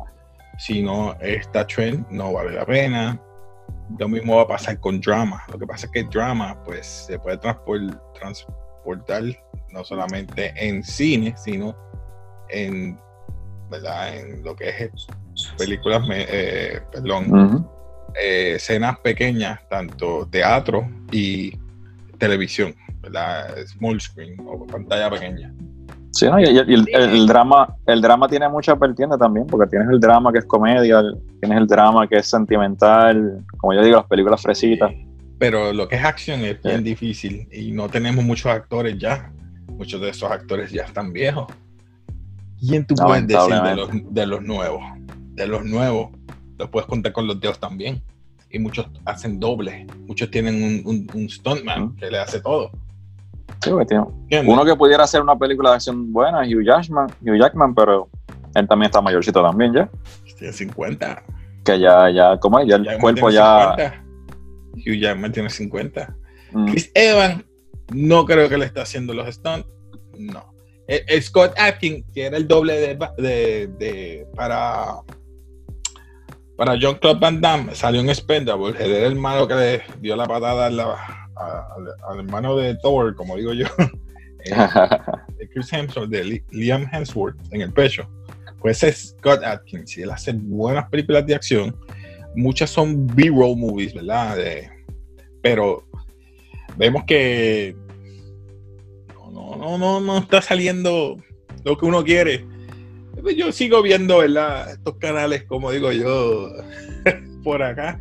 Si 0.58 0.82
no 0.82 1.16
está 1.20 1.68
trend, 1.68 2.06
no 2.10 2.34
vale 2.34 2.52
la 2.52 2.66
pena. 2.66 3.20
Lo 4.00 4.08
mismo 4.08 4.38
va 4.38 4.44
a 4.44 4.48
pasar 4.48 4.80
con 4.80 5.02
drama. 5.02 5.44
Lo 5.52 5.60
que 5.60 5.68
pasa 5.68 5.86
es 5.88 5.92
que 5.92 6.04
drama, 6.06 6.58
pues, 6.64 6.86
se 7.08 7.20
puede 7.20 7.38
transportar 7.38 9.24
no 9.70 9.84
solamente 9.84 10.54
en 10.56 10.82
cine, 10.82 11.36
sino 11.38 11.76
en, 12.50 12.98
¿verdad? 13.70 14.18
en 14.18 14.44
lo 14.44 14.56
que 14.56 14.70
es 14.70 15.08
películas, 15.56 16.04
eh, 16.12 16.80
perdón, 16.92 17.68
eh, 18.22 18.54
escenas 18.56 19.00
pequeñas, 19.00 19.60
tanto 19.70 20.28
teatro 20.30 20.88
y 21.12 21.58
televisión, 22.18 22.74
¿verdad? 23.02 23.56
Small 23.66 24.00
screen 24.00 24.38
o 24.46 24.66
pantalla 24.66 25.10
pequeña. 25.10 25.54
Sí, 26.12 26.28
y, 26.28 26.96
el, 26.96 27.28
drama, 27.28 27.76
el 27.88 28.02
drama 28.02 28.30
tiene 28.30 28.48
muchas 28.48 28.80
vertientes 28.80 29.20
también, 29.20 29.46
porque 29.48 29.70
tienes 29.70 29.90
el 29.90 30.00
drama 30.00 30.32
que 30.32 30.40
es 30.40 30.46
comedia, 30.46 31.02
tienes 31.42 31.58
el 31.58 31.68
drama 31.68 32.08
que 32.08 32.16
es 32.16 32.28
sentimental, 32.28 33.44
como 33.58 33.74
yo 33.74 33.84
digo, 33.84 33.98
las 33.98 34.06
películas 34.06 34.42
fresitas. 34.42 34.94
Pero 35.38 35.74
lo 35.74 35.90
que 35.90 35.96
es 35.96 36.06
acción 36.06 36.40
es 36.46 36.62
bien 36.64 36.86
difícil 36.86 37.50
y 37.52 37.72
no 37.72 37.90
tenemos 37.90 38.24
muchos 38.24 38.46
actores 38.46 38.98
ya. 38.98 39.30
Muchos 39.68 40.00
de 40.00 40.10
esos 40.10 40.32
actores 40.32 40.72
ya 40.72 40.84
están 40.84 41.12
viejos. 41.12 41.48
¿Quién 42.62 42.86
tú 42.86 42.96
puedes 42.96 43.28
decir 43.28 43.62
de 43.62 43.76
los, 43.76 43.90
de 43.92 44.26
los 44.26 44.42
nuevos? 44.42 44.84
De 45.36 45.48
los 45.48 45.64
nuevos, 45.66 46.10
los 46.58 46.70
puedes 46.70 46.88
contar 46.88 47.12
con 47.12 47.28
los 47.28 47.40
dedos 47.40 47.60
también. 47.60 48.02
Y 48.50 48.60
muchos 48.60 48.88
hacen 49.06 49.40
doble. 49.40 49.86
Muchos 50.08 50.32
tienen 50.32 50.84
un, 50.86 51.08
un, 51.14 51.30
stuntman 51.30 51.96
que 51.98 52.10
le 52.10 52.20
hace 52.20 52.40
todo. 52.40 52.72
Sí, 53.62 53.72
Uno 53.72 54.66
que 54.66 54.76
pudiera 54.76 55.04
hacer 55.04 55.22
una 55.22 55.38
película 55.38 55.72
de 55.72 55.76
acción 55.76 56.12
buena 56.14 56.42
Hugh 56.42 56.64
Jackman, 56.64 57.08
Hugh 57.22 57.40
Jackman, 57.40 57.76
pero 57.76 58.10
él 58.54 58.68
también 58.68 58.88
está 58.88 59.02
mayorcito 59.02 59.42
también 59.42 59.74
ya. 59.74 59.90
Tiene 60.38 60.54
50. 60.54 61.24
Que 61.64 61.80
ya, 61.80 62.10
ya, 62.10 62.38
¿cómo 62.40 62.60
es? 62.60 62.68
Ya 62.68 62.76
el 62.76 62.98
cuerpo 63.00 63.30
ya. 63.30 64.04
Hugh 64.74 65.00
Jackman 65.00 65.32
tiene 65.32 65.50
50. 65.50 66.16
Mm. 66.54 66.66
Chris 66.68 66.92
Evans, 66.94 67.44
no 67.94 68.26
creo 68.26 68.48
que 68.48 68.58
le 68.58 68.66
esté 68.66 68.82
haciendo 68.82 69.14
los 69.14 69.28
stunts. 69.34 69.68
No. 70.18 70.54
El, 70.88 71.22
Scott 71.22 71.54
Atkins, 71.58 72.06
que 72.14 72.26
era 72.26 72.38
el 72.38 72.48
doble 72.48 72.74
de, 72.74 73.68
de, 73.68 74.28
para 74.36 75.02
para 76.56 76.78
John 76.80 76.96
Claude 76.96 77.20
Van 77.20 77.42
Damme 77.42 77.76
salió 77.76 78.02
en 78.02 78.14
Spendable, 78.14 78.76
era 78.80 79.08
el 79.08 79.16
malo 79.16 79.48
que 79.48 79.56
le 79.56 79.84
dio 80.00 80.16
la 80.16 80.26
patada 80.26 80.68
al 80.68 82.20
hermano 82.20 82.56
de 82.56 82.76
Thor, 82.76 83.16
como 83.16 83.36
digo 83.36 83.54
yo, 83.54 83.68
de 85.38 85.50
Chris 85.50 85.74
Hemsworth, 85.74 86.10
de 86.10 86.44
Liam 86.52 86.88
Hemsworth 86.92 87.38
en 87.52 87.62
el 87.62 87.74
pecho. 87.74 88.10
Pues 88.62 88.84
es 88.84 89.16
Scott 89.18 89.44
Atkins 89.44 89.98
y 89.98 90.04
él 90.04 90.12
hace 90.12 90.34
buenas 90.34 90.90
películas 90.90 91.26
de 91.26 91.36
acción. 91.36 91.76
Muchas 92.36 92.70
son 92.70 93.06
B-roll 93.08 93.58
movies, 93.58 93.94
¿verdad? 93.94 94.38
pero 95.42 95.86
vemos 96.76 97.04
que 97.06 97.76
no, 99.32 99.56
no, 99.58 99.78
no, 99.78 100.00
no 100.00 100.18
está 100.18 100.42
saliendo 100.42 101.18
lo 101.64 101.78
que 101.78 101.86
uno 101.86 102.04
quiere 102.04 102.46
yo 103.38 103.52
sigo 103.52 103.82
viendo, 103.82 104.20
¿verdad? 104.20 104.72
Estos 104.72 104.96
canales, 104.98 105.44
como 105.44 105.72
digo 105.72 105.92
yo, 105.92 106.50
por 107.44 107.64
acá. 107.64 108.00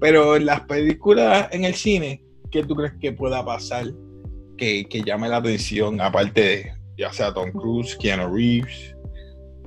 Pero 0.00 0.36
en 0.36 0.46
las 0.46 0.60
películas 0.62 1.48
en 1.52 1.64
el 1.64 1.74
cine, 1.74 2.22
¿qué 2.50 2.62
tú 2.62 2.74
crees 2.74 2.94
que 3.00 3.12
pueda 3.12 3.44
pasar 3.44 3.86
que, 4.58 4.86
llame 5.04 5.28
la 5.28 5.38
atención? 5.38 6.00
Aparte 6.00 6.40
de, 6.40 6.72
ya 6.98 7.12
sea 7.12 7.32
Tom 7.32 7.50
Cruise, 7.50 7.96
Keanu 7.96 8.34
Reeves, 8.34 8.94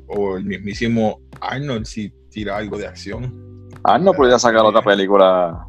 o 0.07 0.37
el 0.37 0.45
mismísimo 0.45 1.19
Arnold, 1.41 1.85
si 1.85 2.11
tira 2.29 2.57
algo 2.57 2.77
de 2.77 2.87
acción. 2.87 3.69
Arnold 3.83 4.17
podría 4.17 4.37
sacar 4.37 4.65
otra 4.65 4.81
película 4.81 5.65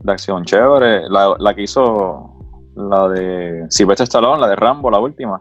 de 0.00 0.12
acción 0.12 0.44
chévere. 0.44 1.08
La, 1.08 1.54
que 1.54 1.62
hizo 1.62 2.34
la 2.74 3.08
de 3.08 3.66
Sylvester 3.70 4.04
Stallone, 4.04 4.40
la 4.40 4.48
de 4.48 4.56
Rambo, 4.56 4.90
la 4.90 4.98
última. 4.98 5.40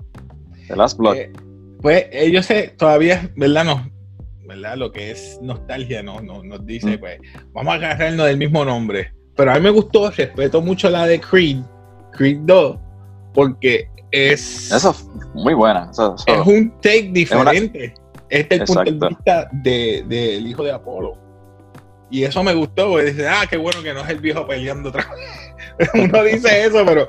The 0.67 0.75
Last 0.75 0.97
Blood. 0.97 1.15
Eh, 1.15 1.31
pues 1.81 2.05
ellos 2.11 2.45
sé, 2.45 2.73
todavía, 2.77 3.29
¿verdad? 3.35 3.65
No, 3.65 3.91
¿verdad? 4.45 4.77
Lo 4.77 4.91
que 4.91 5.11
es 5.11 5.39
nostalgia 5.41 6.03
no, 6.03 6.21
nos 6.21 6.65
dice, 6.65 6.97
mm. 6.97 6.99
pues, 6.99 7.19
vamos 7.53 7.73
a 7.73 7.75
agarrarnos 7.75 8.27
del 8.27 8.37
mismo 8.37 8.63
nombre. 8.65 9.13
Pero 9.35 9.51
a 9.51 9.55
mí 9.55 9.61
me 9.61 9.69
gustó, 9.69 10.11
respeto 10.11 10.61
mucho 10.61 10.89
la 10.89 11.07
de 11.07 11.19
Creed, 11.19 11.61
Creed 12.11 12.39
2, 12.41 12.77
porque 13.33 13.87
es... 14.11 14.71
Eso 14.71 14.91
es 14.91 15.07
muy 15.33 15.53
buena. 15.53 15.89
es 15.91 16.47
un 16.47 16.71
take 16.81 17.09
diferente. 17.11 17.93
Este 18.29 18.55
es 18.55 18.61
el 18.61 18.67
punto 18.67 18.93
de 18.93 19.09
vista 19.09 19.49
del 19.51 20.47
hijo 20.47 20.63
de 20.63 20.71
Apolo. 20.71 21.17
Y 22.09 22.23
eso 22.23 22.43
me 22.43 22.53
gustó, 22.53 22.89
porque 22.89 23.11
dice, 23.11 23.27
ah, 23.27 23.45
qué 23.49 23.55
bueno 23.55 23.81
que 23.81 23.93
no 23.93 24.01
es 24.01 24.09
el 24.09 24.19
viejo 24.19 24.45
peleando 24.45 24.89
otra 24.89 25.07
vez. 25.15 25.89
Uno 25.93 26.23
dice 26.23 26.65
eso, 26.65 26.85
pero 26.85 27.07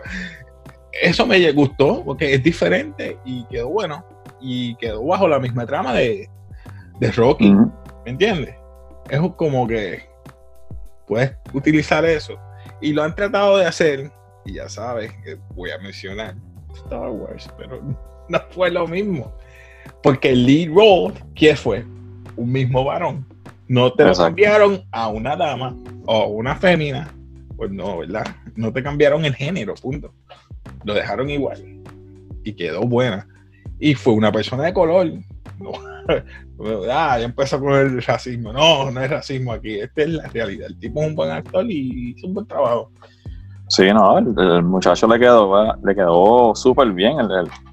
eso 0.93 1.27
me 1.27 1.51
gustó, 1.53 2.05
porque 2.05 2.35
es 2.35 2.43
diferente 2.43 3.19
y 3.25 3.45
quedó 3.47 3.69
bueno 3.69 4.05
y 4.43 4.75
quedó 4.77 5.05
bajo 5.07 5.29
la 5.29 5.39
misma 5.39 5.67
trama 5.67 5.95
de, 5.95 6.29
Rocky. 7.17 7.53
¿Me 7.53 8.11
entiendes? 8.11 8.55
Es 9.11 9.21
como 9.37 9.67
que 9.67 10.03
puedes 11.07 11.33
utilizar 11.53 12.05
eso. 12.05 12.39
Y 12.81 12.93
lo 12.93 13.03
han 13.03 13.15
tratado 13.15 13.59
de 13.59 13.67
hacer, 13.67 14.11
y 14.45 14.55
ya 14.55 14.69
sabes 14.69 15.13
que 15.25 15.37
voy 15.55 15.71
a 15.71 15.79
mencionar 15.79 16.35
Star 16.75 17.09
Wars, 17.09 17.49
pero 17.57 17.81
no 18.29 18.41
fue 18.51 18.71
lo 18.71 18.87
mismo. 18.87 19.33
Porque 20.03 20.35
lead 20.35 20.69
role, 20.73 21.15
¿quién 21.35 21.57
fue? 21.57 21.85
Un 22.37 22.53
mismo 22.53 22.85
varón. 22.85 23.27
No 23.69 23.93
te 23.93 24.05
cambiaron 24.13 24.85
a 24.91 25.09
una 25.09 25.37
dama 25.37 25.77
o 26.07 26.27
una 26.27 26.55
fémina. 26.57 27.09
Pues 27.57 27.71
no, 27.71 27.99
¿verdad? 27.99 28.27
No 28.55 28.73
te 28.73 28.83
cambiaron 28.83 29.25
el 29.25 29.35
género, 29.35 29.75
punto. 29.75 30.13
Lo 30.85 30.95
dejaron 30.95 31.31
igual. 31.31 31.81
Y 32.45 32.55
quedó 32.55 32.83
buena 32.83 33.27
y 33.83 33.97
fue 33.97 34.13
una 34.13 34.31
persona 34.31 34.63
de 34.63 34.73
color. 34.73 35.13
No, 35.59 35.73
ah, 36.89 37.19
ya 37.19 37.25
empezó 37.25 37.59
con 37.59 37.73
el 37.75 38.01
racismo. 38.01 38.53
No, 38.53 38.93
no 38.93 39.01
es 39.01 39.11
racismo 39.11 39.53
aquí. 39.53 39.81
Esta 39.81 40.03
es 40.03 40.11
la 40.11 40.29
realidad. 40.29 40.69
El 40.69 40.79
tipo 40.79 41.03
es 41.03 41.09
un 41.09 41.17
buen 41.17 41.33
actor 41.33 41.69
y 41.69 42.11
hizo 42.11 42.29
un 42.29 42.35
buen 42.35 42.47
trabajo. 42.47 42.93
Sí, 43.69 43.87
no, 43.93 44.19
el, 44.19 44.63
muchacho 44.63 45.09
le 45.09 45.19
quedó, 45.19 45.75
le 45.83 45.95
quedó 45.97 46.55
súper 46.55 46.93
bien 46.93 47.17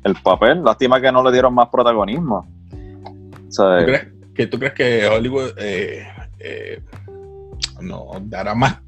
el, 0.04 0.16
papel. 0.24 0.64
Lástima 0.64 1.00
que 1.00 1.12
no 1.12 1.24
le 1.24 1.32
dieron 1.32 1.54
más 1.54 1.70
protagonismo. 1.70 2.44
¿Tú, 3.56 3.64
crees, 3.86 4.08
que, 4.34 4.48
¿Tú 4.48 4.58
crees 4.58 4.74
que 4.74 5.08
Hollywood 5.08 5.52
eh, 5.58 6.08
eh, 6.40 6.82
no 7.82 8.14
dará 8.22 8.56
más 8.56 8.82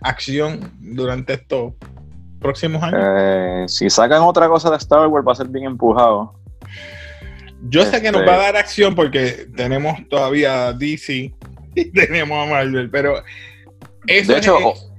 acción 0.00 0.72
durante 0.80 1.34
estos 1.34 1.74
próximos 2.38 2.82
años? 2.82 3.00
Eh, 3.02 3.64
si 3.68 3.90
sacan 3.90 4.22
otra 4.22 4.48
cosa 4.48 4.70
de 4.70 4.76
Star 4.76 5.06
Wars 5.08 5.26
va 5.26 5.32
a 5.32 5.36
ser 5.36 5.48
bien 5.48 5.64
empujado. 5.66 6.34
Yo 7.68 7.84
sé 7.84 8.00
que 8.00 8.12
nos 8.12 8.22
va 8.22 8.32
a 8.32 8.34
este, 8.34 8.46
dar 8.46 8.56
acción 8.56 8.94
porque 8.94 9.46
tenemos 9.56 9.96
todavía 10.08 10.72
DC 10.72 11.34
y 11.74 11.84
tenemos 11.92 12.46
a 12.46 12.50
Marvel, 12.50 12.88
pero 12.90 13.22
eso 14.06 14.32
de 14.32 14.38
hecho, 14.38 14.58
es, 14.58 14.90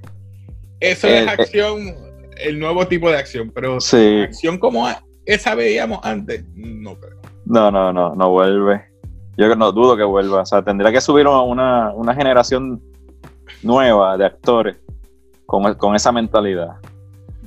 eso 0.80 1.08
es 1.08 1.26
eh, 1.26 1.28
acción, 1.28 1.94
el 2.36 2.58
nuevo 2.58 2.86
tipo 2.86 3.10
de 3.10 3.16
acción, 3.16 3.50
pero 3.54 3.76
acción 3.76 4.58
como 4.58 4.86
esa 5.24 5.54
veíamos 5.54 6.00
antes, 6.02 6.44
no 6.54 6.98
creo. 6.98 7.20
No, 7.46 7.70
no, 7.70 7.92
no, 7.92 8.14
no 8.14 8.30
vuelve. 8.30 8.84
Yo 9.36 9.54
no 9.56 9.72
dudo 9.72 9.96
que 9.96 10.04
vuelva. 10.04 10.42
O 10.42 10.46
sea, 10.46 10.62
tendría 10.62 10.92
que 10.92 11.00
subir 11.00 11.26
una, 11.26 11.92
una 11.92 12.14
generación 12.14 12.80
nueva 13.62 14.16
de 14.18 14.26
actores 14.26 14.76
con, 15.46 15.74
con 15.74 15.96
esa 15.96 16.12
mentalidad 16.12 16.79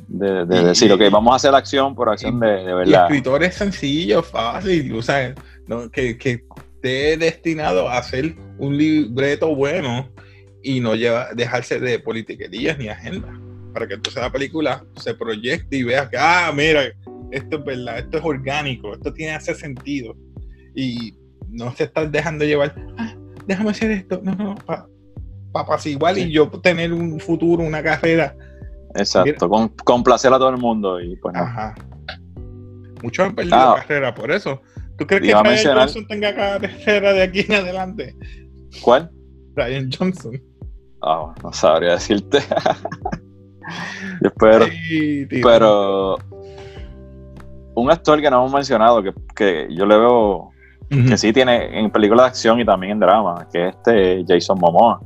de, 0.08 0.46
decir, 0.46 0.92
ok, 0.92 1.02
vamos 1.12 1.34
a 1.34 1.36
hacer 1.36 1.56
acción 1.56 1.96
por 1.96 2.10
acción 2.10 2.40
de, 2.40 2.48
de, 2.48 2.74
verdad. 2.74 2.86
Y 2.86 2.94
escritores 2.94 3.56
sencillos, 3.56 4.26
fácil, 4.26 4.94
o 4.94 5.02
sea, 5.02 5.34
que, 5.92 6.18
que 6.18 6.44
esté 6.76 7.18
destinado 7.18 7.88
a 7.88 7.98
hacer 7.98 8.36
un 8.58 8.78
libreto 8.78 9.56
bueno 9.56 10.10
y 10.62 10.80
no 10.80 10.96
lleva, 10.96 11.30
dejarse 11.34 11.80
de 11.80 12.00
politiquerías 12.00 12.78
ni 12.78 12.90
agenda. 12.90 13.40
Para 13.74 13.88
que 13.88 13.96
entonces 13.96 14.22
la 14.22 14.32
película 14.32 14.86
se 14.96 15.14
proyecte 15.14 15.78
y 15.78 15.84
veas 15.84 16.10
que, 16.10 16.18
ah, 16.18 16.52
mira, 16.56 16.84
esto 17.32 17.58
es 17.58 17.66
verdad, 17.66 18.00
esto 18.00 18.18
es 18.18 18.24
orgánico, 18.24 18.94
esto 18.94 19.14
tiene 19.14 19.36
ese 19.36 19.56
sentido. 19.56 20.16
Y 20.76 21.16
no 21.50 21.74
se 21.76 21.86
está 21.86 22.06
dejando 22.06 22.46
llevar, 22.46 22.76
ah, 22.98 23.16
déjame 23.48 23.72
hacer 23.72 23.92
esto, 23.92 24.22
no, 24.24 24.36
no, 24.36 24.56
para 24.66 24.88
pa, 25.54 25.80
igual 25.86 26.18
y 26.18 26.32
yo 26.32 26.48
tener 26.50 26.92
un 26.94 27.20
futuro, 27.20 27.64
una 27.64 27.84
carrera 27.84 28.36
Exacto, 28.96 29.50
con, 29.50 29.70
complacer 29.70 30.34
a 30.34 30.38
todo 30.38 30.50
el 30.50 30.58
mundo 30.58 31.02
y 31.02 31.16
pues 31.18 31.36
Ajá. 31.36 31.76
Muchos 33.02 33.26
han 33.26 33.36
perdido 33.36 33.56
ah. 33.58 33.76
carrera 33.80 34.14
por 34.14 34.32
eso. 34.32 34.62
¿Tú 34.98 35.06
crees 35.08 35.24
que 35.24 35.34
Ryan 35.34 35.78
Johnson 35.78 36.08
tenga 36.08 36.36
carrera 36.36 37.14
de 37.14 37.24
aquí 37.24 37.40
en 37.42 37.54
adelante? 37.54 38.16
¿Cuál? 38.82 39.12
Ryan 39.56 39.90
Johnson. 39.92 40.42
Ah, 41.02 41.34
no 41.44 41.52
sabría 41.52 41.94
decirte. 41.94 42.40
Yo 44.22 44.30
espero. 44.30 44.66
pero 45.42 46.18
un 47.76 47.92
actor 47.92 48.22
que 48.22 48.30
no 48.30 48.38
hemos 48.38 48.54
mencionado, 48.54 49.02
que, 49.02 49.14
que 49.36 49.68
yo 49.72 49.86
le 49.86 49.98
veo 49.98 50.54
que 50.90 51.18
sí 51.18 51.34
tiene 51.34 51.80
en 51.80 51.90
películas 51.90 52.26
de 52.26 52.28
acción 52.28 52.60
y 52.60 52.66
también 52.66 52.94
en 52.94 53.00
drama, 53.00 53.48
que 53.52 53.70
es 53.70 53.76
este 53.76 54.24
Jason 54.28 54.60
Momoa. 54.60 55.02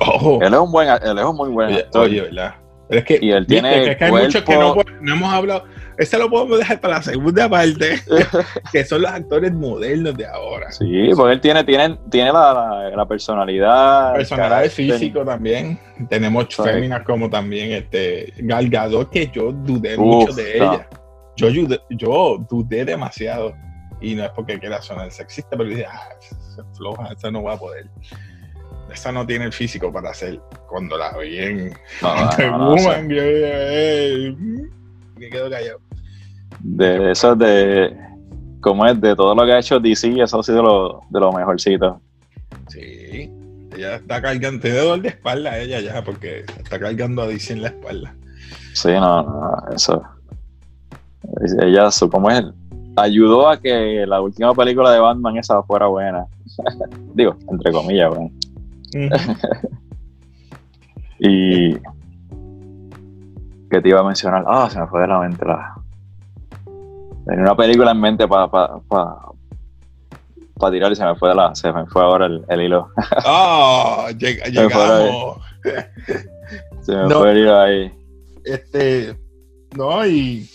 Oh. 0.00 0.38
Él 0.42 0.52
es 0.54 0.60
un 0.60 0.70
buen, 0.72 0.88
él 0.88 1.18
es 1.18 1.24
un 1.24 1.36
muy 1.36 1.50
buen 1.50 1.72
actor. 1.74 2.02
oye, 2.06 2.22
¿verdad? 2.22 2.54
Pero 2.88 3.00
es 3.00 3.04
que, 3.06 3.18
Y 3.20 3.30
él 3.32 3.46
tiene 3.46 3.90
es 3.90 3.96
que 3.98 4.04
hay 4.06 4.12
muchos 4.12 4.42
que 4.44 4.56
no, 4.56 4.74
no 5.02 5.12
hemos 5.12 5.32
hablado. 5.34 5.64
Ese 5.98 6.16
lo 6.16 6.30
podemos 6.30 6.58
dejar 6.58 6.80
para 6.80 6.94
la 6.98 7.02
segunda 7.02 7.48
parte, 7.48 8.00
que 8.72 8.84
son 8.84 9.02
los 9.02 9.10
actores 9.10 9.52
modernos 9.52 10.16
de 10.16 10.26
ahora. 10.26 10.70
Sí, 10.70 11.10
porque 11.16 11.32
él 11.34 11.40
tiene, 11.40 11.64
tiene, 11.64 11.98
tiene 12.08 12.32
la, 12.32 12.54
la, 12.54 12.96
la 12.96 13.06
personalidad. 13.06 14.12
el 14.12 14.18
Personalidad 14.18 14.56
carácter. 14.58 14.70
físico 14.92 15.24
también. 15.24 15.78
Tenemos 16.08 16.46
Sí. 16.48 16.62
féminas 16.62 17.02
como 17.02 17.28
también 17.28 17.72
este 17.72 18.32
Gal 18.38 18.70
Gadot, 18.70 19.10
que 19.10 19.26
yo 19.26 19.52
dudé 19.52 19.96
Uf, 19.98 20.04
mucho 20.04 20.32
de 20.32 20.58
no. 20.60 20.72
ella. 20.74 20.88
Yo, 21.36 21.48
dudé- 21.48 21.82
yo 21.90 22.46
dudé 22.48 22.84
demasiado. 22.84 23.54
Y 24.00 24.14
no 24.14 24.24
es 24.24 24.30
porque 24.30 24.58
quiera 24.60 24.80
sonar 24.80 25.10
sexista, 25.10 25.56
pero 25.56 25.68
dije, 25.68 25.84
ah, 25.84 26.08
es 26.20 26.36
floja, 26.76 27.08
esa 27.12 27.30
no 27.32 27.42
va 27.42 27.54
a 27.54 27.58
poder. 27.58 27.86
Esa 28.92 29.12
no 29.12 29.26
tiene 29.26 29.44
el 29.44 29.52
físico 29.52 29.92
para 29.92 30.10
hacer. 30.10 30.40
Cuando 30.68 30.96
la 30.96 31.16
vi 31.18 31.38
en 31.38 31.72
Woman, 32.02 33.10
"Ey", 33.10 34.36
me 35.16 35.28
quedo 35.28 35.50
callado. 35.50 35.80
de 36.60 37.12
eso 37.12 37.36
de 37.36 37.96
como 38.60 38.84
es 38.86 39.00
de 39.00 39.14
todo 39.14 39.34
lo 39.34 39.44
que 39.44 39.52
ha 39.52 39.58
hecho 39.58 39.78
DC, 39.78 40.20
eso 40.20 40.40
ha 40.40 40.42
sido 40.42 40.62
lo, 40.62 41.00
de 41.10 41.20
lo 41.20 41.32
mejorcito. 41.32 42.00
Sí, 42.68 43.30
ella 43.76 43.96
está 43.96 44.20
cargando, 44.20 44.60
tiene 44.60 44.78
dolor 44.78 45.02
de 45.02 45.08
espalda 45.08 45.58
ella 45.58 45.80
ya, 45.80 46.02
porque 46.02 46.40
está 46.40 46.78
cargando 46.78 47.22
a 47.22 47.26
DC 47.26 47.52
en 47.52 47.62
la 47.62 47.68
espalda. 47.68 48.14
Sí, 48.74 48.90
no, 48.90 49.22
no, 49.22 49.56
eso. 49.74 50.02
Ella, 51.62 51.90
su, 51.90 52.08
¿cómo 52.08 52.30
es? 52.30 52.44
Ayudó 52.96 53.48
a 53.48 53.60
que 53.60 54.04
la 54.06 54.20
última 54.20 54.54
película 54.54 54.90
de 54.90 54.98
Batman 54.98 55.36
esa 55.36 55.62
fuera 55.62 55.86
buena. 55.86 56.26
Digo, 57.14 57.36
entre 57.50 57.72
comillas, 57.72 58.10
bueno. 58.10 58.30
Y. 61.18 61.74
¿Qué 63.70 63.82
te 63.82 63.88
iba 63.88 64.00
a 64.00 64.04
mencionar? 64.04 64.44
Ah, 64.46 64.68
se 64.70 64.80
me 64.80 64.86
fue 64.86 65.00
de 65.02 65.08
la 65.08 65.18
mente 65.20 65.44
la. 65.44 65.74
Tenía 67.26 67.42
una 67.42 67.56
película 67.56 67.90
en 67.90 68.00
mente 68.00 68.26
para 68.26 68.48
pa, 68.50 68.80
pa, 68.88 69.30
pa 70.54 70.70
tirar 70.70 70.90
y 70.92 70.96
se 70.96 71.04
me 71.04 71.14
fue 71.16 71.28
de 71.30 71.34
la. 71.34 71.54
Se 71.54 71.70
me 71.72 71.84
fue 71.86 72.02
ahora 72.02 72.26
el, 72.26 72.44
el 72.48 72.62
hilo. 72.62 72.88
Ah, 73.26 74.06
lleg- 74.12 74.42
llegamos. 74.50 75.38
Se 76.80 76.92
me 76.96 77.08
No. 77.08 77.18
fue 77.18 77.32
el 77.32 77.38
hilo 77.38 77.60
ahí. 77.60 77.92
Este, 78.44 79.14
no, 79.76 80.06
y 80.06 80.48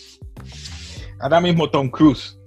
ahora 1.19 1.39
mismo 1.39 1.69
Tom 1.69 1.89
Cruise. 1.89 2.39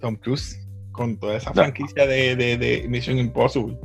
Tom 0.00 0.14
Cruise, 0.16 0.60
con 0.92 1.16
toda 1.16 1.36
esa 1.36 1.50
No. 1.50 1.54
franquicia 1.56 2.06
de, 2.06 2.36
de, 2.36 2.56
de 2.58 2.86
Mission 2.88 3.18
Impossible. 3.18 3.76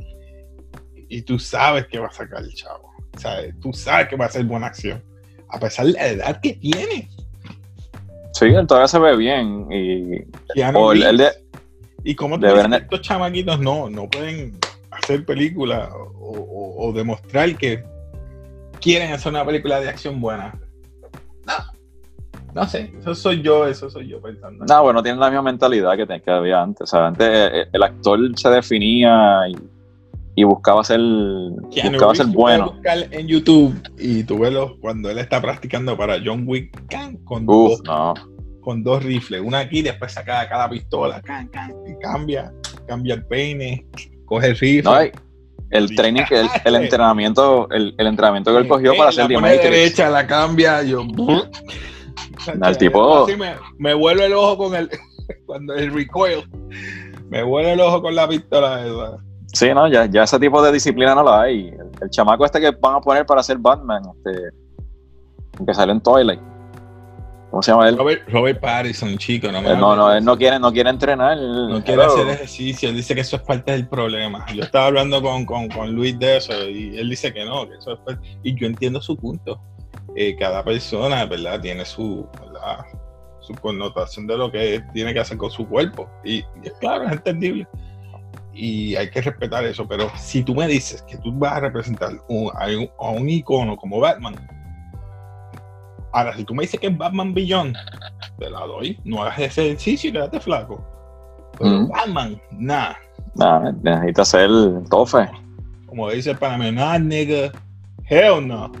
Y 1.10 1.22
tú 1.22 1.38
sabes 1.38 1.86
que 1.88 1.98
va 1.98 2.06
a 2.06 2.12
sacar 2.12 2.42
el 2.42 2.54
chavo. 2.54 2.88
¿sabes? 3.18 3.54
Tú 3.60 3.72
sabes 3.72 4.08
que 4.08 4.16
va 4.16 4.26
a 4.26 4.30
ser 4.30 4.44
buena 4.44 4.68
acción. 4.68 5.02
A 5.48 5.58
pesar 5.58 5.84
de 5.86 5.92
la 5.92 6.06
edad 6.06 6.40
que 6.40 6.54
tiene. 6.54 7.10
Sí, 8.32 8.44
él 8.46 8.66
todavía 8.66 8.86
se 8.88 8.98
ve 9.00 9.16
bien. 9.16 9.66
Y. 9.70 10.24
O 10.74 10.92
el, 10.92 11.02
el 11.02 11.16
de. 11.18 11.30
Y 12.04 12.14
como 12.14 12.38
tú 12.38 12.46
dices, 12.46 12.64
estos 12.72 13.02
chamaquitos 13.02 13.58
no, 13.60 13.90
no 13.90 14.08
pueden 14.08 14.56
hacer 14.92 15.24
películas 15.26 15.90
o, 15.92 16.30
o- 16.30 16.88
o 16.88 16.92
demostrar 16.92 17.54
que 17.58 17.84
quieren 18.80 19.12
hacer 19.12 19.32
una 19.32 19.44
película 19.44 19.80
de 19.80 19.88
acción 19.90 20.20
buena. 20.20 20.58
No, 21.46 21.54
no 22.54 22.66
sé, 22.68 22.92
eso 22.98 23.14
soy 23.14 23.42
yo, 23.42 23.66
eso 23.66 23.90
soy 23.90 24.08
yo 24.08 24.22
pensando. 24.22 24.64
No, 24.64 24.82
bueno, 24.82 25.02
tiene 25.02 25.18
la 25.18 25.28
misma 25.28 25.42
mentalidad 25.42 25.96
que, 25.96 26.06
que 26.22 26.30
había 26.30 26.62
antes. 26.62 26.82
O 26.82 26.86
sea, 26.86 27.08
antes 27.08 27.28
eh, 27.28 27.66
el 27.72 27.82
actor 27.82 28.18
se 28.38 28.48
definía 28.48 29.40
y, 29.48 29.56
y 30.40 30.44
buscaba 30.44 30.82
ser, 30.84 30.98
Keanu 30.98 31.90
buscaba 31.92 32.12
Reeves, 32.12 32.16
ser 32.16 32.26
bueno. 32.28 32.70
buscar 32.72 32.98
en 33.10 33.26
YouTube 33.26 33.74
y 33.98 34.22
tú 34.24 34.38
ves 34.38 34.52
los- 34.52 34.72
cuando 34.80 35.10
él 35.10 35.18
está 35.18 35.40
practicando 35.40 35.96
para 35.96 36.16
John 36.24 36.44
Wick 36.46 36.86
can, 36.88 37.16
con, 37.24 37.44
Uf, 37.48 37.78
dos, 37.78 37.82
no. 37.84 38.14
con 38.60 38.82
dos 38.82 39.02
rifles, 39.04 39.40
una 39.42 39.58
aquí, 39.60 39.82
después 39.82 40.12
saca 40.12 40.48
cada 40.48 40.68
pistola 40.70 41.20
can, 41.20 41.48
can, 41.48 41.72
y 41.86 41.98
cambia, 42.02 42.52
cambia 42.86 43.14
el 43.14 43.24
peine, 43.26 43.86
coge 44.24 44.48
el 44.48 44.56
rifle. 44.58 44.82
No, 44.82 44.92
hay- 44.94 45.10
el 45.70 45.94
training, 45.94 46.22
el, 46.30 46.48
el 46.64 46.74
entrenamiento, 46.82 47.68
el, 47.70 47.94
el 47.96 48.06
entrenamiento 48.08 48.52
que 48.52 48.58
él 48.58 48.66
cogió 48.68 48.96
para 48.96 49.10
hacer 49.10 49.30
la 49.30 49.48
derecha, 49.48 50.08
la 50.10 50.26
cambia, 50.26 50.82
yo. 50.82 51.04
El 52.64 52.78
tipo- 52.78 53.24
Así 53.24 53.36
me, 53.36 53.52
me 53.78 53.92
vuelve 53.94 54.24
el 54.26 54.32
ojo 54.32 54.56
con 54.56 54.74
el. 54.74 54.88
Cuando 55.46 55.74
el 55.74 55.92
recoil. 55.92 56.42
Me 57.28 57.42
vuelve 57.42 57.72
el 57.74 57.80
ojo 57.80 58.00
con 58.02 58.14
la 58.14 58.26
pistola. 58.28 58.80
esa. 58.84 59.22
Sí, 59.52 59.72
no, 59.74 59.88
ya, 59.88 60.06
ya 60.06 60.22
ese 60.22 60.38
tipo 60.38 60.62
de 60.62 60.72
disciplina 60.72 61.14
no 61.14 61.22
la 61.24 61.42
hay. 61.42 61.68
El, 61.68 61.90
el 62.02 62.10
chamaco 62.10 62.44
este 62.44 62.60
que 62.60 62.70
van 62.70 62.96
a 62.96 63.00
poner 63.00 63.26
para 63.26 63.40
hacer 63.40 63.58
Batman, 63.58 64.02
este, 64.16 65.64
que 65.66 65.74
sale 65.74 65.92
en 65.92 66.00
Twilight. 66.00 66.40
¿Cómo 67.50 67.62
se 67.62 67.72
llama 67.72 67.88
él? 67.88 67.98
Robert, 67.98 68.28
Robert 68.28 68.60
Pattinson, 68.60 69.18
chico. 69.18 69.50
No, 69.50 69.60
me 69.60 69.72
Él 69.72 69.80
no, 69.80 69.96
no, 69.96 70.12
él 70.12 70.24
no 70.24 70.38
quiere, 70.38 70.60
no 70.60 70.72
quiere 70.72 70.88
entrenar. 70.88 71.36
No 71.36 71.82
quiere 71.82 72.04
hacer 72.04 72.28
ejercicio. 72.28 72.88
Él 72.90 72.94
dice 72.94 73.12
que 73.12 73.22
eso 73.22 73.34
es 73.36 73.42
parte 73.42 73.72
del 73.72 73.88
problema. 73.88 74.46
Yo 74.54 74.62
estaba 74.62 74.86
hablando 74.86 75.20
con, 75.20 75.44
con, 75.44 75.68
con 75.68 75.92
Luis 75.92 76.16
de 76.20 76.36
eso 76.36 76.52
y 76.68 76.96
él 76.96 77.10
dice 77.10 77.32
que 77.34 77.44
no, 77.44 77.68
que 77.68 77.74
eso 77.74 77.94
es 77.94 77.98
parte- 78.06 78.38
Y 78.44 78.54
yo 78.54 78.68
entiendo 78.68 79.00
su 79.00 79.16
punto. 79.16 79.60
Eh, 80.14 80.36
cada 80.38 80.62
persona, 80.62 81.24
¿verdad? 81.24 81.60
Tiene 81.60 81.84
su, 81.84 82.24
¿verdad? 82.40 82.84
su 83.40 83.52
connotación 83.54 84.28
de 84.28 84.36
lo 84.36 84.52
que 84.52 84.84
tiene 84.94 85.12
que 85.12 85.18
hacer 85.18 85.36
con 85.36 85.50
su 85.50 85.66
cuerpo. 85.66 86.08
Y, 86.24 86.36
y 86.36 86.44
es 86.62 86.72
claro, 86.74 87.04
es 87.06 87.12
entendible. 87.12 87.66
Y 88.52 88.96
hay 88.96 89.10
que 89.10 89.20
respetar 89.22 89.64
eso. 89.64 89.86
Pero 89.86 90.10
si 90.16 90.42
tú 90.42 90.54
me 90.54 90.66
dices 90.66 91.02
que 91.02 91.16
tú 91.18 91.32
vas 91.32 91.54
a 91.54 91.60
representar 91.60 92.12
un- 92.28 92.50
a, 92.58 92.66
un, 92.66 92.90
a 92.98 93.10
un 93.10 93.28
icono 93.28 93.76
como 93.76 94.00
Batman, 94.00 94.34
ahora 96.12 96.34
si 96.36 96.44
tú 96.44 96.54
me 96.54 96.62
dices 96.62 96.80
que 96.80 96.88
es 96.88 96.96
Batman 96.98 97.32
Beyond, 97.34 97.76
te 98.38 98.50
la 98.50 98.60
doy. 98.66 98.98
No 99.04 99.22
hagas 99.22 99.38
ese 99.38 99.66
ejercicio 99.66 100.10
y 100.10 100.12
quédate 100.12 100.40
flaco. 100.40 100.84
Pero 101.58 101.82
Ujú. 101.82 101.88
Batman, 101.92 102.40
nada. 102.52 102.96
Nah, 103.34 103.70
necesita 103.82 104.24
ser 104.24 104.50
tofe. 104.90 105.28
Como 105.86 106.08
dice 106.10 106.30
el 106.32 106.38
panameño, 106.38 106.72
nah, 106.80 106.98
nigga. 106.98 107.52
Hell 108.08 108.46
no. 108.46 108.72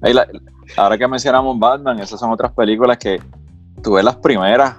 La- 0.00 0.28
ahora 0.76 0.96
que 0.98 1.08
mencionamos 1.08 1.58
Batman, 1.58 1.98
esas 1.98 2.20
son 2.20 2.30
otras 2.30 2.52
películas 2.52 2.98
que 2.98 3.20
tú 3.82 3.94
ves 3.94 4.04
las 4.04 4.16
primeras 4.16 4.76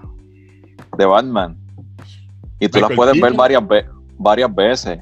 de 0.97 1.05
Batman 1.05 1.57
y 2.59 2.67
tú 2.69 2.79
las 2.79 2.91
puedes 2.93 3.19
ver 3.19 3.33
varias, 3.33 3.67
ve- 3.67 3.85
varias 4.17 4.53
veces. 4.53 4.99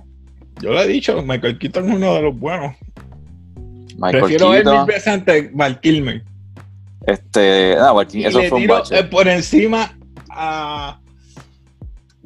Yo 0.62 0.72
lo 0.72 0.82
he 0.82 0.88
dicho, 0.88 1.22
Michael 1.22 1.58
Keaton 1.58 1.90
es 1.90 1.96
uno 1.96 2.14
de 2.16 2.22
los 2.22 2.40
buenos. 2.40 2.76
Michael 3.98 4.20
Prefiero 4.24 4.50
ver 4.50 4.66
mil 4.66 4.86
veces 4.86 5.08
antes 5.08 5.54
Val 5.54 5.80
Kilmer. 5.80 6.24
este, 7.06 7.76
ah, 7.78 7.92
Val 7.92 8.08
Kilmer, 8.08 8.26
Y 8.26 8.30
eso 8.30 8.40
le 8.42 8.50
fue 8.50 8.60
un 8.60 8.68
bache. 8.68 9.00
eh, 9.00 9.04
por 9.04 9.28
encima 9.28 9.98
a 10.30 11.00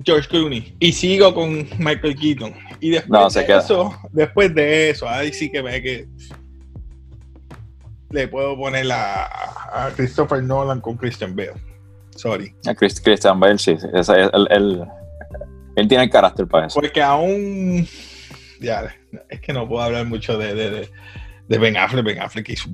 George 0.04 0.28
Clooney. 0.30 0.76
Y 0.80 0.92
sigo 0.94 1.34
con 1.34 1.68
Michael 1.80 2.16
Keaton. 2.16 2.54
Y 2.80 2.92
después 2.92 3.10
No, 3.10 3.30
de 3.30 3.46
queda. 3.46 3.60
eso, 3.60 3.94
después 4.12 4.54
de 4.54 4.90
eso, 4.92 5.08
ahí 5.10 5.34
sí 5.34 5.50
que 5.52 5.62
ve 5.62 5.82
que 5.82 6.08
le 8.12 8.28
puedo 8.28 8.56
poner 8.56 8.90
a, 8.92 9.26
a 9.88 9.92
Christopher 9.96 10.42
Nolan 10.44 10.80
con 10.80 10.96
Christian 10.96 11.36
Bale. 11.36 11.54
Sorry. 12.16 12.54
A 12.66 12.74
Chris- 12.74 13.02
Christian 13.02 13.40
Bale, 13.40 13.58
sí, 13.58 13.76
ese- 13.94 14.30
él, 14.50 14.88
él- 15.82 15.88
tiene 15.88 16.04
el 16.04 16.10
carácter 16.10 16.48
para 16.48 16.68
eso. 16.68 16.80
Porque 16.80 17.02
aún. 17.02 17.88
Ya, 18.60 18.96
es 19.30 19.40
que 19.42 19.54
no 19.54 19.68
puedo 19.68 19.82
hablar 19.84 20.06
mucho 20.06 20.38
de, 20.38 20.54
de, 20.56 20.70
de- 20.72 20.90
de 21.48 21.58
Ben 21.58 21.78
Affleck. 21.78 22.04
Ben 22.06 22.20
Affleck 22.22 22.50
hizo 22.50 22.70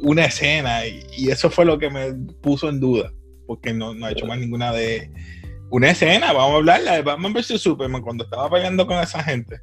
una 0.00 0.24
escena 0.24 0.86
y, 0.86 1.04
y 1.16 1.30
eso 1.30 1.50
fue 1.50 1.64
lo 1.64 1.78
que 1.78 1.90
me 1.90 2.12
puso 2.42 2.68
en 2.68 2.80
duda. 2.80 3.12
Porque 3.46 3.72
no, 3.72 3.94
no 3.94 4.06
ha 4.06 4.12
hecho 4.12 4.26
más 4.26 4.38
ninguna 4.38 4.72
de. 4.72 5.10
Una 5.72 5.90
escena, 5.90 6.32
vamos 6.32 6.52
a 6.52 6.56
hablar, 6.56 6.82
la 6.82 6.94
de 6.94 7.02
Batman 7.02 7.32
vs 7.32 7.60
Superman, 7.60 8.02
cuando 8.02 8.24
estaba 8.24 8.50
peleando 8.50 8.86
con 8.86 8.98
esa 8.98 9.22
gente. 9.22 9.60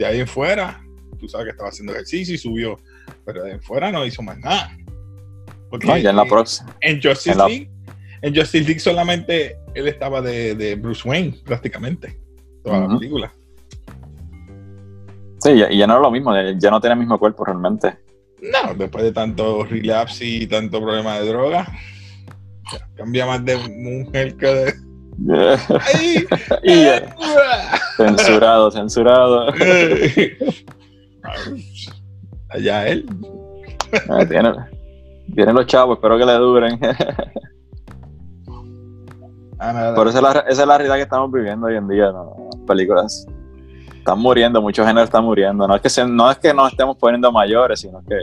De 0.00 0.06
ahí 0.06 0.18
en 0.20 0.26
fuera, 0.26 0.80
tú 1.20 1.28
sabes 1.28 1.44
que 1.46 1.50
estaba 1.52 1.68
haciendo 1.68 1.92
ejercicio 1.92 2.34
y 2.34 2.38
subió. 2.38 2.76
Pero 3.24 3.42
de 3.42 3.50
ahí 3.50 3.54
en 3.56 3.62
fuera 3.62 3.92
no 3.92 4.04
hizo 4.04 4.20
más 4.22 4.36
nada. 4.38 4.76
Porque 5.70 5.86
No, 5.86 5.96
ya 5.96 6.10
en 6.10 6.16
la 6.16 6.24
próxima. 6.24 6.76
en 6.80 7.00
Justice 7.00 7.32
En 7.32 7.38
la- 7.38 7.46
League, 7.48 7.70
en 8.24 8.34
Justice 8.34 8.64
League 8.64 8.80
solamente 8.80 9.58
él 9.74 9.86
estaba 9.86 10.22
de, 10.22 10.54
de 10.54 10.76
Bruce 10.76 11.06
Wayne, 11.06 11.36
prácticamente. 11.44 12.18
Toda 12.62 12.88
la 12.88 12.98
película. 12.98 13.30
Sí, 15.40 15.50
y 15.50 15.76
ya 15.76 15.86
no 15.86 15.96
es 15.96 16.00
lo 16.00 16.10
mismo, 16.10 16.34
ya 16.34 16.70
no 16.70 16.80
tiene 16.80 16.94
el 16.94 17.00
mismo 17.00 17.18
cuerpo 17.18 17.44
realmente. 17.44 17.98
No, 18.40 18.72
después 18.74 19.04
de 19.04 19.12
tanto 19.12 19.64
relapse 19.64 20.24
y 20.24 20.46
tanto 20.46 20.80
problema 20.80 21.18
de 21.18 21.28
droga, 21.28 21.66
ya, 22.72 22.88
cambia 22.94 23.26
más 23.26 23.44
de 23.44 23.58
mujer 23.58 24.36
que 24.36 24.46
de. 24.46 24.72
¡Ay! 25.92 26.26
y 26.62 26.84
ya, 26.84 27.14
censurado, 27.98 28.70
censurado. 28.70 29.52
Allá 32.48 32.88
él. 32.88 33.04
Ah, 34.08 34.24
tiene- 34.26 35.52
los 35.52 35.66
chavos, 35.66 35.98
espero 35.98 36.16
que 36.16 36.24
le 36.24 36.32
duren. 36.34 36.80
Ah, 39.70 39.92
Pero 39.96 40.10
esa 40.10 40.18
es, 40.18 40.22
la, 40.22 40.30
esa 40.48 40.62
es 40.62 40.68
la 40.68 40.76
realidad 40.78 40.96
que 40.96 41.02
estamos 41.02 41.30
viviendo 41.32 41.66
hoy 41.66 41.76
en 41.76 41.88
día, 41.88 42.06
¿no? 42.12 42.34
Las 42.52 42.60
películas 42.66 43.26
están 43.96 44.18
muriendo, 44.18 44.60
muchos 44.60 44.86
géneros 44.86 45.08
están 45.08 45.24
muriendo. 45.24 45.66
No 45.66 45.74
es 45.76 45.80
que, 45.80 45.88
se- 45.88 46.06
no 46.06 46.30
es 46.30 46.38
que 46.38 46.52
nos 46.52 46.70
estemos 46.72 46.96
poniendo 46.96 47.30
mayores, 47.32 47.80
sino 47.80 48.02
que 48.04 48.16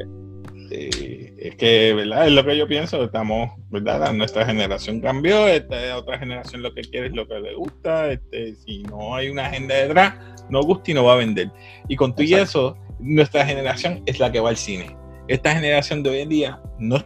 Sí, 0.69 1.33
es 1.37 1.55
que, 1.57 1.93
¿verdad? 1.93 2.27
Es 2.27 2.31
lo 2.33 2.45
que 2.45 2.55
yo 2.57 2.65
pienso. 2.65 3.03
Estamos, 3.03 3.51
¿verdad? 3.71 4.13
Nuestra 4.13 4.45
generación 4.45 5.01
cambió. 5.01 5.45
Esta 5.47 5.97
otra 5.97 6.17
generación 6.17 6.61
lo 6.61 6.73
que 6.73 6.81
quiere 6.81 7.07
es 7.07 7.13
lo 7.13 7.27
que 7.27 7.39
le 7.41 7.55
gusta. 7.55 8.09
Este, 8.11 8.55
si 8.55 8.83
no 8.83 9.13
hay 9.15 9.27
una 9.29 9.47
agenda 9.47 9.75
detrás, 9.75 10.13
no 10.49 10.61
gusta 10.63 10.91
y 10.91 10.93
no 10.93 11.03
va 11.03 11.13
a 11.13 11.17
vender. 11.17 11.51
Y 11.89 11.97
con 11.97 12.15
todo 12.15 12.25
eso, 12.37 12.77
nuestra 12.99 13.45
generación 13.45 14.01
es 14.05 14.17
la 14.19 14.31
que 14.31 14.39
va 14.39 14.47
al 14.49 14.55
cine. 14.55 14.95
Esta 15.27 15.53
generación 15.53 16.03
de 16.03 16.09
hoy 16.11 16.19
en 16.21 16.29
día 16.29 16.61
no, 16.79 16.97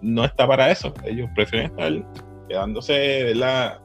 no 0.00 0.24
está 0.24 0.44
para 0.48 0.68
eso. 0.72 0.92
Ellos 1.04 1.28
prefieren 1.36 1.70
estar 1.70 1.92
quedándose, 2.52 3.24
¿verdad? 3.24 3.80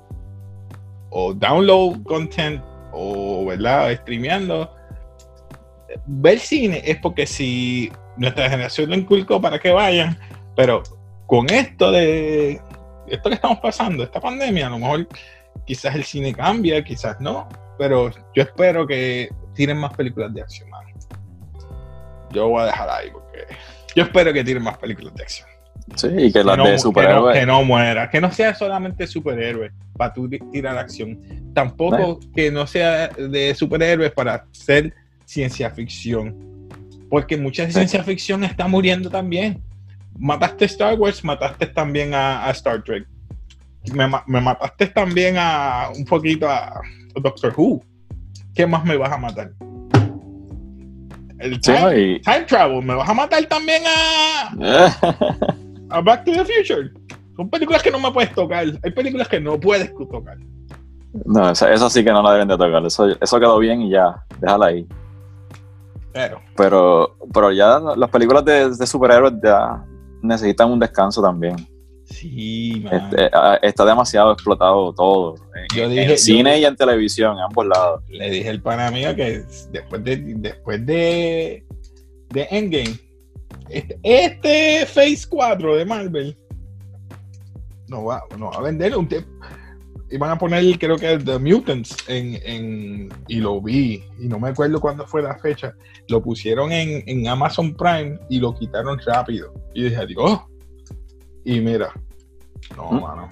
O 1.10 1.34
download 1.34 2.04
content 2.04 2.62
o, 2.92 3.46
¿verdad? 3.46 3.96
Streameando. 4.02 4.70
Ver 6.06 6.38
cine 6.40 6.82
es 6.84 6.98
porque 6.98 7.26
si 7.26 7.90
nuestra 8.18 8.50
generación 8.50 8.90
lo 8.90 8.96
inculcó 8.96 9.40
para 9.40 9.58
que 9.58 9.72
vayan, 9.72 10.20
pero 10.56 10.84
con 11.28 11.50
esto 11.50 11.92
de 11.92 12.60
esto 13.08 13.30
que 13.30 13.36
estamos 13.36 13.60
pasando, 13.60 14.04
esta 14.04 14.20
pandemia, 14.20 14.68
a 14.68 14.72
lo 14.72 14.80
mejor 14.80 15.08
quizás 15.66 15.96
el 15.96 16.04
cine 16.04 16.34
cambia, 16.34 16.84
quizás 16.84 17.22
no, 17.22 17.48
pero 17.78 18.12
yo 18.36 18.44
espero 18.44 18.86
que 18.86 19.30
tiren 19.54 19.78
más 19.78 19.94
películas 19.96 20.34
de 20.34 20.42
acción. 20.42 20.70
Yo 22.32 22.50
voy 22.50 22.64
a 22.64 22.66
dejar 22.66 22.90
ahí 22.90 23.10
porque 23.12 23.46
yo 23.96 24.04
espero 24.04 24.34
que 24.34 24.44
tiren 24.44 24.64
más 24.64 24.78
películas 24.78 25.16
de 25.16 25.24
acción. 25.24 25.57
Sí, 25.96 26.08
y 26.18 26.32
que 26.32 26.44
las 26.44 26.56
que, 26.56 26.58
no, 26.58 26.64
de 26.64 26.70
que 26.70 26.72
no- 26.74 26.80
superhéroes. 26.80 27.40
que 27.40 27.46
no 27.46 27.64
muera, 27.64 28.10
que 28.10 28.22
no 28.22 28.32
sea 28.32 28.54
solamente 28.56 29.08
superhéroes 29.08 29.72
para 29.96 30.14
tú 30.14 30.30
ti- 30.30 30.40
tirar 30.52 30.78
acción, 30.78 31.20
tampoco 31.54 32.20
que 32.36 32.52
no 32.52 32.68
sea 32.68 33.08
de 33.10 33.54
superhéroes 33.56 34.12
para 34.12 34.46
hacer 34.52 34.94
ciencia 35.26 35.70
ficción, 35.72 36.36
porque 37.10 37.38
mucha 37.38 37.66
Sí. 37.68 37.74
ciencia 37.74 38.04
ficción 38.04 38.44
está 38.44 38.68
muriendo 38.68 39.10
también. 39.10 39.62
Mataste 40.20 40.66
Star 40.66 40.96
Wars, 41.00 41.24
mataste 41.24 41.68
también 41.68 42.14
a, 42.14 42.46
a 42.48 42.52
Star 42.52 42.84
Trek, 42.84 43.06
me, 43.94 44.08
ma- 44.08 44.24
me 44.28 44.42
mataste 44.42 44.88
también 44.88 45.36
a 45.38 45.90
un 45.96 46.04
poquito 46.06 46.50
a 46.50 46.82
Doctor 47.22 47.54
Who. 47.56 47.84
¿Qué 48.54 48.66
más 48.66 48.84
me 48.84 48.98
vas 48.98 49.12
a 49.12 49.18
matar? 49.18 49.52
El 51.40 51.60
time, 51.62 52.20
time 52.22 52.46
Travel, 52.48 52.84
me 52.84 52.96
vas 52.96 53.08
a 53.08 53.14
matar 53.14 53.46
también 53.46 53.84
a, 53.86 54.96
a 55.90 56.02
Back 56.02 56.26
to 56.26 56.32
the 56.32 56.46
Future. 56.46 56.92
Son 57.36 57.50
películas 57.50 57.84
que 57.84 57.92
no 57.92 58.00
me 58.00 58.12
puedes 58.12 58.34
tocar. 58.34 58.66
Hay 58.84 58.92
películas 58.92 59.28
que 59.28 59.40
no 59.40 59.60
puedes 59.60 59.94
tocar. 59.96 60.38
no, 61.26 61.50
eso, 61.52 61.68
eso 61.68 61.90
sí 61.90 62.04
que 62.04 62.12
no 62.12 62.22
la 62.24 62.34
deben 62.34 62.48
de 62.48 62.58
tocar. 62.58 62.86
Eso, 62.86 63.08
eso 63.20 63.40
quedó 63.40 63.58
bien 63.60 63.82
y 63.82 63.92
ya, 63.92 64.24
déjala 64.40 64.68
ahí. 64.68 64.88
Pero, 66.14 66.42
Pero, 66.56 67.18
pero 67.34 67.52
ya 67.52 67.80
las 67.96 68.10
películas 68.10 68.44
de, 68.44 68.70
de 68.76 68.88
superhéroes 68.88 69.34
ya 69.44 69.84
necesitan 70.24 70.72
un 70.72 70.80
descanso 70.80 71.22
también. 71.22 71.56
sí. 72.06 72.84
Este, 72.92 73.30
ah, 73.34 73.60
está 73.62 73.86
demasiado 73.86 74.32
explotado 74.32 74.94
todo. 74.94 75.36
En, 75.56 75.78
Yo 75.78 75.84
en 75.84 75.92
dije- 75.92 76.18
cine 76.18 76.60
y 76.60 76.66
en 76.66 76.76
televisión, 76.76 77.34
en 77.38 77.44
ambos 77.44 77.68
lados. 77.68 78.02
Le 78.10 78.30
dije 78.32 78.50
al 78.50 78.62
pana 78.62 78.90
mío 78.90 79.16
que 79.16 79.44
después 79.72 80.04
de, 80.04 80.18
después 80.38 80.84
de, 80.88 81.64
de 82.30 82.48
Endgame, 82.50 83.00
este, 83.70 84.00
este 84.04 84.86
Phase 84.86 85.26
4 85.30 85.76
de 85.76 85.86
Marvel 85.86 86.38
no 87.88 88.04
va, 88.06 88.22
no 88.38 88.50
va 88.52 88.58
a 88.58 88.62
vender 88.62 88.96
un 88.98 89.08
tiempo. 89.08 89.30
Iban 90.10 90.32
a 90.32 90.38
poner, 90.38 90.80
creo 90.80 90.96
que 90.98 91.18
The 91.18 91.38
Mutants 91.38 91.96
en, 92.08 92.40
en- 92.46 93.10
y 93.28 93.38
lo 93.42 93.62
vi, 93.62 94.04
y 94.20 94.28
no 94.28 94.40
me 94.40 94.50
acuerdo 94.50 94.80
cuándo 94.80 95.06
fue 95.06 95.22
la 95.22 95.38
fecha. 95.38 95.74
Lo 96.08 96.22
pusieron 96.22 96.72
en, 96.72 97.04
en 97.08 97.28
Amazon 97.28 97.76
Prime 97.76 98.18
y 98.30 98.40
lo 98.40 98.54
quitaron 98.56 98.98
rápido. 99.06 99.54
Y 99.74 99.84
dije, 99.84 100.06
Dios. 100.08 100.40
Y 101.44 101.60
mira, 101.60 101.92
no, 102.76 102.92
¿Mm? 102.92 103.02
mano. 103.02 103.30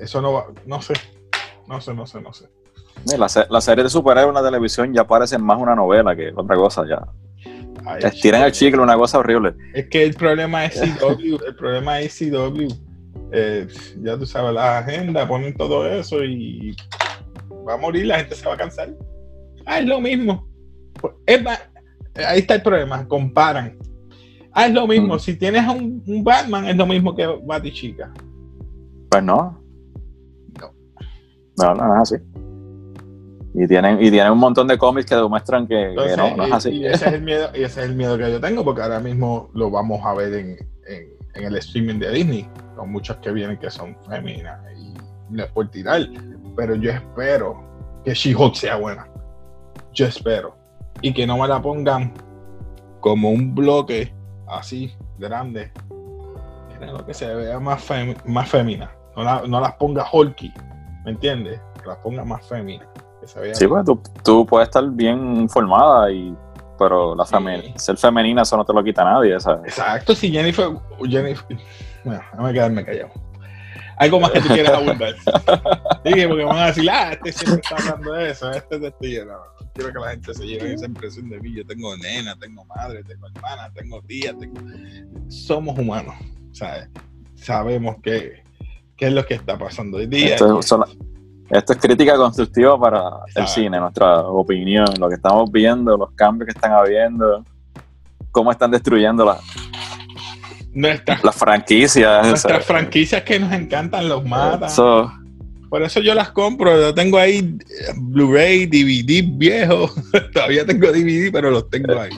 Eso 0.00 0.20
no 0.22 0.32
va, 0.32 0.46
no 0.66 0.80
sé, 0.82 0.94
no 1.68 1.80
sé, 1.80 1.94
no 1.94 2.06
sé, 2.06 2.20
no 2.22 2.32
sé. 2.32 2.48
La, 3.18 3.26
la 3.50 3.60
serie 3.60 3.84
de 3.84 3.90
superhéroes 3.90 4.28
en 4.36 4.42
la 4.42 4.48
televisión 4.50 4.92
ya 4.94 5.06
parece 5.06 5.36
más 5.38 5.58
una 5.60 5.74
novela 5.74 6.16
que 6.16 6.32
otra 6.34 6.56
cosa 6.56 6.84
ya. 6.88 7.06
Ay, 7.86 8.00
Estiran 8.04 8.42
el 8.42 8.52
chicle, 8.52 8.80
una 8.80 8.96
cosa 8.96 9.18
horrible. 9.18 9.54
Es 9.74 9.88
que 9.88 10.04
el 10.04 10.14
problema 10.14 10.64
es 10.64 10.80
CW, 10.80 11.38
el 11.46 11.54
problema 11.56 12.00
es 12.00 12.16
CW. 12.18 12.68
Eh, 13.32 13.66
ya 14.02 14.16
tú 14.18 14.26
sabes, 14.26 14.52
la 14.54 14.78
agenda, 14.78 15.26
ponen 15.26 15.54
todo 15.56 15.86
eso 15.86 16.22
y 16.22 16.76
va 17.66 17.74
a 17.74 17.76
morir, 17.78 18.06
la 18.06 18.18
gente 18.18 18.34
se 18.34 18.46
va 18.46 18.54
a 18.54 18.58
cansar. 18.58 18.90
Ah, 19.66 19.78
es 19.80 19.86
lo 19.86 20.00
mismo. 20.00 20.46
Es 21.26 21.40
ahí 22.26 22.40
está 22.40 22.56
el 22.56 22.62
problema, 22.62 23.06
comparan. 23.08 23.78
Ah, 24.52 24.66
es 24.66 24.74
lo 24.74 24.86
mismo, 24.86 25.14
Mm. 25.14 25.18
si 25.18 25.34
tienes 25.36 25.66
un, 25.66 26.02
un 26.06 26.22
Batman, 26.22 26.66
es 26.66 26.76
lo 26.76 26.84
mismo 26.86 27.16
que 27.16 27.26
Batichica. 27.44 28.12
Pues 29.10 29.22
no. 29.22 29.58
No. 30.60 30.74
No, 31.58 31.74
no, 31.74 31.88
no 31.88 32.02
es 32.02 32.12
así. 32.12 32.24
Y 33.54 33.66
tienen, 33.66 34.02
y 34.02 34.10
tienen 34.10 34.32
un 34.32 34.38
montón 34.38 34.66
de 34.66 34.78
cómics 34.78 35.06
que 35.10 35.14
demuestran 35.14 35.66
que, 35.66 35.94
no, 36.16 36.36
no 36.36 36.44
es 36.44 36.52
así. 36.52 36.70
y 36.70 36.86
ese 36.86 37.06
es 37.08 37.12
el 37.14 37.22
miedo, 37.22 37.48
y 37.54 37.62
ese 37.64 37.80
es 37.82 37.86
el 37.90 37.94
miedo 37.94 38.16
que 38.16 38.30
yo 38.30 38.40
tengo, 38.40 38.64
porque 38.64 38.80
ahora 38.82 38.98
mismo 39.00 39.50
lo 39.54 39.70
vamos 39.70 40.00
a 40.04 40.14
ver 40.14 40.32
en, 40.32 40.56
en- 40.86 41.08
en 41.34 41.44
el 41.44 41.56
streaming 41.56 41.98
de 41.98 42.10
Disney, 42.12 42.48
con 42.76 42.90
muchos 42.92 43.16
que 43.18 43.30
vienen 43.30 43.58
que 43.58 43.70
son 43.70 43.94
féminas, 44.08 44.58
y 44.78 44.94
no 45.30 45.44
es 45.44 45.50
por 45.52 45.68
tirar, 45.70 46.00
pero 46.56 46.74
yo 46.76 46.90
espero 46.92 47.62
que 48.04 48.12
She-Hulk 48.14 48.54
sea 48.54 48.76
buena. 48.76 49.06
Yo 49.92 50.06
espero. 50.06 50.56
Y 51.02 51.12
que 51.12 51.26
no 51.26 51.36
me 51.38 51.46
la 51.48 51.60
pongan 51.60 52.12
como 53.00 53.30
un 53.30 53.54
bloque 53.54 54.12
así, 54.48 54.92
grande. 55.18 55.70
Lo 56.80 57.04
que 57.06 57.14
se 57.14 57.32
vea 57.34 57.60
más, 57.60 57.88
fem- 57.88 58.16
más 58.24 58.48
femina. 58.48 58.90
No, 59.16 59.22
la- 59.24 59.42
no 59.46 59.60
las 59.60 59.74
ponga 59.74 60.04
Hulky, 60.10 60.52
¿me 61.04 61.12
entiendes? 61.12 61.60
Que 61.82 61.88
las 61.88 61.98
ponga 61.98 62.24
más 62.24 62.44
femina. 62.46 62.86
Que 63.26 63.54
Sí, 63.54 63.66
pues 63.66 63.84
tú, 63.84 64.00
tú 64.24 64.46
puedes 64.46 64.68
estar 64.68 64.84
bien 64.90 65.36
informada, 65.36 66.10
y, 66.10 66.34
pero 66.78 67.14
la 67.14 67.24
Sí. 67.24 67.34
femi- 67.34 67.76
ser 67.76 67.96
femenina 67.96 68.42
eso 68.42 68.56
no 68.56 68.64
te 68.64 68.72
lo 68.72 68.82
quita 68.82 69.04
nadie. 69.04 69.38
¿sabes? 69.40 69.64
Exacto, 69.64 70.14
si 70.14 70.30
Jennifer. 70.30 70.68
Jennifer 71.08 71.56
bueno, 72.04 72.20
déjame 72.32 72.52
quedarme 72.52 72.84
callado. 72.84 73.10
Algo 73.98 74.18
más 74.18 74.30
que 74.32 74.40
tú 74.40 74.48
quieras 74.48 74.72
abundar. 74.72 75.14
Dije, 76.04 76.26
porque 76.26 76.44
van 76.44 76.58
a 76.58 76.66
decir, 76.66 76.90
ah, 76.90 77.12
este 77.12 77.30
siempre 77.32 77.60
está 77.62 77.76
hablando 77.76 78.12
de 78.14 78.30
eso, 78.30 78.50
este 78.50 78.76
es. 78.76 78.82
No, 79.26 79.32
no 79.32 79.70
quiero 79.74 79.92
que 79.92 79.98
la 80.00 80.10
gente 80.10 80.34
se 80.34 80.44
lleve 80.46 80.74
esa 80.74 80.86
impresión 80.86 81.28
de 81.30 81.38
mí. 81.38 81.54
Yo 81.54 81.64
tengo 81.64 81.96
nena, 81.98 82.34
tengo 82.40 82.64
madre, 82.64 83.04
tengo 83.04 83.28
hermana, 83.28 83.70
tengo 83.74 84.02
tía, 84.02 84.34
tengo... 84.36 84.60
somos 85.28 85.78
humanos. 85.78 86.14
¿sabes? 86.52 86.88
Sabemos 87.36 87.96
qué, 88.02 88.42
qué 88.96 89.06
es 89.06 89.12
lo 89.12 89.24
que 89.24 89.34
está 89.34 89.56
pasando 89.56 89.98
hoy 89.98 90.06
día. 90.06 90.36
Esto 91.52 91.74
es 91.74 91.78
crítica 91.78 92.16
constructiva 92.16 92.80
para 92.80 93.02
el 93.34 93.46
cine, 93.46 93.78
nuestra 93.78 94.20
opinión, 94.20 94.86
lo 94.98 95.08
que 95.10 95.16
estamos 95.16 95.52
viendo, 95.52 95.98
los 95.98 96.10
cambios 96.12 96.46
que 96.46 96.52
están 96.52 96.72
habiendo, 96.72 97.44
cómo 98.30 98.50
están 98.50 98.70
destruyendo 98.70 99.24
las 99.24 99.38
Nuestras, 100.72 101.22
las 101.22 101.36
franquicias. 101.36 102.26
nuestras 102.26 102.52
¿sabes? 102.52 102.66
franquicias 102.66 103.22
que 103.22 103.38
nos 103.38 103.52
encantan 103.52 104.08
los 104.08 104.24
matan. 104.24 104.70
Por 105.68 105.82
eso 105.82 106.00
yo 106.00 106.14
las 106.14 106.30
compro. 106.30 106.80
Yo 106.80 106.94
tengo 106.94 107.18
ahí 107.18 107.38
eh, 107.38 107.92
Blu-ray, 107.96 108.64
DVD 108.66 109.22
viejo. 109.36 109.90
Todavía 110.32 110.64
tengo 110.64 110.90
DVD, 110.90 111.30
pero 111.30 111.50
los 111.50 111.68
tengo 111.68 112.00
ahí. 112.00 112.12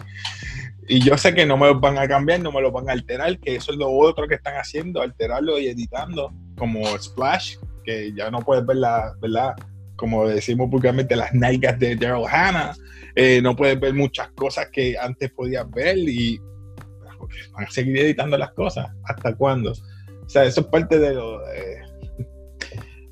Y 0.87 1.01
yo 1.01 1.19
sé 1.19 1.35
que 1.35 1.45
no 1.45 1.57
me 1.57 1.67
los 1.67 1.81
van 1.81 1.99
a 1.99 2.07
cambiar, 2.07 2.41
no 2.41 2.53
me 2.53 2.61
los 2.61 2.73
van 2.73 2.89
a 2.89 2.93
alterar, 2.93 3.37
que 3.39 3.57
eso 3.57 3.73
es 3.73 3.79
lo 3.79 3.91
otro 3.91 4.29
que 4.29 4.37
están 4.37 4.55
haciendo, 4.55 5.03
alterarlo 5.03 5.59
y 5.59 5.67
editando, 5.67 6.33
como 6.57 6.87
Splash, 6.99 7.57
que 7.85 8.13
ya 8.15 8.31
no 8.31 8.41
puedes 8.41 8.65
ver 8.67 8.77
la, 8.79 9.13
¿verdad? 9.21 9.55
Como 9.97 10.27
decimos 10.29 10.69
vulgarmente, 10.71 11.15
las 11.17 11.33
nalgas 11.35 11.79
de 11.79 11.95
Daryl 11.97 12.27
Hannah. 12.29 12.75
Eh, 13.17 13.41
no 13.43 13.55
puedes 13.55 13.79
ver 13.79 13.95
muchas 13.95 14.29
cosas 14.33 14.69
que 14.73 14.97
antes 14.99 15.31
podías 15.31 15.71
ver 15.71 15.97
y 15.99 16.41
van 17.53 17.65
a 17.65 17.71
seguir 17.71 17.97
editando 17.99 18.37
las 18.37 18.51
cosas. 18.53 18.89
¿Hasta 19.05 19.35
cuándo? 19.37 19.71
O 19.73 20.29
sea, 20.29 20.45
eso 20.45 20.63
es 20.63 20.67
parte 20.67 20.99
de 20.99 21.15
lo 21.15 21.39
de, 21.41 21.81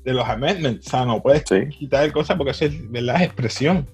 de 0.03 0.13
los 0.13 0.27
amendments. 0.27 0.87
O 0.87 0.89
sea, 0.89 1.05
no 1.05 1.21
puedes 1.21 1.43
Sí. 1.47 1.67
quitar 1.77 2.11
cosas 2.11 2.35
porque 2.37 2.51
eso 2.51 2.65
es, 2.65 2.91
¿verdad? 2.91 3.15
Es 3.17 3.21
expresión. 3.23 3.87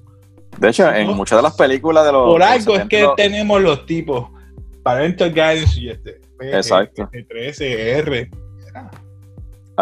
De 0.57 0.69
hecho, 0.69 0.91
en 0.91 1.07
muchas 1.15 1.38
de 1.38 1.43
las 1.43 1.55
películas 1.55 2.05
de 2.05 2.11
los. 2.11 2.25
Por 2.32 2.41
algo 2.41 2.73
es 2.73 2.82
70, 2.84 2.89
que 2.89 3.01
los- 3.03 3.15
tenemos 3.15 3.61
los 3.61 3.86
tipos 3.86 4.30
Parental 4.84 5.30
Guidance 5.32 5.80
y 5.80 5.89
este. 5.89 6.19
Exacto. 6.41 7.07
13 7.30 7.91
R. 7.99 8.32
a- 8.73 8.89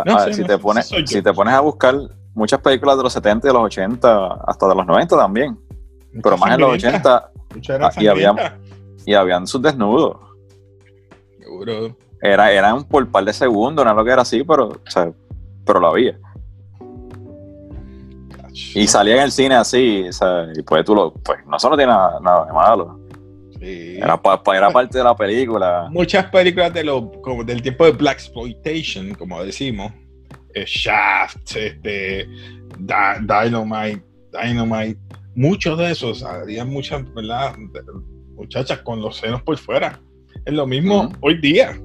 no 0.06 0.16
a- 0.18 0.24
sé, 0.26 0.34
si, 0.34 0.44
te 0.44 0.58
pones, 0.58 0.88
si 0.88 1.22
te 1.22 1.34
pones 1.34 1.54
a 1.54 1.60
buscar 1.62 1.96
muchas 2.34 2.60
películas 2.62 2.98
de 2.98 3.04
los 3.04 3.14
70 3.14 3.48
y 3.48 3.50
de 3.50 3.54
los 3.54 3.64
80, 3.64 4.34
hasta 4.46 4.68
de 4.68 4.76
los 4.76 4.86
90 4.86 5.18
también, 5.18 5.58
pero 6.22 6.38
más 6.38 6.52
en 6.54 6.62
los 6.62 6.74
80, 6.74 7.32
Muchas 7.56 7.76
eran 7.78 7.90
Ah, 7.96 8.02
y 8.02 8.08
había- 8.08 8.28
sangrientas. 8.28 8.60
y 9.06 9.14
habían 9.14 9.48
sus 9.48 9.62
desnudos. 9.62 10.18
Seguro. 11.40 11.96
Era, 12.22 12.52
eran 12.52 12.84
por 12.84 13.04
un 13.04 13.12
par 13.12 13.24
de 13.26 13.34
segundos, 13.34 13.86
no 13.86 13.92
es 13.92 13.98
lo 13.98 14.04
que 14.04 14.12
era 14.12 14.22
así, 14.24 14.44
pero, 14.44 14.68
o 14.68 14.80
sea, 14.90 15.12
pero 15.66 15.80
lo 15.80 15.88
había. 15.88 16.18
Y 18.74 18.88
salía 18.88 19.16
en 19.18 19.22
el 19.24 19.32
cine 19.32 19.56
así, 19.56 20.08
o 20.10 20.14
sea, 20.14 20.48
y 20.56 20.62
pues 20.64 20.84
tú 20.84 20.96
lo, 20.96 21.14
pues 21.14 21.46
no 21.46 21.60
solo 21.60 21.78
tiene 21.78 21.92
nada, 21.92 22.20
nada 22.20 22.46
de 22.46 22.54
malo. 22.54 23.00
Sí. 23.60 23.98
Era, 23.98 24.22
pa- 24.22 24.42
pa- 24.44 24.56
era 24.58 24.70
parte 24.70 24.98
de 24.98 25.04
la 25.04 25.16
película. 25.16 25.88
Muchas 25.92 26.26
películas 26.26 26.74
de 26.74 26.84
lo, 26.84 27.12
como 27.22 27.44
del 27.44 27.62
tiempo 27.62 27.86
de 27.86 27.92
Black 27.92 28.20
Exploitation, 28.20 29.14
como 29.16 29.44
decimos, 29.44 29.92
eh, 30.54 30.64
Shaft, 30.66 31.56
este, 31.56 32.28
Dynamite, 32.80 34.04
Dynamite, 34.32 35.00
muchos 35.36 35.78
de 35.78 35.92
esos, 35.92 36.24
había 36.24 36.66
muchas, 36.66 37.04
¿verdad? 37.14 37.56
Muchachas 38.36 38.80
con 38.80 39.02
los 39.02 39.18
senos 39.18 39.42
por 39.42 39.58
fuera. 39.58 40.00
Es 40.46 40.54
lo 40.54 40.68
mismo 40.68 41.12
hoy 41.22 41.40
día. 41.42 41.80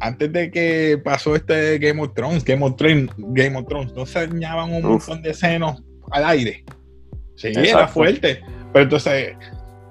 Antes 0.00 0.32
de 0.32 0.50
que 0.50 1.00
pasó 1.02 1.36
este 1.36 1.78
Game 1.78 2.02
of 2.02 2.12
Thrones, 2.14 2.44
Game 2.44 2.64
of 2.64 2.76
Thrones, 2.76 3.08
Game 3.16 3.56
of 3.56 3.66
Thrones, 3.68 3.92
no 3.94 4.04
se 4.04 4.26
dañaban 4.26 4.72
un 4.72 4.84
Uf. 4.84 5.08
montón 5.08 5.22
de 5.22 5.32
senos 5.32 5.82
al 6.10 6.24
aire. 6.24 6.64
Sí, 7.36 7.48
era 7.54 7.86
fuerte. 7.88 8.40
Pero 8.72 8.82
entonces, 8.84 9.34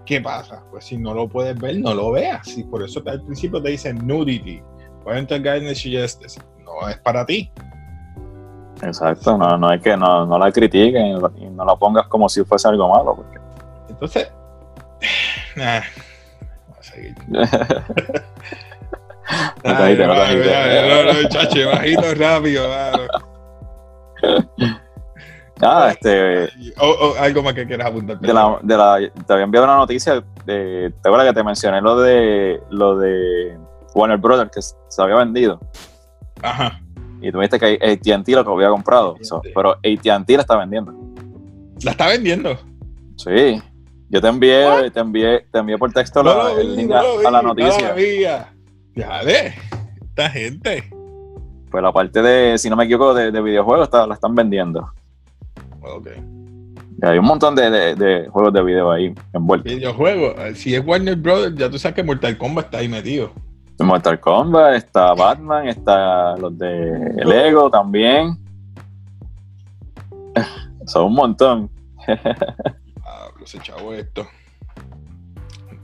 ¿qué 0.06 0.22
pasa? 0.22 0.64
Pues 0.72 0.86
si 0.86 0.98
no 0.98 1.14
lo 1.14 1.28
puedes 1.28 1.58
ver, 1.60 1.78
no 1.80 1.94
lo 1.94 2.12
veas. 2.12 2.58
Y 2.58 2.64
por 2.64 2.84
eso 2.84 3.02
al 3.06 3.22
principio 3.24 3.62
te 3.62 3.70
dicen 3.70 4.06
nudity. 4.06 4.62
Parental 5.04 5.40
guidance 5.40 5.76
suggests. 5.76 6.40
No 6.64 6.88
es 6.90 6.98
para 7.00 7.26
ti. 7.26 7.52
Exacto, 8.82 9.38
no, 9.38 9.58
no 9.58 9.72
es 9.72 9.82
que 9.82 9.96
no, 9.96 10.26
no 10.26 10.38
la 10.38 10.52
critiquen 10.52 11.18
y 11.38 11.46
no 11.50 11.66
la 11.66 11.76
pongas 11.76 12.08
como 12.08 12.28
si 12.28 12.44
fuese 12.44 12.68
algo 12.68 12.90
malo. 12.90 13.16
Porque... 13.16 13.40
Entonces, 13.90 14.32
nah, 15.56 15.82
voy 16.68 16.78
a 16.80 16.84
seguir. 16.84 17.16
Ay, 19.64 19.98
chacho, 21.30 21.70
bajito 21.70 22.16
rápido, 22.16 22.68
mano. 22.70 23.08
Ah, 25.66 25.92
este, 25.92 26.50
O- 26.80 26.86
o 26.88 27.16
algo 27.20 27.44
más 27.44 27.54
que 27.54 27.66
quieras 27.66 27.88
apuntar. 27.88 28.20
de 28.20 28.34
la, 28.34 28.60
de 28.62 28.78
la, 28.78 29.00
te 29.26 29.34
había 29.34 29.46
enviado 29.46 29.66
una 29.66 29.78
noticia, 29.78 30.24
de, 30.46 30.94
¿te 31.02 31.10
acuerdas 31.10 31.28
que 31.28 31.34
te 31.34 31.44
mencioné 31.44 31.82
lo 31.82 32.00
de 32.00 32.62
lo 32.70 32.98
de 32.98 33.58
Warner 33.96 34.18
Brothers 34.18 34.52
que 34.52 34.62
se 34.62 35.02
había 35.02 35.16
vendido? 35.16 35.60
Ajá. 36.42 36.80
Y 37.22 37.32
tú 37.32 37.40
viste 37.40 37.58
que 37.60 37.76
AT&T 37.82 38.32
lo 38.34 38.44
que 38.44 38.52
había 38.52 38.70
comprado, 38.70 39.16
so, 39.22 39.42
pero 39.56 39.72
AT&T 39.72 40.36
la 40.36 40.42
está 40.42 40.58
vendiendo. 40.58 40.94
La 41.84 41.92
está 41.92 42.08
vendiendo. 42.08 42.58
Sí, 43.16 43.62
yo 44.10 44.20
te 44.22 44.28
envié, 44.28 44.92
te 44.92 45.00
envié, 45.00 45.46
te 45.52 45.60
envié 45.60 45.78
por 45.78 45.92
texto 45.94 46.22
la- 46.24 46.34
No 46.34 46.56
vi, 46.56 46.62
el 46.62 46.76
link 46.76 46.90
no 46.90 46.98
a, 46.98 47.04
lo 47.04 47.18
vi, 47.20 47.26
a 47.26 47.32
la 47.32 47.42
no 47.42 47.48
noticia. 47.50 47.94
veía. 47.94 48.54
Ya 48.96 49.24
de. 49.24 49.54
Esta 50.10 50.30
gente. 50.30 50.90
Pues 51.72 51.82
la 51.82 51.92
parte 51.92 52.22
de, 52.22 52.58
si 52.58 52.70
no 52.70 52.76
me 52.76 52.84
equivoco, 52.84 53.14
de, 53.14 53.32
de 53.32 53.42
videojuegos 53.42 53.86
está- 53.88 54.06
la 54.06 54.14
están 54.16 54.36
vendiendo. 54.36 54.92
Ok. 55.84 56.08
Hay 57.02 57.18
un 57.18 57.26
montón 57.26 57.56
de, 57.56 57.70
de- 57.70 57.96
de 57.96 58.28
juegos 58.30 58.54
de 58.54 58.64
video 58.64 58.92
ahí 58.92 59.14
envueltos. 59.34 59.72
Videojuego. 59.74 60.36
eh, 60.42 60.56
Si 60.56 60.74
es 60.76 60.86
Warner 60.86 61.16
Brothers, 61.18 61.56
ya 61.56 61.70
tú 61.70 61.78
sabes 61.78 61.96
que 61.96 62.04
Mortal 62.04 62.38
Kombat 62.38 62.66
está 62.66 62.78
ahí 62.80 62.88
metido. 62.88 63.32
Mortal 63.80 64.20
Kombat, 64.20 64.76
está 64.76 65.14
Batman, 65.14 65.68
está 65.68 66.38
los 66.38 66.58
de 66.58 67.12
Lego 67.26 67.70
también. 67.70 68.38
Son 70.86 71.06
un 71.06 71.14
montón. 71.16 71.70
Ah, 73.06 73.28
los 73.40 73.52
chavo 73.62 73.94
esto. 73.94 74.26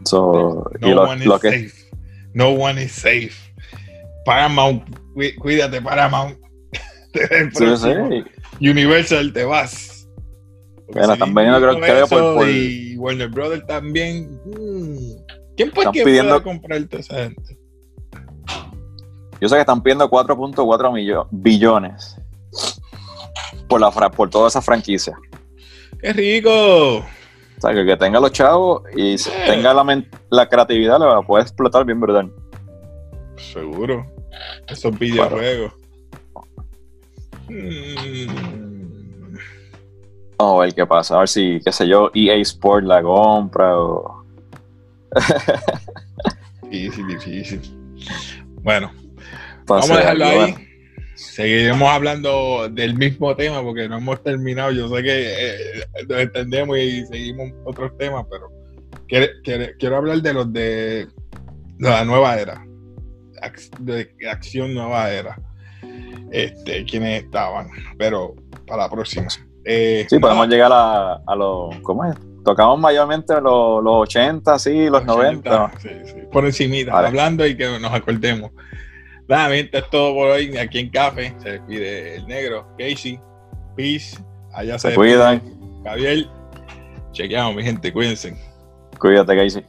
So, 0.06 0.70
y 0.82 0.86
No 0.90 0.96
lo, 0.96 1.04
one 1.04 1.20
is 1.22 1.26
lo 1.26 1.40
que, 1.40 1.50
safe. 1.70 1.90
No 2.34 2.50
one 2.52 2.82
is 2.84 2.92
safe. 2.94 3.34
Paramount, 4.26 4.84
cuí- 5.14 5.36
cuídate, 5.36 5.82
Paramount. 5.82 6.38
Sí, 7.12 7.66
sí, 7.76 8.24
Universal, 8.62 9.32
te 9.34 9.44
vas. 9.46 10.08
Porque 10.86 11.00
la 11.02 11.06
si 11.08 11.14
están 11.14 11.34
vendiendo, 11.34 11.60
creo- 11.62 11.80
creo 11.80 12.08
que 12.08 12.16
por- 12.16 12.36
por- 12.36 12.50
Y 12.50 12.98
Warner 12.98 13.30
Brothers 13.30 13.66
también. 13.68 14.40
mm, 14.46 14.98
¿Quién 15.56 15.72
puede, 15.72 15.92
quién 15.92 16.06
pidiendo- 16.06 16.42
puede 16.42 16.44
comprar 16.44 16.84
toda 16.86 17.02
esa 17.02 17.16
gente? 17.24 17.58
yo 19.42 19.48
sé 19.48 19.56
que 19.56 19.62
están 19.62 19.82
pidiendo 19.82 20.10
4.4 20.10 20.92
millo- 20.92 21.28
billones 21.32 22.18
por, 23.70 23.80
la, 23.80 23.92
fra- 23.92 24.10
por 24.12 24.30
toda 24.30 24.48
esa 24.50 24.62
franquicia. 24.62 25.16
¡Qué 26.02 26.12
rico! 26.14 26.98
O 26.98 27.62
sea, 27.62 27.74
que, 27.74 27.86
que 27.86 27.98
tenga 27.98 28.20
los 28.20 28.32
chavos 28.32 28.84
y 28.96 29.18
Sí. 29.18 29.30
tenga 29.46 29.74
la, 29.74 30.04
la 30.30 30.50
creatividad, 30.50 30.98
la 31.00 31.22
puede 31.22 31.44
explotar 31.44 31.86
bien 31.86 32.00
brutal. 32.00 32.32
Seguro. 33.38 34.06
Esos 34.68 34.98
videojuegos. 34.98 35.74
Vamos 40.38 40.62
a 40.62 40.66
ver 40.66 40.74
qué 40.74 40.86
pasa. 40.86 41.16
A 41.16 41.20
ver 41.20 41.28
si, 41.28 41.60
qué 41.64 41.72
sé 41.72 41.88
yo, 41.88 42.12
EA 42.14 42.36
Sport 42.36 42.86
la 42.86 43.02
compra 43.02 43.78
o. 43.78 44.24
difícil, 46.70 47.08
difícil. 47.08 47.62
Bueno, 48.62 48.92
pase 49.66 49.90
vamos 49.90 49.92
a 49.92 49.98
dejarlo 49.98 50.26
algo, 50.26 50.42
ahí. 50.44 50.52
bueno. 50.54 50.66
Seguiremos 51.16 51.90
hablando 51.90 52.70
del 52.70 52.96
mismo 52.96 53.36
tema 53.36 53.62
porque 53.62 53.90
no 53.90 53.98
hemos 53.98 54.24
terminado. 54.24 54.72
Yo 54.72 54.88
sé 54.88 55.04
que 55.04 55.34
eh, 55.34 55.84
entendemos 56.10 56.78
y 56.78 57.06
seguimos 57.08 57.52
otros 57.66 57.98
temas, 57.98 58.26
pero 58.30 58.50
quiero, 59.08 59.26
quiero- 59.44 59.74
quiero 59.78 59.98
hablar 59.98 60.22
de 60.22 60.34
los 60.34 60.54
de 60.54 61.08
la 61.80 62.06
nueva 62.06 62.38
era. 62.40 62.66
De 63.80 64.10
acción 64.30 64.74
nueva 64.74 65.12
era. 65.12 65.38
Este, 66.32 66.86
quienes 66.86 67.24
estaban, 67.24 67.70
pero 67.98 68.36
para 68.68 68.84
la 68.84 68.90
próxima. 68.90 69.28
Eh, 69.66 70.06
Sí, 70.10 70.20
podemos 70.20 70.48
no, 70.48 70.52
llegar 70.54 70.72
a, 70.74 71.16
a 71.26 71.36
los. 71.36 71.76
¿Cómo 71.82 72.06
es? 72.06 72.16
Tocamos 72.46 72.80
mayormente 72.80 73.34
los, 73.42 73.84
los 73.84 73.94
80, 74.04 74.58
sí, 74.60 74.90
los 74.90 75.06
90. 75.06 75.72
Sí, 75.80 75.90
sí, 76.06 76.14
por 76.32 76.46
encimita, 76.46 76.94
Vale. 76.94 77.08
hablando 77.10 77.46
y 77.46 77.56
que 77.56 77.80
nos 77.80 77.92
acordemos. 77.94 78.52
Nada, 79.28 79.50
gente, 79.54 79.78
es 79.78 79.90
todo 79.92 80.14
por 80.16 80.28
hoy 80.30 80.58
aquí 80.58 80.80
en 80.80 80.90
Café. 80.90 81.36
Se 81.44 81.52
despide 81.52 82.16
el 82.16 82.26
negro, 82.28 82.66
Casey, 82.80 83.20
Peace. 83.76 84.18
Allá 84.54 84.80
se, 84.80 84.90
Se 84.90 84.96
cuidan. 84.96 85.42
Javier. 85.84 86.26
Chequeamos, 87.12 87.56
mi 87.56 87.64
gente, 87.64 87.92
cuídense. 87.94 88.36
Cuídate, 88.98 89.36
Casey. 89.36 89.64